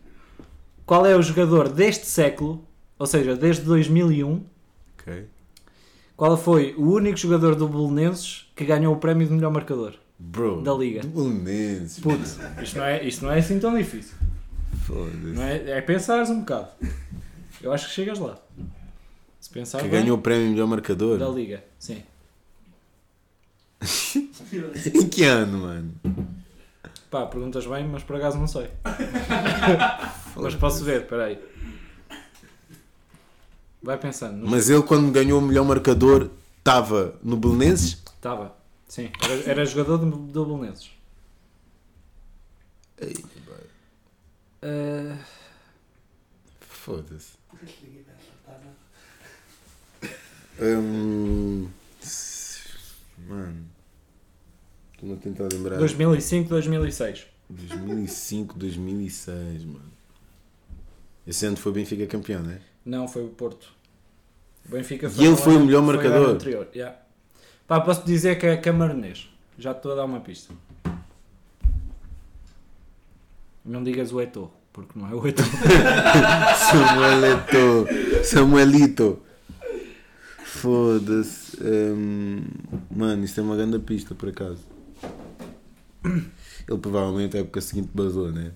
qual 0.86 1.04
é 1.04 1.16
o 1.16 1.22
jogador 1.22 1.68
deste 1.68 2.06
século, 2.06 2.64
ou 2.98 3.06
seja, 3.06 3.34
desde 3.36 3.62
2001, 3.62 4.42
Ok. 5.00 5.24
qual 6.16 6.36
foi 6.36 6.74
o 6.78 6.92
único 6.92 7.18
jogador 7.18 7.54
do 7.56 7.68
Belenenses 7.68 8.46
que 8.54 8.64
ganhou 8.64 8.94
o 8.94 8.98
prémio 8.98 9.26
de 9.26 9.32
melhor 9.34 9.52
marcador? 9.52 9.94
Bro. 10.18 10.62
Da 10.62 10.72
liga. 10.74 11.00
Do 11.02 11.08
Belenenses. 11.08 11.98
Puto, 12.00 12.20
isto 12.62 12.78
não 12.78 12.84
é, 12.84 13.04
isto 13.04 13.24
não 13.24 13.32
é 13.32 13.38
assim 13.40 13.58
tão 13.58 13.76
difícil. 13.76 14.16
Não 14.94 15.42
é, 15.42 15.70
é 15.70 15.80
pensares 15.80 16.30
um 16.30 16.40
bocado. 16.40 16.68
Eu 17.60 17.72
acho 17.72 17.88
que 17.88 17.94
chegas 17.94 18.18
lá. 18.18 18.38
Se 19.40 19.50
pensar 19.50 19.78
Que 19.78 19.88
bem, 19.88 20.00
ganhou 20.02 20.18
o 20.18 20.20
prémio 20.20 20.50
melhor 20.50 20.66
marcador? 20.66 21.18
da 21.18 21.28
liga, 21.28 21.64
sim. 21.78 22.02
em 24.94 25.08
que 25.08 25.24
ano, 25.24 25.58
mano? 25.58 25.94
Pá, 27.10 27.24
perguntas 27.26 27.66
bem, 27.66 27.86
mas 27.86 28.02
por 28.02 28.16
acaso 28.16 28.38
não 28.38 28.46
sei. 28.46 28.68
mas 30.36 30.54
posso 30.56 30.84
ver, 30.84 31.06
peraí. 31.06 31.38
Vai 33.82 33.96
pensando. 33.96 34.46
Mas 34.46 34.68
ele, 34.68 34.82
quando 34.82 35.10
ganhou 35.12 35.38
o 35.38 35.42
melhor 35.42 35.64
marcador, 35.64 36.30
estava 36.58 37.14
no 37.22 37.36
Belenenses? 37.36 38.02
Estava, 38.16 38.54
sim. 38.86 39.10
Era, 39.22 39.50
era 39.50 39.64
jogador 39.64 39.98
do, 39.98 40.10
do 40.10 40.44
Belenenses. 40.44 40.90
Ei, 43.00 43.14
Ah, 44.62 45.16
Foda-se. 46.60 47.36
Hum, 50.60 51.68
Mano. 53.28 53.64
Estou-me 54.94 55.14
a 55.14 55.18
tentar 55.18 55.48
lembrar. 55.52 55.78
2005, 55.78 56.48
2006. 56.48 57.26
2005, 57.50 58.58
2006, 58.58 59.64
mano. 59.64 59.80
Esse 61.26 61.46
ano 61.46 61.56
foi 61.56 61.72
Benfica 61.72 62.06
campeão, 62.06 62.42
né? 62.42 62.60
Não, 62.84 63.06
foi 63.06 63.24
o 63.24 63.28
Porto. 63.28 63.70
O 64.66 64.72
Benfica 64.72 65.10
E 65.18 65.24
ele 65.24 65.36
foi 65.36 65.56
o 65.56 65.64
melhor 65.64 65.84
foi 65.84 65.94
marcador? 65.94 66.30
anterior, 66.30 66.68
yeah. 66.74 66.96
Pá, 67.66 67.80
posso 67.80 68.04
dizer 68.04 68.38
que 68.38 68.46
é 68.46 68.56
camaronês. 68.56 69.28
Já 69.58 69.72
estou 69.72 69.92
a 69.92 69.96
dar 69.96 70.04
uma 70.04 70.20
pista. 70.20 70.52
Não 73.68 73.84
digas 73.84 74.10
o 74.12 74.20
Eto'o, 74.20 74.50
porque 74.72 74.98
não 74.98 75.10
é 75.10 75.14
o 75.14 75.26
Eto'o. 75.28 75.44
Samuelito. 76.70 78.24
Samuelito. 78.24 79.22
Foda-se. 80.42 81.58
Hum, 81.62 82.44
mano, 82.90 83.24
isto 83.24 83.38
é 83.40 83.42
uma 83.42 83.56
grande 83.56 83.78
pista, 83.78 84.14
por 84.14 84.30
acaso. 84.30 84.64
Ele 86.02 86.78
provavelmente 86.80 87.36
a 87.36 87.40
época 87.40 87.60
seguinte 87.60 87.90
basou, 87.92 88.32
né? 88.32 88.52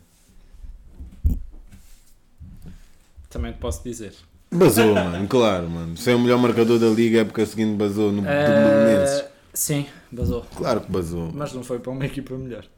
Também 3.29 3.53
te 3.53 3.59
posso 3.59 3.85
dizer. 3.85 4.15
Basou, 4.51 4.95
mano, 4.95 5.29
claro, 5.29 5.69
mano. 5.69 5.95
Se 5.99 6.11
é 6.11 6.15
o 6.15 6.19
melhor 6.19 6.39
marcador 6.39 6.79
da 6.79 6.89
liga, 6.89 7.19
a 7.19 7.21
época 7.21 7.45
seguinte 7.45 7.77
basou 7.77 8.11
no 8.11 8.23
Belenenses. 8.23 9.25
Sim, 9.55 9.87
basou. 10.11 10.43
Claro 10.57 10.81
que 10.81 10.91
basou. 10.91 11.31
Mas 11.33 11.53
não 11.53 11.63
foi 11.63 11.79
para 11.79 11.93
uma 11.93 12.05
equipa 12.07 12.35
melhor. 12.37 12.65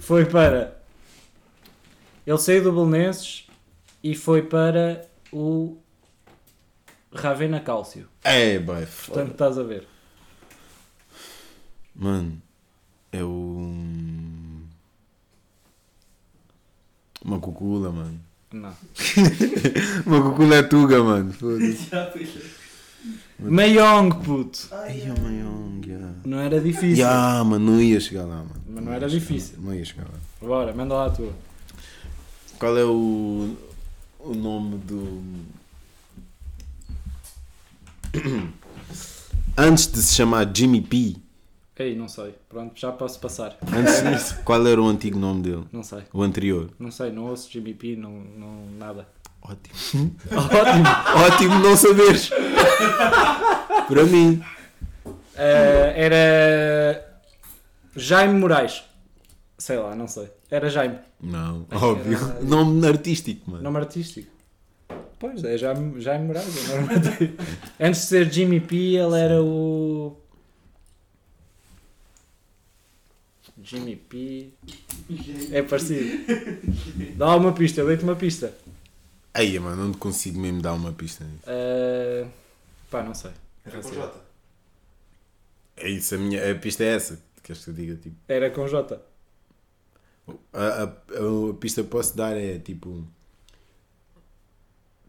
foi 0.00 0.26
para. 0.26 0.76
Ele 2.26 2.38
saiu 2.38 2.62
do 2.62 2.72
Belenenses 2.72 3.46
e 4.02 4.14
foi 4.14 4.42
para 4.42 5.06
o 5.32 5.78
Ravena 7.12 7.60
Cálcio. 7.60 8.06
É, 8.22 8.58
boy, 8.58 8.84
Portanto, 8.84 8.86
foda. 8.86 9.24
estás 9.30 9.58
a 9.58 9.62
ver. 9.62 9.86
Mano, 11.94 12.40
é 13.12 13.22
o. 13.24 13.72
Uma 17.24 17.40
cucula, 17.40 17.90
mano. 17.90 18.20
Não. 18.52 18.74
Uma 20.04 20.22
cucula 20.22 20.56
é 20.56 20.62
tuga, 20.62 21.02
mano. 21.02 21.32
Foda-se. 21.32 21.88
Mayong, 23.38 24.10
puto. 24.24 24.68
Ai, 24.72 25.10
o 25.10 25.20
Mayong, 25.20 25.86
yeah. 25.86 26.14
Não 26.24 26.38
era 26.38 26.60
difícil. 26.60 27.04
Ya, 27.04 27.42
mano, 27.44 27.72
não 27.72 27.80
ia 27.80 27.98
chegar 28.00 28.24
lá, 28.24 28.36
mano. 28.36 28.62
Mas 28.68 28.84
não 28.84 28.92
era 28.92 29.08
difícil. 29.08 29.56
Não 29.60 29.74
ia 29.74 29.84
chegar 29.84 30.04
lá. 30.04 30.18
Bora, 30.40 30.72
manda 30.72 30.94
lá 30.94 31.06
a 31.06 31.10
tua. 31.10 31.32
Qual 32.58 32.78
é 32.78 32.84
o, 32.84 33.56
o 34.20 34.34
nome 34.34 34.78
do. 34.78 35.22
Antes 39.56 39.90
de 39.90 40.02
se 40.02 40.14
chamar 40.14 40.50
Jimmy 40.54 40.80
P, 40.80 41.16
Ei, 41.76 41.96
não 41.96 42.06
sei. 42.06 42.34
Pronto, 42.48 42.78
já 42.78 42.92
posso 42.92 43.18
passar. 43.18 43.58
antes, 43.72 44.32
qual 44.44 44.64
era 44.64 44.80
o 44.80 44.86
antigo 44.86 45.18
nome 45.18 45.42
dele? 45.42 45.64
Não 45.72 45.82
sei. 45.82 46.04
O 46.12 46.22
anterior? 46.22 46.70
Não 46.78 46.90
sei, 46.92 47.10
não 47.10 47.24
ouço 47.24 47.50
Jimmy 47.50 47.74
P, 47.74 47.96
não, 47.96 48.12
não 48.12 48.66
nada. 48.78 49.08
Ótimo. 49.44 50.16
Ótimo. 50.32 51.26
Ótimo 51.26 51.58
não 51.60 51.76
saberes. 51.76 52.30
Para 53.88 54.04
mim. 54.04 54.42
Eh, 55.36 55.92
era 55.96 57.20
Jaime 57.94 58.38
Moraes. 58.38 58.82
Sei 59.58 59.76
lá, 59.78 59.94
não 59.94 60.08
sei. 60.08 60.30
Era 60.50 60.68
Jaime. 60.70 60.98
Não, 61.20 61.66
Acho 61.70 61.84
óbvio. 61.84 62.16
era- 62.18 62.40
Nome 62.42 62.86
artístico, 62.86 63.50
mano. 63.50 63.62
Nome 63.62 63.78
artístico. 63.78 64.30
Pois 65.18 65.42
é, 65.44 65.56
Jaime, 65.58 66.00
Jaime 66.00 66.26
Moraes. 66.26 66.70
é 66.70 66.76
nome. 66.76 67.36
Antes 67.80 68.00
de 68.02 68.06
ser 68.06 68.32
Jimmy 68.32 68.60
P, 68.60 68.76
ele 68.96 69.18
era 69.18 69.42
o. 69.42 70.16
Jimmy 73.62 73.96
P. 73.96 74.50
É 75.52 75.62
parecido. 75.62 76.24
Dá 77.16 77.36
uma 77.36 77.52
pista, 77.52 77.80
eu 77.80 77.86
dei-te 77.86 78.04
uma 78.04 78.16
pista. 78.16 78.52
Aí, 79.34 79.58
mano, 79.58 79.88
não 79.88 79.94
consigo 79.94 80.38
mesmo 80.38 80.62
dar 80.62 80.72
uma 80.74 80.92
pista 80.92 81.24
nisso. 81.24 81.44
Uh, 81.48 82.30
pá, 82.88 83.02
não 83.02 83.12
sei. 83.12 83.32
Era 83.66 83.82
com 83.82 83.90
J. 83.90 84.24
É 85.76 85.88
isso, 85.88 86.14
a 86.14 86.18
minha 86.18 86.52
a 86.52 86.54
pista 86.54 86.84
é 86.84 86.94
essa. 86.94 87.20
Queres 87.42 87.64
que 87.64 87.70
eu 87.70 87.74
diga? 87.74 87.96
Tipo, 87.96 88.14
Era 88.28 88.48
com 88.50 88.66
J. 88.68 89.00
a, 90.52 90.62
a, 90.62 90.82
a, 90.84 90.86
a 90.86 91.54
pista 91.58 91.82
que 91.82 91.88
posso 91.88 92.16
dar 92.16 92.36
é 92.36 92.60
tipo. 92.60 93.04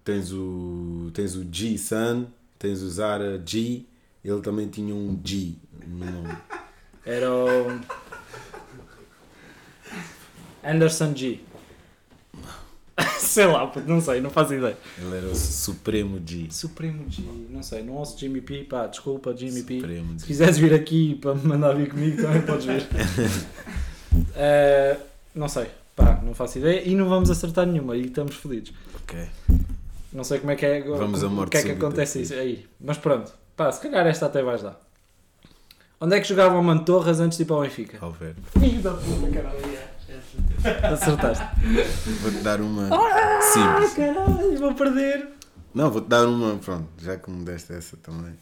Tens 0.04 0.32
o. 0.34 1.12
Tens 1.14 1.36
o 1.36 1.44
G 1.52 1.78
Sun, 1.78 2.26
tens 2.58 2.82
o 2.82 2.90
Zara 2.90 3.40
G, 3.46 3.86
ele 4.24 4.42
também 4.42 4.68
tinha 4.68 4.94
um 4.94 5.20
G 5.24 5.54
no 5.86 6.12
nome. 6.12 6.38
Era 7.06 7.32
o. 7.32 7.80
Anderson 10.66 11.16
G. 11.16 11.42
sei 13.36 13.46
lá, 13.48 13.72
não 13.86 14.00
sei, 14.02 14.22
não 14.22 14.30
faço 14.30 14.54
ideia. 14.54 14.78
Ele 14.98 15.18
era 15.18 15.28
o 15.28 15.36
Supremo 15.36 16.22
G. 16.26 16.48
Supremo 16.50 17.06
G, 17.10 17.22
não 17.50 17.62
sei, 17.62 17.84
não 17.84 17.94
ouço 17.94 18.18
Jimmy 18.18 18.42
P, 18.42 18.64
pá, 18.64 18.88
desculpa 18.88 19.36
Jimmy 19.36 19.62
P. 19.64 19.80
Supremo 19.82 20.14
Se 20.14 20.20
G. 20.22 20.26
quiseres 20.28 20.58
vir 20.58 20.74
aqui 20.74 21.16
para 21.16 21.36
me 21.36 21.44
mandar 21.46 21.74
vir 21.76 21.90
comigo 21.90 22.22
também 22.22 22.42
podes 22.42 22.66
vir. 22.66 22.86
Eh, 24.38 24.98
não 25.34 25.50
sei, 25.50 25.68
pá, 25.96 26.22
não 26.24 26.34
faço 26.34 26.58
ideia 26.58 26.82
e 26.88 26.96
não 26.96 27.10
vamos 27.10 27.30
acertar 27.30 27.66
nenhuma 27.66 27.98
e 27.98 28.06
estamos 28.06 28.36
fodidos. 28.36 28.72
Ok. 29.04 29.28
Não 30.14 30.24
sei 30.24 30.40
como 30.40 30.52
é 30.52 30.56
que 30.56 30.66
é, 30.66 30.82
Vamos 30.82 31.20
como- 31.22 31.26
a 31.34 31.36
morte 31.36 31.48
o 31.50 31.52
que 31.52 31.58
é 31.58 31.64
que 31.64 31.72
acontece 31.72 32.22
isso 32.22 32.34
aí. 32.34 32.66
Mas 32.80 32.98
pronto, 32.98 33.34
pá, 33.58 33.70
se 33.72 33.82
calhar 33.82 34.08
esta 34.08 34.28
até 34.28 34.42
vais 34.42 34.62
dar. 34.62 34.80
Onde 36.00 36.16
é 36.16 36.20
que 36.22 36.28
jogava 36.28 36.58
o 36.58 36.64
Mantorras 36.64 37.20
antes 37.20 37.38
de 37.38 37.44
ir 37.44 37.48
para 37.48 37.56
o 37.58 37.62
Benfica? 37.62 37.98
Alver. 38.02 38.36
Filho 38.58 38.82
da 38.82 38.92
puta, 38.94 39.30
caralho. 39.32 39.60
Acertaste. 40.92 41.44
Vou-te 42.22 42.38
dar 42.40 42.60
uma 42.62 42.88
Ah, 42.92 43.42
simples. 43.42 43.94
caralho, 43.94 44.58
vou 44.58 44.74
perder. 44.74 45.30
Não, 45.74 45.92
vou-te 45.92 46.08
dar 46.08 46.28
uma. 46.28 46.56
Pronto, 46.58 46.88
já 47.02 47.18
que 47.18 47.30
me 47.30 47.44
deste 47.46 47.74
essa 47.74 47.98
também. 47.98 48.34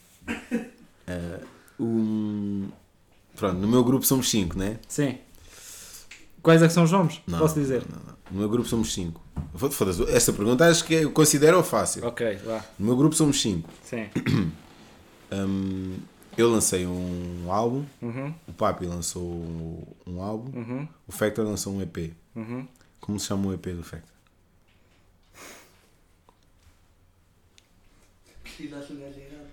Eh, 1.07 1.39
um, 1.79 2.69
pronto, 3.35 3.57
no 3.59 3.67
meu 3.67 3.83
grupo 3.83 4.05
somos 4.05 4.29
5, 4.29 4.57
né? 4.57 4.77
Sim. 4.87 5.17
Quais 6.41 6.61
é 6.61 6.67
que 6.67 6.73
são 6.73 6.83
os 6.83 6.91
nomes? 6.91 7.21
Não, 7.27 7.39
Posso 7.39 7.55
dizer? 7.55 7.83
Não, 7.89 7.97
não. 8.07 8.13
No 8.31 8.39
meu 8.39 8.49
grupo 8.49 8.67
somos 8.67 8.93
5. 8.93 9.21
Foda-se, 9.71 10.03
essa 10.09 10.31
pergunta 10.33 10.65
acho 10.65 10.83
que 10.85 10.93
eu 10.93 11.11
considero 11.11 11.61
fácil. 11.63 12.05
Ok, 12.05 12.37
vá. 12.45 12.63
No 12.79 12.85
meu 12.87 12.95
grupo 12.95 13.15
somos 13.15 13.41
5. 13.41 13.69
Sim. 13.83 14.09
Eu 16.38 16.49
lancei 16.49 16.86
um 16.88 17.45
álbum, 17.51 17.86
Uhum, 18.01 18.34
o 18.47 18.53
Papi 18.53 18.86
lançou 18.86 19.23
um 20.07 20.21
álbum, 20.21 20.57
uhum, 20.57 20.88
o 21.07 21.11
Factor 21.11 21.45
lançou 21.45 21.73
um 21.73 21.81
EP. 21.81 22.13
uhum. 22.36 22.67
Como 22.99 23.19
se 23.19 23.27
chama 23.27 23.47
o 23.47 23.53
EP 23.53 23.65
do 23.75 23.84
Factor? 23.84 24.09
Precisaste 28.43 28.93
um 28.93 28.99
gajo 28.99 29.19
errado. 29.19 29.47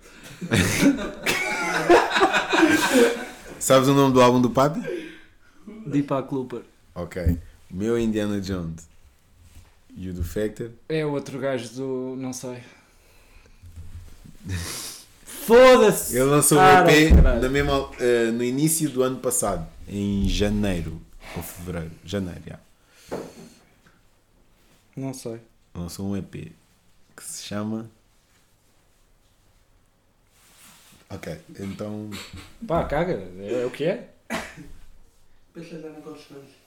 Sabes 3.59 3.87
o 3.89 3.93
nome 3.93 4.13
do 4.13 4.21
álbum 4.21 4.41
do 4.41 4.49
Papi? 4.49 4.79
Deepak 5.85 6.33
Looper. 6.33 6.61
Ok. 6.95 7.37
O 7.69 7.75
meu 7.75 7.95
é 7.95 8.01
Indiana 8.01 8.39
Jones. 8.39 8.87
E 9.95 10.09
o 10.09 10.13
do 10.13 10.23
Factor? 10.23 10.71
É 10.87 11.05
o 11.05 11.11
outro 11.11 11.37
gajo 11.39 11.69
do. 11.73 12.15
não 12.17 12.31
sei. 12.33 12.63
Foda-se! 15.45 16.15
Ele 16.15 16.25
lançou 16.25 16.59
Ah, 16.59 16.83
um 16.83 16.89
EP 16.89 17.11
não, 17.13 17.41
na 17.41 17.49
mesma, 17.49 17.89
eh, 17.99 18.31
no 18.31 18.43
início 18.43 18.89
do 18.89 19.01
ano 19.03 19.17
passado, 19.19 19.67
em 19.87 20.27
janeiro 20.27 21.01
ou 21.35 21.41
fevereiro. 21.43 21.91
Janeiro, 22.05 22.41
já. 22.47 22.59
Não 24.95 25.13
sei. 25.13 25.39
Lançou 25.73 26.07
um 26.07 26.17
EP 26.17 26.51
que 27.15 27.23
se 27.23 27.43
chama. 27.43 27.89
Ok, 31.09 31.37
então. 31.59 32.09
Pá, 32.67 32.85
caga. 32.85 33.13
É, 33.39 33.65
o 33.65 33.71
que 33.71 33.83
é? 33.85 34.09
Pensa 35.53 35.77
na 35.79 35.89
consequência. 36.01 36.61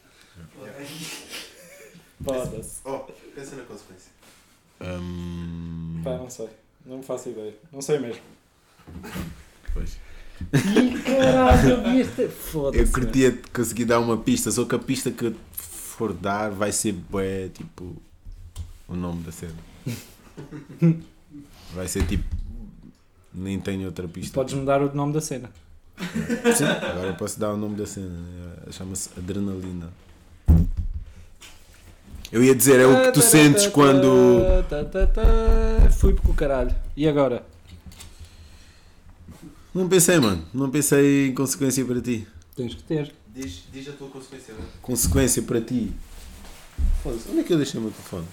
Foda-se. 2.23 2.81
Oh, 2.85 2.99
pensa 3.35 3.57
na 3.57 3.63
consequência. 3.65 4.11
hum, 4.81 6.01
Pá, 6.05 6.11
não 6.19 6.29
sei. 6.29 6.49
Não 6.85 7.03
faço 7.03 7.31
ideia. 7.31 7.55
Não 7.73 7.81
sei 7.81 7.99
mesmo. 7.99 8.23
Pois. 9.73 9.99
Ih, 10.53 10.99
caralho, 11.03 11.71
eu 11.71 11.83
vi 11.85 12.01
este. 12.01 12.29
Foda-se. 12.29 12.83
Eu 12.83 12.89
curtia 12.93 13.33
de 13.33 13.39
conseguir 13.53 13.85
dar 13.85 14.01
uma 14.01 14.17
pista, 14.17 14.51
só 14.51 14.65
que 14.65 14.75
a 14.75 14.79
pista 14.79 15.11
que 15.11 15.27
eu 15.27 15.35
for 15.53 16.13
dar 16.13 16.51
vai 16.51 16.73
ser 16.73 16.93
bué, 16.93 17.49
tipo. 17.49 17.97
O 18.87 18.95
nome 18.95 19.23
da 19.23 19.33
cena. 19.33 19.55
Vai 21.75 21.89
ser 21.89 22.07
tipo. 22.07 22.25
Nem 23.33 23.59
tenho 23.59 23.87
outra 23.87 24.07
pista. 24.07 24.33
Podes 24.35 24.55
mudar 24.55 24.81
o 24.83 24.95
nome 24.95 25.13
da 25.13 25.21
cena. 25.21 25.51
Sim, 26.55 26.65
agora 26.65 27.09
eu 27.09 27.15
posso 27.15 27.41
dar 27.41 27.53
o 27.53 27.57
nome 27.57 27.77
da 27.77 27.87
cena. 27.87 28.09
né? 28.09 28.55
Chama-se 28.71 29.09
Adrenalina. 29.17 29.89
Eu 32.31 32.43
ia 32.43 32.55
dizer, 32.55 32.81
é 32.81 32.87
o 32.87 33.03
que 33.05 33.13
tu 33.13 33.23
sentes 33.23 33.67
quando. 33.67 34.43
Fui 35.99 36.15
com 36.15 36.33
o 36.33 36.35
caralho. 36.35 36.75
E 36.97 37.09
agora? 37.09 37.45
Não 39.75 39.89
pensei, 39.89 40.19
mano. 40.21 40.45
Não 40.55 40.71
pensei 40.71 41.29
em 41.29 41.35
consequência 41.35 41.85
para 41.85 42.01
ti. 42.01 42.27
Tens 42.57 42.75
que 42.75 42.83
ter. 42.85 43.13
Diz, 43.35 43.65
diz 43.73 43.89
a 43.89 43.93
tua 43.93 44.09
consequência. 44.09 44.55
né? 44.55 44.65
Consequência 44.81 45.43
para 45.43 45.61
ti. 45.61 45.93
Foda-se, 47.03 47.29
onde 47.31 47.41
é 47.41 47.43
que 47.43 47.53
eu 47.53 47.57
deixei 47.57 47.81
o 47.81 47.83
meu 47.83 47.91
telefone? 47.93 48.27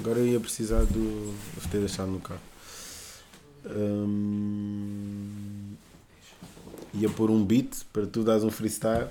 Agora 0.00 0.18
eu 0.20 0.26
ia 0.26 0.40
precisar 0.40 0.84
do. 0.84 1.34
Vou 1.56 1.70
ter 1.70 1.78
deixado 1.78 2.10
no 2.10 2.20
carro. 2.20 2.40
Hum, 3.66 5.28
Ia 6.94 7.08
pôr 7.08 7.30
um 7.30 7.42
beat 7.44 7.84
para 7.92 8.06
tu 8.06 8.22
dares 8.22 8.44
um 8.44 8.50
freestyle. 8.50 9.06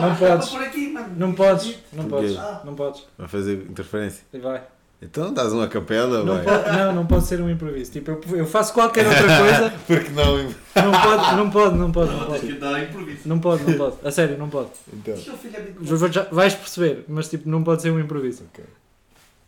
Não 0.00 0.16
podes. 0.16 0.52
mano. 0.92 1.14
Não 1.16 1.32
podes. 1.34 1.76
Não 1.92 2.08
podes. 2.08 2.36
Não 2.64 2.74
podes. 2.74 3.02
Para 3.16 3.28
fazer 3.28 3.62
interferência. 3.70 4.22
E 4.32 4.38
vai. 4.38 4.62
Então 5.02 5.34
dás 5.34 5.52
uma 5.52 5.68
capela, 5.68 6.24
Não 6.24 6.36
vai. 6.36 6.44
pode, 6.44 6.76
não, 6.78 6.94
não 6.94 7.06
pode 7.06 7.24
ser 7.26 7.40
um 7.40 7.50
improviso. 7.50 7.92
Tipo, 7.92 8.12
eu, 8.12 8.20
eu 8.38 8.46
faço 8.46 8.72
qualquer 8.72 9.06
outra 9.06 9.22
coisa. 9.38 9.74
Porque 9.86 10.08
não? 10.10 10.38
Não 10.38 11.00
pode, 11.02 11.36
não 11.36 11.50
pode, 11.50 11.76
não 11.76 11.92
pode, 11.92 12.10
não 12.12 12.18
Tens 12.26 12.40
pode. 12.40 12.46
que 12.46 12.52
dar 12.58 12.82
improviso. 12.82 13.20
Não 13.26 13.38
pode, 13.38 13.64
não 13.64 13.74
pode. 13.74 13.96
A 14.02 14.10
sério, 14.10 14.38
não 14.38 14.48
pode. 14.48 14.70
Então. 14.92 15.14
É 15.14 16.08
Já- 16.10 16.26
Vais 16.30 16.54
perceber, 16.54 17.04
mas 17.06 17.28
tipo, 17.28 17.48
não 17.48 17.62
pode 17.62 17.82
ser 17.82 17.90
um 17.90 18.00
improviso. 18.00 18.44
Ok. 18.52 18.64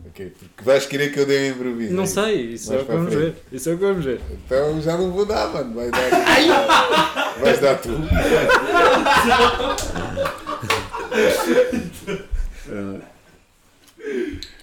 Ok, 0.08 0.32
porque 0.38 0.62
vais 0.62 0.84
querer 0.84 1.10
que 1.10 1.18
eu 1.20 1.24
dê 1.26 1.48
um 1.50 1.54
improviso. 1.54 1.94
Não 1.94 2.02
é 2.02 2.04
isso? 2.04 2.14
sei, 2.14 2.40
isso 2.52 2.72
é 2.72 2.76
Mais 2.76 2.82
o 2.82 2.86
que 2.86 2.92
vamos 2.96 3.14
frente. 3.14 3.24
ver. 3.24 3.34
Isso 3.56 3.70
é 3.70 3.72
o 3.72 3.78
que 3.78 3.84
vamos 3.84 4.04
ver. 4.04 4.20
Então 4.44 4.80
já 4.82 4.96
não 4.98 5.10
vou 5.10 5.24
dar, 5.24 5.48
mano. 5.48 5.74
Vai 5.74 5.90
dar. 5.90 6.10
Vais 7.40 7.58
dar 7.60 7.78
tu. 7.78 7.88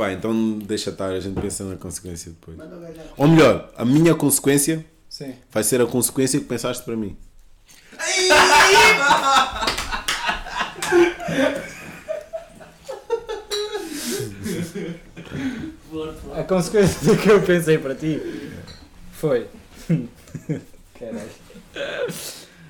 Pá, 0.00 0.12
então 0.12 0.58
deixa 0.60 0.88
estar, 0.88 1.10
a 1.10 1.20
gente 1.20 1.38
pensa 1.38 1.62
na 1.62 1.76
consequência 1.76 2.32
depois. 2.32 2.56
Ou 3.18 3.28
melhor, 3.28 3.70
a 3.76 3.84
minha 3.84 4.14
consequência 4.14 4.82
Sim. 5.10 5.34
vai 5.52 5.62
ser 5.62 5.82
a 5.82 5.86
consequência 5.86 6.40
que 6.40 6.46
pensaste 6.46 6.82
para 6.82 6.96
mim. 6.96 7.14
A 16.34 16.44
consequência 16.44 17.06
do 17.06 17.20
que 17.20 17.30
eu 17.30 17.42
pensei 17.42 17.76
para 17.76 17.94
ti 17.94 18.22
foi. 19.12 19.48
Caralho. 20.98 21.30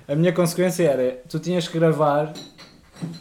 A 0.09 0.16
minha 0.16 0.33
consequência 0.33 0.83
era: 0.83 1.22
tu 1.28 1.39
tinhas 1.39 1.68
que 1.68 1.78
gravar, 1.78 2.33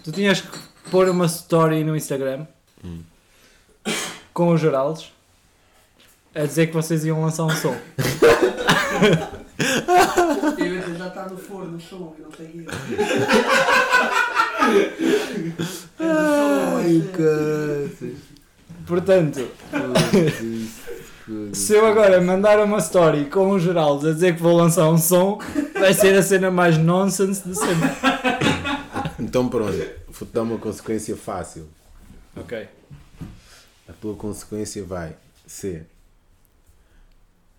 tu 0.03 0.12
tinhas 0.12 0.41
que 0.41 0.57
pôr 0.89 1.07
uma 1.10 1.28
story 1.28 1.84
no 1.84 1.95
Instagram 1.95 2.47
com 4.34 4.50
os 4.54 4.62
Geraldos 4.62 5.12
a 6.34 6.46
dizer 6.46 6.68
que 6.68 6.74
vocês 6.74 7.04
iam 7.06 7.22
lançar 7.22 7.46
um 7.46 7.50
som. 7.50 7.76
E 10.58 10.62
ele 10.62 10.98
já 10.98 11.08
está 11.08 11.28
no 11.28 11.38
forno, 11.38 11.72
no 11.72 11.82
som, 11.82 12.16
e 12.18 12.22
não 12.22 12.32
sei 12.32 12.46
o 12.46 12.52
quê. 12.52 12.66
Ai, 16.00 17.04
Portanto, 18.86 19.48
se 21.54 21.74
eu 21.74 21.86
agora 21.86 22.20
mandar 22.22 22.60
uma 22.60 22.78
story 22.80 23.26
com 23.26 23.52
os 23.52 23.62
Geraldos 23.62 24.06
a 24.10 24.14
dizer 24.14 24.36
que 24.36 24.42
vou 24.42 24.56
lançar 24.56 24.90
um 24.90 24.98
som, 24.98 25.40
vai 25.78 25.94
ser 25.94 26.16
a 26.16 26.24
cena 26.24 26.50
mais 26.50 26.78
nonsense 26.78 27.48
de 27.48 27.56
sempre. 27.56 27.90
Então 29.20 29.48
pronto, 29.48 29.78
vou-te 30.08 30.34
dar 30.34 30.42
uma 30.42 30.58
consequência 30.58 31.16
fácil. 31.16 31.68
Ok. 32.36 32.68
A 33.90 33.94
tua 33.94 34.16
consequência 34.16 34.84
vai 34.84 35.16
ser. 35.48 35.88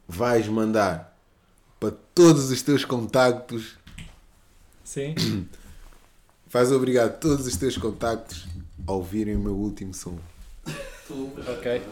Vais 0.06 0.46
mandar 0.46 1.18
para 1.80 1.92
todos 2.14 2.50
os 2.50 2.62
teus 2.62 2.84
contactos. 2.84 3.76
Sim. 4.84 5.48
Faz 6.48 6.70
obrigado 6.70 7.08
a 7.08 7.12
todos 7.12 7.46
os 7.46 7.56
teus 7.56 7.76
contactos 7.76 8.46
a 8.86 8.92
ouvirem 8.92 9.34
o 9.36 9.40
meu 9.40 9.54
último 9.54 9.92
som. 9.92 10.18
ok. 11.48 11.82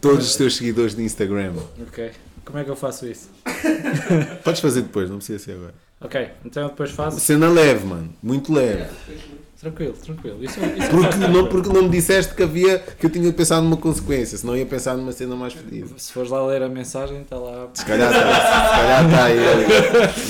Todos 0.00 0.28
os 0.28 0.36
teus 0.36 0.56
seguidores 0.56 0.94
de 0.94 1.02
Instagram. 1.02 1.54
Ok. 1.86 2.10
Como 2.44 2.58
é 2.58 2.64
que 2.64 2.70
eu 2.70 2.76
faço 2.76 3.06
isso? 3.06 3.30
Podes 4.42 4.60
fazer 4.60 4.82
depois, 4.82 5.08
não 5.10 5.18
precisa 5.18 5.38
ser 5.38 5.52
agora. 5.52 5.74
Ok, 6.00 6.30
então 6.44 6.68
depois 6.68 6.90
faço. 6.90 7.20
Cena 7.20 7.48
leve, 7.48 7.84
mano. 7.84 8.14
Muito 8.22 8.52
leve. 8.52 8.88
Tranquilo, 9.60 9.92
tranquilo. 9.94 10.44
Isso, 10.44 10.60
isso 10.60 10.88
Porque 10.90 11.16
não, 11.16 11.48
porque 11.48 11.68
não 11.68 11.82
me 11.82 11.88
disseste 11.88 12.32
que 12.34 12.44
havia 12.44 12.78
que 12.78 13.06
eu 13.06 13.10
tinha 13.10 13.32
pensado 13.32 13.62
numa 13.62 13.76
consequência, 13.76 14.38
senão 14.38 14.56
ia 14.56 14.64
pensar 14.64 14.96
numa 14.96 15.10
cena 15.10 15.34
mais 15.34 15.52
fedida. 15.52 15.88
Se 15.96 16.12
fores 16.12 16.30
lá 16.30 16.46
ler 16.46 16.62
a 16.62 16.68
mensagem, 16.68 17.22
está 17.22 17.36
lá. 17.36 17.68
Se 17.74 17.84
calhar 17.84 18.12
está, 18.12 18.34
se 18.34 18.76
calhar 18.76 19.04
está 19.04 19.24
aí. 19.24 19.36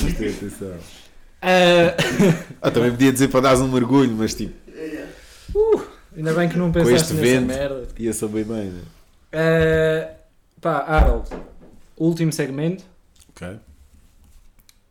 Vamos 0.00 0.14
ter 0.16 0.30
atenção. 0.34 0.76
Ah, 1.42 1.94
Ah, 2.62 2.70
também 2.70 2.90
podia 2.90 3.12
dizer 3.12 3.28
para 3.28 3.40
dares 3.40 3.60
um 3.60 3.68
mergulho, 3.68 4.12
mas 4.16 4.34
tipo, 4.34 4.54
ainda 6.16 6.32
bem 6.32 6.48
que 6.48 6.56
não 6.56 6.66
com 6.68 6.72
pensaste 6.72 6.94
este 6.96 7.14
nessa 7.14 7.26
vento 7.26 7.46
merda. 7.46 7.88
ia 7.98 8.12
saber 8.12 8.44
bem, 8.44 8.64
né? 8.70 8.80
Ah, 9.32 10.10
pá, 10.60 10.78
Harold, 10.86 11.28
último 11.96 12.32
segmento 12.32 12.82
Ok. 13.30 13.56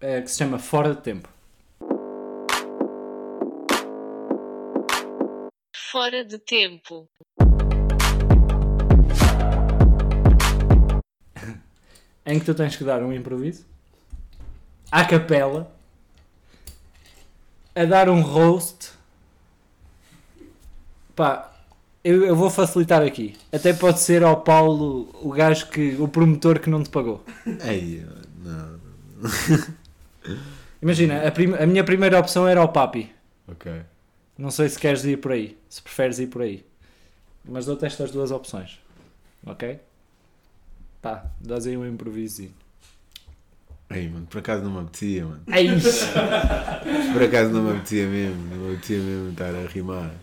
eh, 0.02 0.22
que 0.22 0.30
se 0.32 0.38
chama 0.38 0.60
Fora 0.60 0.94
de 0.94 1.02
Tempo. 1.02 1.28
Fora 5.98 6.24
de 6.24 6.38
tempo. 6.38 7.10
Em 12.24 12.38
que 12.38 12.46
tu 12.46 12.54
tens 12.54 12.76
que 12.76 12.84
dar 12.84 13.02
um 13.02 13.12
improviso 13.12 13.66
à 14.92 15.04
capela 15.04 15.72
a 17.74 17.84
dar 17.84 18.10
um 18.12 18.22
roast. 18.22 18.92
Pá, 21.16 21.52
eu, 22.04 22.24
eu 22.26 22.36
vou 22.36 22.52
facilitar 22.52 23.02
aqui. 23.02 23.36
Até 23.52 23.74
pode 23.74 24.00
ser 24.00 24.22
ao 24.24 24.42
Paulo, 24.42 25.10
o 25.20 25.32
gajo 25.32 25.68
que. 25.72 25.96
o 26.00 26.08
promotor 26.08 26.60
que 26.60 26.70
não 26.70 26.84
te 26.84 26.92
pagou. 26.92 27.26
Ei, 27.66 28.06
não. 28.44 28.80
Imagina, 30.80 31.28
a, 31.28 31.32
prim- 31.32 31.56
a 31.56 31.66
minha 31.66 31.84
primeira 31.84 32.20
opção 32.20 32.48
era 32.48 32.62
o 32.62 32.68
Papi. 32.68 33.12
Ok. 33.48 33.82
Não 34.38 34.52
sei 34.52 34.70
se 34.70 34.80
queres 34.80 35.04
ir 35.04 35.18
por 35.18 35.32
aí, 35.32 35.58
se 35.68 35.82
preferes 35.82 36.20
ir 36.20 36.28
por 36.28 36.44
aí. 36.44 36.64
Mas 37.44 37.66
dou-te 37.66 37.86
estas 37.86 38.12
duas 38.12 38.30
opções. 38.30 38.80
Ok? 39.46 39.80
Pá, 41.02 41.26
dás 41.40 41.66
aí 41.66 41.78
um 41.78 41.86
improviso. 41.88 42.50
Ei, 43.90 44.10
mano, 44.10 44.28
por 44.28 44.40
acaso 44.40 44.64
não 44.64 44.72
me 44.72 44.80
apetecia, 44.80 45.26
mano. 45.26 45.42
É! 45.48 45.64
Por 47.14 47.24
acaso 47.24 47.52
não 47.52 47.64
me 47.64 47.72
apetecia 47.72 48.06
mesmo. 48.06 48.44
Não 48.50 48.58
me 48.58 48.74
apetecia 48.74 49.00
mesmo 49.00 49.30
estar 49.30 49.56
a 49.56 49.66
rimar. 49.66 50.14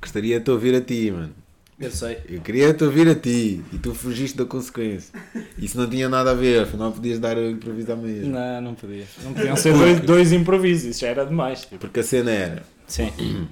Gostaria 0.00 0.38
de 0.38 0.44
te 0.44 0.50
ouvir 0.50 0.74
a 0.74 0.82
ti, 0.82 1.10
mano. 1.10 1.34
Eu 1.82 1.90
sei. 1.90 2.18
Eu 2.28 2.40
queria 2.40 2.72
te 2.72 2.84
ouvir 2.84 3.08
a 3.08 3.14
ti 3.14 3.62
e 3.72 3.78
tu 3.78 3.92
fugiste 3.94 4.36
da 4.38 4.44
consequência. 4.44 5.12
Isso 5.58 5.76
não 5.76 5.88
tinha 5.90 6.08
nada 6.08 6.30
a 6.30 6.34
ver, 6.34 6.62
afinal 6.62 6.92
podias 6.92 7.18
dar 7.18 7.36
a 7.36 7.50
improvisar 7.50 7.96
mesmo. 7.96 8.30
Não, 8.32 8.60
não 8.60 8.74
podia. 8.74 9.04
Não 9.24 9.32
podiam 9.34 9.56
ser 9.56 9.74
dois, 9.74 10.00
dois 10.00 10.32
improvisos, 10.32 10.84
isso 10.90 11.00
já 11.00 11.08
era 11.08 11.26
demais. 11.26 11.62
tipo. 11.62 11.78
Porque 11.78 12.00
a 12.00 12.02
cena 12.04 12.30
era. 12.30 12.62
Sim. 12.86 13.48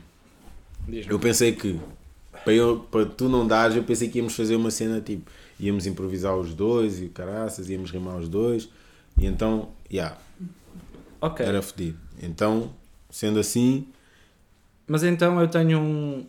Eu 1.09 1.19
pensei 1.19 1.53
que 1.53 1.79
para, 2.45 2.53
eu, 2.53 2.79
para 2.91 3.05
tu 3.07 3.29
não 3.29 3.47
dares, 3.47 3.77
eu 3.77 3.83
pensei 3.83 4.09
que 4.09 4.19
íamos 4.19 4.35
fazer 4.35 4.57
uma 4.57 4.71
cena 4.71 5.01
tipo, 5.01 5.31
íamos 5.59 5.87
improvisar 5.87 6.37
os 6.37 6.55
dois 6.55 7.01
e 7.03 7.07
caraças, 7.09 7.69
íamos 7.69 7.91
rimar 7.91 8.17
os 8.17 8.29
dois. 8.29 8.69
E 9.19 9.27
então, 9.27 9.69
já, 9.91 10.17
Ok. 11.21 11.45
era 11.45 11.61
fodido. 11.61 11.99
Então, 12.23 12.71
sendo 13.11 13.39
assim, 13.41 13.87
Mas 14.87 15.03
então 15.03 15.41
eu 15.41 15.49
tenho 15.49 15.79
um 15.79 16.27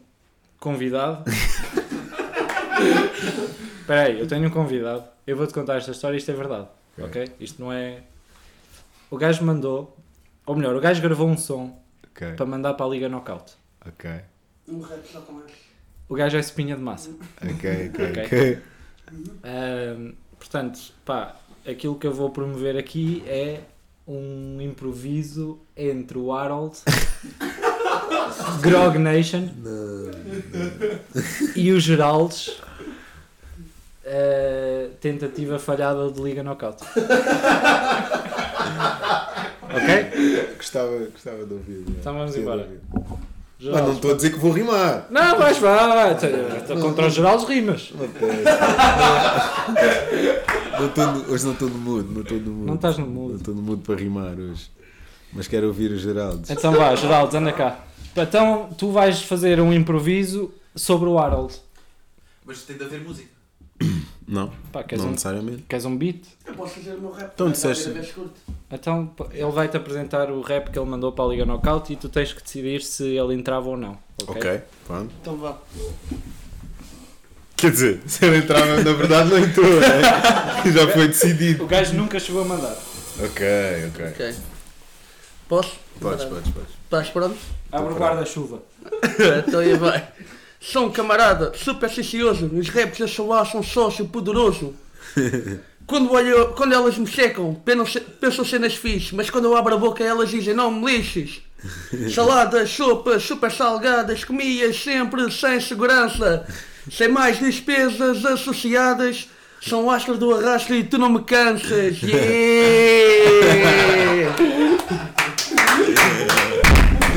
convidado. 0.62 1.26
Espera 3.82 4.04
aí, 4.04 4.20
eu 4.20 4.28
tenho 4.28 4.48
um 4.48 4.52
convidado. 4.52 5.04
Eu 5.28 5.36
vou-te 5.36 5.54
contar 5.54 5.78
esta 5.78 5.92
história, 5.92 6.16
isto 6.18 6.32
é 6.32 6.34
verdade. 6.34 6.68
Ok. 6.98 7.06
Ok? 7.24 7.32
Isto 7.40 7.62
não 7.62 7.72
é. 7.74 8.04
O 9.10 9.18
gajo 9.18 9.44
mandou, 9.44 9.98
ou 10.46 10.56
melhor, 10.56 10.76
o 10.76 10.80
gajo 10.80 11.02
gravou 11.02 11.28
um 11.28 11.38
som 11.38 11.78
ok, 12.12 12.34
para 12.34 12.46
mandar 12.46 12.74
para 12.76 12.86
a 12.86 12.90
Liga 12.90 13.10
Knockout. 13.10 13.54
ok, 13.86 14.10
Um 14.68 14.80
rap 14.82 15.06
só 15.12 15.20
com. 15.22 15.42
O 16.08 16.16
gajo 16.16 16.38
é 16.38 16.40
espinha 16.40 16.76
de 16.76 16.82
massa. 16.82 17.10
ok, 17.42 17.90
ok, 17.90 18.06
Ok. 18.12 18.24
ok. 18.26 18.62
Ahm, 19.44 20.14
portanto, 20.38 20.94
pá, 21.04 21.36
aquilo 21.68 21.96
que 21.96 22.08
eu 22.08 22.14
vou 22.14 22.30
promover 22.30 22.78
aqui 22.78 23.24
é 23.28 23.62
um 24.08 24.60
improviso 24.62 25.60
entre 25.76 26.18
o 26.18 26.32
Harold, 26.34 26.78
Grog 28.62 28.98
Nation 28.98 29.48
e 31.56 31.72
o 31.72 31.80
Geraldes. 31.80 32.52
ah, 34.06 34.88
tentativa 35.00 35.58
falhada 35.60 36.10
de 36.12 36.22
Liga 36.22 36.44
Knockout. 36.44 36.84
ok? 39.74 40.56
Gostava, 40.58 40.98
gostava 41.12 41.46
de 41.46 41.54
ouvir. 41.54 41.84
já. 41.88 41.94
Então 42.00 42.14
vamos 42.14 42.36
embora. 42.36 42.68
Mas 43.64 43.82
não 43.84 43.94
estou 43.94 44.12
a 44.12 44.16
dizer 44.16 44.32
que 44.32 44.40
vou 44.40 44.52
rimar. 44.52 45.06
Não, 45.12 45.38
vais, 45.38 45.58
vai. 45.60 46.14
Estou 46.14 46.78
contra 46.80 47.06
os 47.08 47.14
Geraldes 47.14 47.48
rimas. 47.48 47.92
Não. 47.94 48.08
Não 50.80 51.14
no- 51.14 51.32
hoje 51.32 51.46
não 51.46 51.54
estou 51.54 51.70
no 51.70 51.78
mood, 51.78 52.12
não 52.12 52.22
estou 52.22 52.38
no 52.40 52.52
mood. 52.52 52.66
Não 52.68 52.74
estás 52.76 52.98
no 52.98 53.06
mood. 53.06 53.30
Não 53.30 53.38
estou 53.38 53.54
no 53.54 53.62
mood 53.62 53.84
para 53.84 53.96
rimar 53.96 54.34
hoje. 54.40 54.72
Mas 55.32 55.48
quero 55.48 55.68
ouvir 55.68 55.92
os 55.92 56.02
Geraldes. 56.02 56.50
Então 56.50 56.74
vá, 56.74 56.96
Geraldes, 56.96 57.36
anda 57.36 57.54
cá. 57.54 57.78
Então 58.16 58.70
tu 58.78 58.92
vais 58.92 59.22
fazer 59.22 59.60
um 59.60 59.72
improviso 59.74 60.54
sobre 60.76 61.08
o 61.10 61.18
Harold. 61.18 61.54
Mas 62.46 62.62
tem 62.64 62.78
de 62.78 62.84
haver 62.84 63.02
música. 63.02 63.30
Não, 64.28 64.50
Pá, 64.72 64.82
queres, 64.82 65.02
não 65.04 65.10
um, 65.10 65.12
necessariamente. 65.12 65.64
queres 65.68 65.84
um 65.84 65.98
beat? 65.98 66.24
Eu 66.46 66.54
posso 66.54 66.76
fazer 66.76 66.94
o 66.94 67.02
meu 67.02 67.12
rap. 67.12 67.32
Então 67.34 67.52
disseste-. 67.52 67.94
Então 68.72 69.12
ele 69.34 69.52
vai-te 69.52 69.76
apresentar 69.76 70.32
o 70.32 70.40
rap 70.40 70.70
que 70.72 70.80
ele 70.80 70.88
mandou 70.90 71.12
para 71.12 71.26
a 71.26 71.28
Liga 71.28 71.46
Knockout 71.46 71.92
e 71.92 71.98
tu 71.98 72.08
tens 72.08 72.32
que 72.32 72.42
decidir 72.42 72.82
se 72.82 73.04
ele 73.04 73.34
entrava 73.34 73.68
ou 73.68 73.76
não. 73.76 73.98
Ok? 74.26 74.36
Ok, 74.38 74.62
pronto. 74.88 75.14
Então 75.20 75.36
vá. 75.36 75.58
Quer 77.58 77.72
dizer, 77.72 78.02
se 78.08 78.24
ele 78.26 78.38
entrava, 78.38 78.78
na 78.82 78.94
verdade 78.94 79.30
não 79.32 79.38
entrou, 79.40 79.70
né? 79.82 80.02
Já 80.72 80.88
foi 80.94 81.08
decidido. 81.10 81.66
O 81.66 81.68
gajo 81.68 81.94
nunca 81.94 82.18
chegou 82.18 82.44
a 82.44 82.46
mandar. 82.46 82.78
Ok, 83.20 83.46
ok. 83.90 84.06
Ok. 84.08 84.36
Posso? 85.52 85.76
Podes, 86.00 86.24
podes, 86.24 86.50
podes. 86.50 86.70
Estás 86.86 87.10
pronto? 87.10 87.36
Abre 87.70 87.92
o 87.92 87.98
guarda-chuva. 87.98 88.64
então 89.46 89.60
aí 89.60 89.74
vai. 89.74 90.08
Sou 90.62 90.86
um 90.86 90.92
camarada 90.92 91.52
supersticioso, 91.54 92.46
nos 92.46 92.70
raps 92.70 93.18
lá, 93.18 93.44
sou 93.44 93.60
um 93.60 93.64
sócio 93.64 94.08
poderoso. 94.08 94.74
Quando, 95.86 96.14
olho, 96.14 96.54
quando 96.54 96.72
elas 96.74 96.98
me 96.98 97.06
secam, 97.06 97.54
pensam, 97.54 98.02
pensam 98.22 98.46
cenas 98.46 98.76
fixe, 98.76 99.14
mas 99.14 99.30
quando 99.30 99.44
eu 99.46 99.58
abro 99.58 99.74
a 99.76 99.78
boca 99.78 100.02
elas 100.02 100.30
dizem 100.30 100.54
não 100.54 100.72
me 100.72 100.90
lixes. 100.90 101.42
Saladas, 102.16 102.70
sopas, 102.70 103.22
super 103.24 103.52
salgadas, 103.52 104.24
comias 104.24 104.82
sempre 104.82 105.30
sem 105.30 105.60
segurança, 105.60 106.48
sem 106.90 107.10
mais 107.10 107.40
despesas 107.40 108.24
associadas. 108.24 109.28
São 109.60 109.92
astros 109.92 110.18
do 110.18 110.34
arrasto 110.34 110.74
e 110.74 110.84
tu 110.84 110.98
não 110.98 111.10
me 111.10 111.22
cansas. 111.24 112.02
Yeah! 112.02 113.52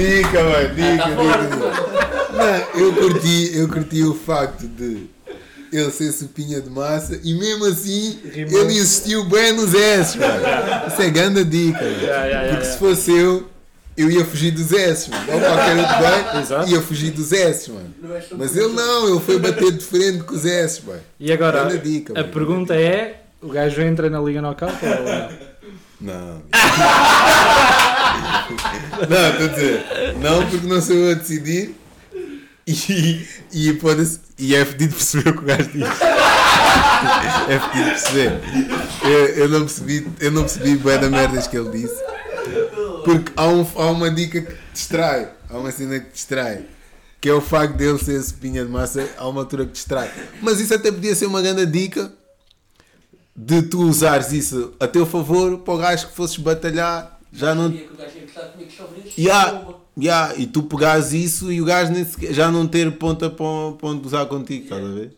Dica, 0.07 0.43
mano, 0.43 0.75
dica, 0.75 1.09
dica. 1.11 2.25
Não, 2.35 2.81
eu 2.81 2.93
curti, 2.95 3.51
eu 3.57 3.69
curti 3.69 4.03
o 4.03 4.15
facto 4.15 4.67
de 4.67 5.07
ele 5.73 5.91
ser 5.91 6.13
supinha 6.13 6.61
de 6.61 6.71
massa 6.71 7.19
e 7.25 7.35
mesmo 7.35 7.65
assim 7.67 8.19
Rimou. 8.33 8.61
ele 8.61 8.75
insistiu 8.75 9.25
bem 9.25 9.53
nos 9.53 9.75
S, 9.75 10.17
mano. 10.19 10.35
Isso 10.89 11.03
é 11.03 11.11
grande 11.11 11.45
dica, 11.45 11.81
mano. 11.83 12.03
Ya, 12.03 12.25
ya, 12.27 12.41
Porque 12.51 12.65
ya. 12.67 12.73
se 12.73 12.79
fosse 12.79 13.11
eu, 13.13 13.49
eu 13.97 14.11
ia 14.11 14.25
fugir 14.25 14.51
dos 14.53 14.73
S, 14.73 15.11
mano. 15.11 15.25
Ou 15.33 15.41
qualquer 15.41 15.77
outro 15.77 15.97
bem, 15.99 16.41
Exato. 16.43 16.71
ia 16.71 16.81
fugir 16.81 17.11
dos 17.11 17.33
S, 17.33 17.71
mano. 17.71 17.95
Mas 18.37 18.57
ele 18.57 18.69
não, 18.73 19.09
ele 19.11 19.21
foi 19.21 19.39
bater 19.39 19.73
de 19.73 19.85
frente 19.85 20.23
com 20.25 20.35
os 20.35 20.45
S, 20.45 20.83
mano. 20.87 21.01
E 21.19 21.33
agora, 21.33 21.77
dica, 21.79 22.13
a 22.13 22.21
mano. 22.21 22.33
pergunta 22.33 22.75
é: 22.77 23.23
o 23.43 23.49
gajo 23.49 23.81
entra 23.83 24.09
na 24.11 24.21
Liga 24.21 24.41
Knockout 24.43 24.75
ou 24.83 24.89
não? 24.91 25.54
Não. 26.05 26.43
não, 29.09 29.31
estou 29.31 29.47
a 29.47 29.49
dizer. 29.49 29.83
Não, 30.21 30.47
porque 30.47 30.67
não 30.67 30.83
sou 30.83 30.95
eu 30.95 31.13
a 31.13 31.15
decidir. 31.15 31.75
E, 32.67 33.27
e, 33.53 33.73
pode, 33.75 34.19
e 34.39 34.55
é 34.55 34.65
fedido 34.67 34.95
perceber 34.95 35.31
o 35.31 35.33
que 35.33 35.39
o 35.39 35.43
gajo 35.43 35.71
diz. 35.71 35.89
É 37.49 37.59
fedido 37.59 37.91
perceber. 37.91 38.33
Eu, 39.03 39.11
eu 39.11 39.49
não 39.49 39.61
percebi, 39.61 40.07
eu 40.21 40.31
não 40.31 40.43
percebi 40.43 40.77
bem 40.77 41.01
da 41.01 41.09
merdas 41.09 41.47
que 41.47 41.57
ele 41.57 41.71
disse. 41.71 41.97
Porque 43.03 43.33
há, 43.35 43.49
um, 43.49 43.67
há 43.75 43.91
uma 43.91 44.11
dica 44.11 44.43
que 44.43 44.55
distrai. 44.75 45.31
Há 45.49 45.57
uma 45.57 45.73
cena 45.73 46.01
que 46.01 46.13
distrai. 46.13 46.67
Que 47.19 47.31
é 47.31 47.33
o 47.33 47.41
facto 47.41 47.77
dele 47.77 47.99
ser 47.99 48.21
espinha 48.21 48.63
de 48.63 48.71
massa. 48.71 49.09
Há 49.17 49.27
uma 49.27 49.41
altura 49.41 49.65
que 49.65 49.73
distrai. 49.73 50.13
Mas 50.43 50.61
isso 50.61 50.75
até 50.75 50.93
podia 50.93 51.15
ser 51.15 51.25
uma 51.25 51.41
grande 51.41 51.65
dica 51.65 52.13
de 53.37 53.63
tu 53.63 53.81
usares 53.83 54.33
isso 54.33 54.73
a 54.79 54.87
teu 54.87 55.05
favor 55.07 55.59
para 55.59 55.75
o 55.75 55.79
gajo 55.79 56.09
que 56.09 56.15
fosses 56.15 56.37
batalhar, 56.37 57.19
já 57.33 57.55
não. 57.55 57.65
Sabia 57.65 57.87
que 57.87 57.93
o 57.93 57.97
gajo 57.97 58.17
ia 58.17 58.23
gostar 58.23 58.43
comigo 58.49 58.71
sobre 58.71 59.01
isso. 59.09 59.21
Ya, 59.21 59.47
Bomba. 59.53 59.77
ya, 59.99 60.35
e 60.37 60.47
tu 60.47 60.63
pegares 60.63 61.13
isso 61.13 61.51
e 61.53 61.61
o 61.61 61.65
gajo 61.65 61.93
nem 61.93 62.05
sequer- 62.05 62.33
já 62.33 62.51
não 62.51 62.67
ter 62.67 62.91
ponta 62.97 63.29
para, 63.29 63.73
para 63.79 63.89
onde 63.89 64.07
usar 64.07 64.27
contigo, 64.27 64.65
estás 64.65 64.85
a 64.85 64.89
ver? 64.89 65.13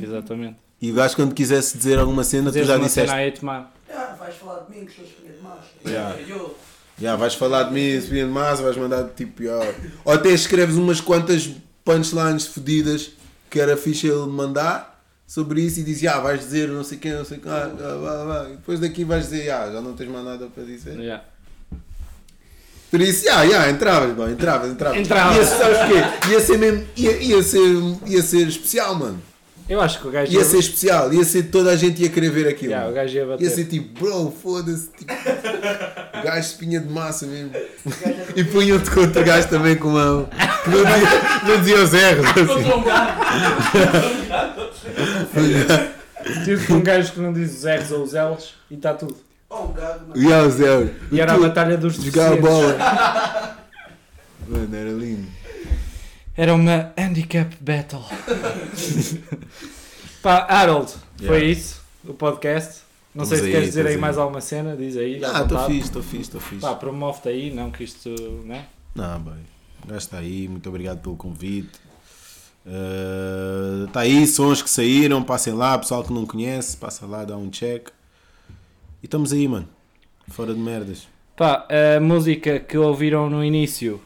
Exatamente. 0.00 0.56
E 0.80 0.90
o 0.90 0.94
gajo 0.94 1.16
quando 1.16 1.34
quisesse 1.34 1.76
dizer 1.78 1.98
alguma 1.98 2.24
cena, 2.24 2.50
tu 2.50 2.62
já 2.62 2.76
disseste. 2.76 3.08
cena 3.10 3.22
a 3.22 3.24
8 3.24 3.44
mile. 3.44 3.64
Ah, 3.90 4.16
vais 4.18 4.34
falar 4.36 4.60
de 4.60 4.76
mim 4.76 4.84
que 4.86 4.92
sou 4.94 5.04
espinha 5.04 5.32
de 5.32 5.42
massa. 5.42 6.20
Eu. 6.28 6.56
Já, 7.00 7.16
vais 7.16 7.34
falar 7.34 7.64
de 7.64 7.74
mim, 7.74 7.80
espinha 7.80 8.24
de 8.24 8.30
massa, 8.30 8.62
vais 8.62 8.76
mandar 8.76 9.04
tipo. 9.10 9.42
já. 9.42 9.58
Ou 10.04 10.12
até 10.12 10.30
escreves 10.30 10.76
umas 10.76 11.00
quantas 11.00 11.50
punchlines 11.84 12.46
fodidas 12.46 13.12
que 13.50 13.60
era 13.60 13.76
fixe 13.76 14.06
ele 14.08 14.26
mandar 14.26 14.93
sobre 15.26 15.60
isso 15.62 15.80
e 15.80 15.82
dizes, 15.82 16.06
ah, 16.06 16.20
vais 16.20 16.40
dizer 16.40 16.68
não 16.68 16.84
sei 16.84 16.98
quem, 16.98 17.12
não 17.12 17.24
sei 17.24 17.38
quem, 17.38 17.50
ah, 17.50 17.70
ah. 17.70 18.46
E 18.50 18.56
depois 18.56 18.80
daqui 18.80 19.04
vais 19.04 19.24
dizer, 19.24 19.50
ah, 19.50 19.70
já 19.70 19.80
não 19.80 19.94
tens 19.94 20.08
mais 20.08 20.24
nada 20.24 20.46
para 20.46 20.64
dizer. 20.64 20.98
Yeah. 20.98 21.24
Por 22.90 23.00
isso, 23.00 23.24
já, 23.24 23.44
já, 23.44 23.68
entravas, 23.70 24.14
bom, 24.14 24.28
entravas, 24.28 24.70
entravas. 24.70 24.98
Entrava. 25.00 25.34
Ia, 25.34 25.44
sabes 25.44 25.78
quê? 25.78 26.30
Ia 26.30 26.40
ser 26.40 26.58
mesmo, 26.58 26.86
ia, 26.96 27.16
ia, 27.16 27.42
ser, 27.42 27.58
ia 28.06 28.22
ser 28.22 28.46
especial, 28.46 28.94
mano. 28.94 29.20
Eu 29.68 29.80
acho 29.80 29.98
que 30.00 30.08
o 30.08 30.10
gajo 30.10 30.30
Ia 30.30 30.44
ser 30.44 30.58
especial, 30.58 31.12
ia 31.12 31.24
ser 31.24 31.44
toda 31.44 31.70
a 31.70 31.76
gente 31.76 32.02
ia 32.02 32.10
querer 32.10 32.30
ver 32.30 32.46
aquilo. 32.48 32.72
Yeah, 32.72 32.90
o 32.90 32.94
gajo 32.94 33.16
ia 33.16 33.26
bater. 33.26 33.44
Ia 33.44 33.50
ser 33.50 33.64
tipo, 33.64 33.98
bro, 33.98 34.30
foda-se, 34.30 34.88
tipo, 34.90 35.12
gajo 36.22 36.40
espinha 36.40 36.80
de 36.80 36.88
massa 36.88 37.26
mesmo. 37.26 37.50
E 38.36 38.44
punham-te 38.44 38.90
com 38.90 39.00
outro 39.00 39.24
gajo 39.24 39.48
também 39.48 39.76
com 39.76 39.88
uma. 39.88 40.28
que 40.64 40.70
não 40.70 40.84
dizia, 40.84 41.08
não 41.46 41.58
dizia 41.60 41.82
os 41.82 41.94
erros. 41.94 42.26
Assim. 42.26 42.70
um. 45.90 46.44
Tipo 46.44 46.74
um 46.74 46.82
gajo 46.82 47.12
que 47.12 47.20
não 47.20 47.32
diz 47.32 47.58
os 47.58 47.64
R's 47.64 47.90
ou 47.90 48.02
os 48.02 48.12
L's 48.12 48.54
e 48.70 48.74
está 48.74 48.94
tudo. 48.94 49.16
Oh, 49.48 49.64
um 49.64 49.72
mano. 49.72 50.12
E 50.16 50.32
há 50.32 50.42
os 50.42 50.58
erros. 50.58 50.90
E 51.12 51.20
era 51.20 51.34
a 51.34 51.38
batalha 51.38 51.76
dos 51.76 51.94
Jogar 51.94 52.32
a 52.32 52.36
bola. 52.36 53.56
Mano, 54.48 54.76
era 54.76 54.90
lindo. 54.90 55.26
Era 56.36 56.54
uma 56.54 56.92
handicap 56.98 57.54
battle. 57.60 58.02
Pá, 60.22 60.46
Harold, 60.48 60.92
foi 61.18 61.26
Yeah. 61.26 61.44
isso, 61.46 61.80
o 62.04 62.14
podcast. 62.14 62.82
Não 63.14 63.22
Estamos 63.22 63.28
sei 63.28 63.38
se 63.38 63.44
aí, 63.44 63.52
queres 63.52 63.68
dizer 63.68 63.86
aí 63.86 63.96
mais 63.96 64.18
alguma 64.18 64.40
cena, 64.40 64.76
diz 64.76 64.96
aí. 64.96 65.24
à 65.24 65.28
Ah, 65.28 65.42
estou 65.42 65.58
vontade. 65.58 65.72
fixe, 65.72 65.86
estou 65.86 66.02
fixe, 66.02 66.22
estou 66.22 66.40
fixe. 66.40 66.60
Pá, 66.62 66.74
promove-te 66.74 67.28
aí, 67.28 67.54
não 67.54 67.70
que 67.70 67.84
isto, 67.84 68.08
né? 68.44 68.66
Não, 68.94 69.20
bem. 69.20 69.34
O 69.84 69.86
gajo 69.86 69.98
está 69.98 70.18
aí, 70.18 70.48
muito 70.48 70.68
obrigado 70.68 71.00
pelo 71.00 71.14
convite. 71.16 71.78
Está 73.86 74.00
aí, 74.00 74.26
sons 74.26 74.60
que 74.62 74.68
saíram, 74.70 75.22
passem 75.22 75.52
lá, 75.52 75.78
pessoal 75.78 76.02
que 76.02 76.12
não 76.12 76.26
conhece, 76.26 76.76
passa 76.76 77.06
lá, 77.06 77.24
dá 77.24 77.36
um 77.36 77.48
check. 77.50 77.88
E 79.02 79.06
estamos 79.06 79.32
aí, 79.32 79.46
mano. 79.46 79.68
Fora 80.28 80.52
de 80.52 80.58
merdas. 80.58 81.06
Pá, 81.36 81.68
a 81.96 82.00
música 82.00 82.58
que 82.58 82.76
ouviram 82.76 83.30
no 83.30 83.44
início 83.44 84.00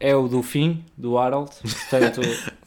é 0.00 0.14
o 0.14 0.28
do 0.28 0.42
fim, 0.42 0.82
do 0.96 1.16
Harold. 1.18 1.50
Portanto, 1.62 2.20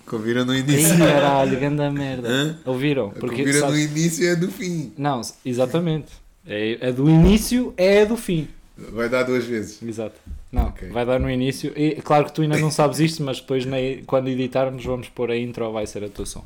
Que 0.08 0.16
ouviram 0.16 0.46
no 0.46 0.56
início. 0.56 0.98
caralho, 0.98 1.60
ganda 1.60 1.90
merda. 1.92 2.28
Hã? 2.30 2.58
Ouviram? 2.66 3.10
A 3.10 3.14
que 3.14 3.20
Porque, 3.20 3.42
ouviram 3.42 3.60
no 3.62 3.68
sabes- 3.76 3.92
início 3.92 4.28
é 4.30 4.36
do 4.36 4.52
fim. 4.52 4.94
Não, 4.98 5.22
exatamente. 5.46 6.08
É, 6.46 6.88
a 6.88 6.92
do 6.92 7.10
início 7.10 7.74
é 7.78 8.02
a 8.02 8.06
do 8.06 8.18
fim. 8.18 8.48
Vai 8.78 9.08
dar 9.10 9.24
duas 9.24 9.46
vezes. 9.46 9.82
Exato. 9.84 10.16
Não, 10.52 10.68
Ok. 10.70 10.90
vai 10.90 11.06
dar 11.06 11.20
no 11.20 11.30
início. 11.30 11.72
E 11.76 11.96
claro 12.02 12.26
que 12.26 12.34
tu 12.34 12.42
ainda 12.42 12.58
não 12.58 12.72
sabes 12.72 13.00
isto, 13.00 13.22
mas 13.24 13.40
depois 13.40 13.64
na- 13.66 13.78
quando 14.08 14.28
editarmos 14.28 14.84
vamos 14.84 15.08
pôr 15.08 15.30
a 15.32 15.38
intro, 15.38 15.72
vai 15.72 15.86
ser 15.86 16.04
a 16.04 16.10
tua 16.10 16.26
som. 16.26 16.44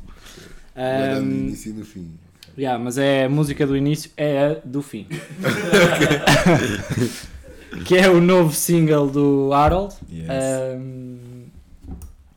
Vai 0.74 1.14
dar 1.14 1.20
no 1.22 1.32
início 1.32 1.70
e 1.70 1.72
no 1.72 1.84
fim. 1.84 2.10
yeah, 2.58 2.82
mas 2.82 2.98
é 2.98 3.24
a 3.24 3.28
música 3.28 3.66
do 3.66 3.76
início, 3.76 4.10
é 4.16 4.46
a 4.46 4.56
do 4.64 4.82
fim. 4.82 5.06
que 7.84 7.96
é 7.96 8.08
o 8.08 8.20
novo 8.20 8.54
single 8.54 9.08
do 9.08 9.52
Harold. 9.52 9.94
Yes. 10.10 10.28
Ahm, 10.28 11.46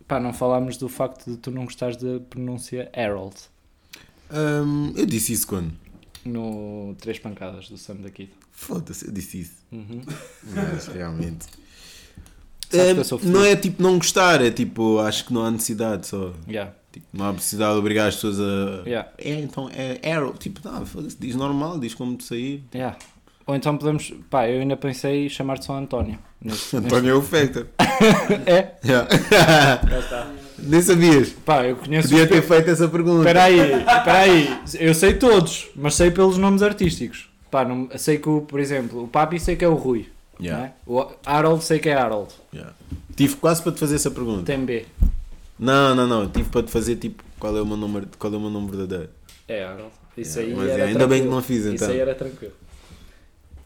pá, 0.07 0.19
não 0.19 0.33
falámos 0.33 0.77
do 0.77 0.89
facto 0.89 1.29
de 1.29 1.37
tu 1.37 1.51
não 1.51 1.65
gostares 1.65 1.97
da 1.97 2.19
pronúncia 2.19 2.89
Harold 2.95 3.35
Hum, 4.31 4.93
eu 4.95 5.05
disse 5.05 5.33
isso 5.33 5.47
quando? 5.47 5.71
no 6.25 6.95
Três 6.99 7.17
Pancadas 7.17 7.69
do 7.69 7.77
Sam 7.77 7.95
da 7.95 8.09
Kid. 8.09 8.29
Foda-se, 8.51 9.07
eu 9.07 9.11
disse 9.11 9.41
isso. 9.41 9.53
Uhum. 9.71 10.01
Mas 10.43 10.87
realmente. 10.87 11.47
É, 12.71 12.93
não 13.23 13.43
é 13.43 13.55
tipo 13.55 13.81
não 13.81 13.97
gostar, 13.97 14.43
é 14.43 14.51
tipo, 14.51 14.99
acho 14.99 15.25
que 15.25 15.33
não 15.33 15.43
há 15.43 15.49
necessidade 15.49 16.05
só. 16.05 16.33
Yeah, 16.47 16.71
Tipo, 16.91 17.05
não 17.13 17.25
há 17.27 17.33
necessidade 17.33 17.73
de 17.73 17.79
obrigar 17.79 18.07
as 18.07 18.15
pessoas 18.15 18.39
a. 18.39 18.83
yeah, 18.85 19.09
É, 19.17 19.39
então 19.39 19.69
é 19.71 20.11
arrow. 20.11 20.33
Tipo, 20.33 20.59
não, 20.67 20.83
diz 21.19 21.35
normal, 21.35 21.79
diz 21.79 21.93
como 21.93 22.17
de 22.17 22.23
sair. 22.23 22.63
yeah. 22.73 22.97
Ou 23.49 23.55
então 23.55 23.75
podemos. 23.75 24.13
Pá, 24.29 24.47
eu 24.47 24.61
ainda 24.61 24.77
pensei 24.77 25.25
em 25.25 25.29
chamar-te 25.29 25.65
só 25.65 25.73
António. 25.75 26.19
Neste- 26.39 26.77
António 26.77 27.09
é 27.11 27.13
o 27.15 27.21
Factor. 27.21 27.65
É? 28.45 28.73
Yeah. 28.85 29.07
Já 29.89 29.99
está. 29.99 30.31
Nem 30.59 30.81
sabias. 30.81 31.29
Pá, 31.45 31.65
eu 31.65 31.75
conheço. 31.75 32.09
Podia 32.09 32.27
ter 32.27 32.41
feito 32.43 32.69
essa 32.69 32.87
pergunta. 32.87 33.19
Espera 33.21 33.43
aí, 33.45 33.59
espera 33.59 34.17
aí. 34.19 34.59
Eu 34.79 34.93
sei 34.93 35.13
todos, 35.15 35.67
mas 35.75 35.95
sei 35.95 36.11
pelos 36.11 36.37
nomes 36.37 36.61
artísticos. 36.61 37.27
Pá, 37.49 37.65
não, 37.65 37.89
sei 37.97 38.19
que, 38.19 38.29
o, 38.29 38.41
por 38.41 38.59
exemplo, 38.59 39.03
o 39.03 39.07
Papi 39.07 39.39
sei 39.39 39.55
que 39.55 39.65
é 39.65 39.67
o 39.67 39.73
Rui. 39.73 40.07
Yeah, 40.39 40.71
não 40.85 40.95
é? 40.99 41.01
O 41.01 41.11
Harold 41.25 41.63
sei 41.63 41.79
que 41.79 41.89
é 41.89 41.93
Harold. 41.95 42.31
yeah. 42.53 42.71
Tive 43.15 43.35
quase 43.37 43.61
para 43.63 43.71
te 43.73 43.79
fazer 43.79 43.95
essa 43.95 44.11
pergunta. 44.11 44.43
Tem 44.43 44.63
B. 44.63 44.85
Não, 45.57 45.93
não, 45.95 46.07
não. 46.07 46.29
Tive 46.29 46.49
para 46.49 46.63
te 46.63 46.71
fazer 46.71 46.95
tipo 46.97 47.23
qual 47.39 47.57
é 47.57 47.61
o 47.61 47.65
meu 47.65 47.75
número, 47.75 48.07
qual 48.19 48.31
é 48.33 48.37
o 48.37 48.39
meu 48.39 48.49
nome 48.51 48.69
verdadeiro. 48.69 49.09
É 49.47 49.63
Harold. 49.65 49.91
Isso 50.15 50.39
Yeah, 50.39 50.55
aí 50.61 50.67
mas 50.67 50.69
era 50.79 50.85
ainda 50.85 50.99
bem 51.07 51.21
que 51.23 51.27
tranquilo. 51.27 51.31
não 51.35 51.41
fiz 51.41 51.65
Isso 51.65 51.73
então. 51.75 51.89
aí 51.89 51.99
era 51.99 52.13
tranquilo. 52.15 52.53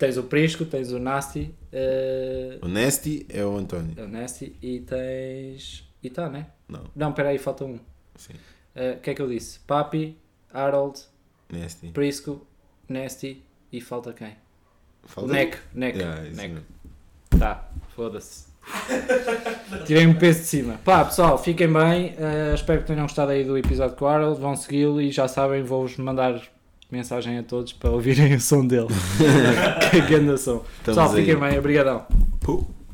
Tens 0.04 0.18
o 0.18 0.24
Prisco, 0.24 0.66
tens 0.66 0.92
o 0.92 1.00
Nasty, 1.00 1.56
eh, 1.72 2.58
O 2.62 2.68
Nasty 2.68 3.26
é 3.30 3.46
o 3.46 3.56
António. 3.56 3.94
o 4.04 4.06
Nasty 4.06 4.54
e 4.62 4.82
tens. 4.82 5.88
E 6.04 6.10
tá, 6.10 6.28
né? 6.30 6.48
Não, 6.68 6.82
Não, 6.94 7.10
espera 7.12 7.30
aí, 7.30 7.38
falta 7.38 7.64
um. 7.64 7.80
sim. 8.18 8.34
Eh, 8.76 8.98
O 8.98 9.00
que 9.00 9.12
é 9.12 9.14
que 9.14 9.22
eu 9.22 9.30
disse? 9.30 9.60
Papi, 9.62 10.18
Harold, 10.54 11.00
Nasty. 11.50 11.88
Prisco, 11.92 12.46
Nasty 12.90 13.42
e 13.72 13.80
falta 13.80 14.12
quem? 14.12 14.36
Falta- 15.06 15.30
O 15.30 15.34
Neck. 15.34 15.58
Neck. 15.74 15.98
Yeah, 15.98 16.22
Neck. 16.32 16.56
Tá, 17.40 17.70
foda-se. 17.96 18.48
Tirei 19.86 20.06
um 20.06 20.16
peso 20.16 20.40
de 20.40 20.46
cima. 20.48 20.80
Pá, 20.84 21.06
pessoal, 21.06 21.38
fiquem 21.42 21.72
bem. 21.72 22.14
eh, 22.18 22.52
espero 22.54 22.82
que 22.82 22.88
tenham 22.88 23.04
gostado 23.04 23.32
aí 23.32 23.46
do 23.46 23.58
episódio 23.58 23.96
com 23.96 24.04
o 24.04 24.08
Harold. 24.10 24.38
Vão 24.42 24.54
segui-lo 24.58 25.00
e 25.02 25.12
já 25.14 25.30
sabem, 25.30 25.64
vou-vos 25.64 25.96
mandar 25.96 26.42
mensagem 26.94 27.40
a 27.40 27.44
todos 27.44 27.74
para 27.74 27.90
ouvirem 27.90 28.36
o 28.36 28.40
som 28.40 28.66
dele. 28.66 28.88
que 29.90 30.02
grande 30.02 30.40
som. 30.40 30.64
Pessoal, 30.86 31.12
aí. 31.12 31.26
fiquem 31.26 31.40
bem. 31.40 31.58
Obrigadão. 31.58 32.06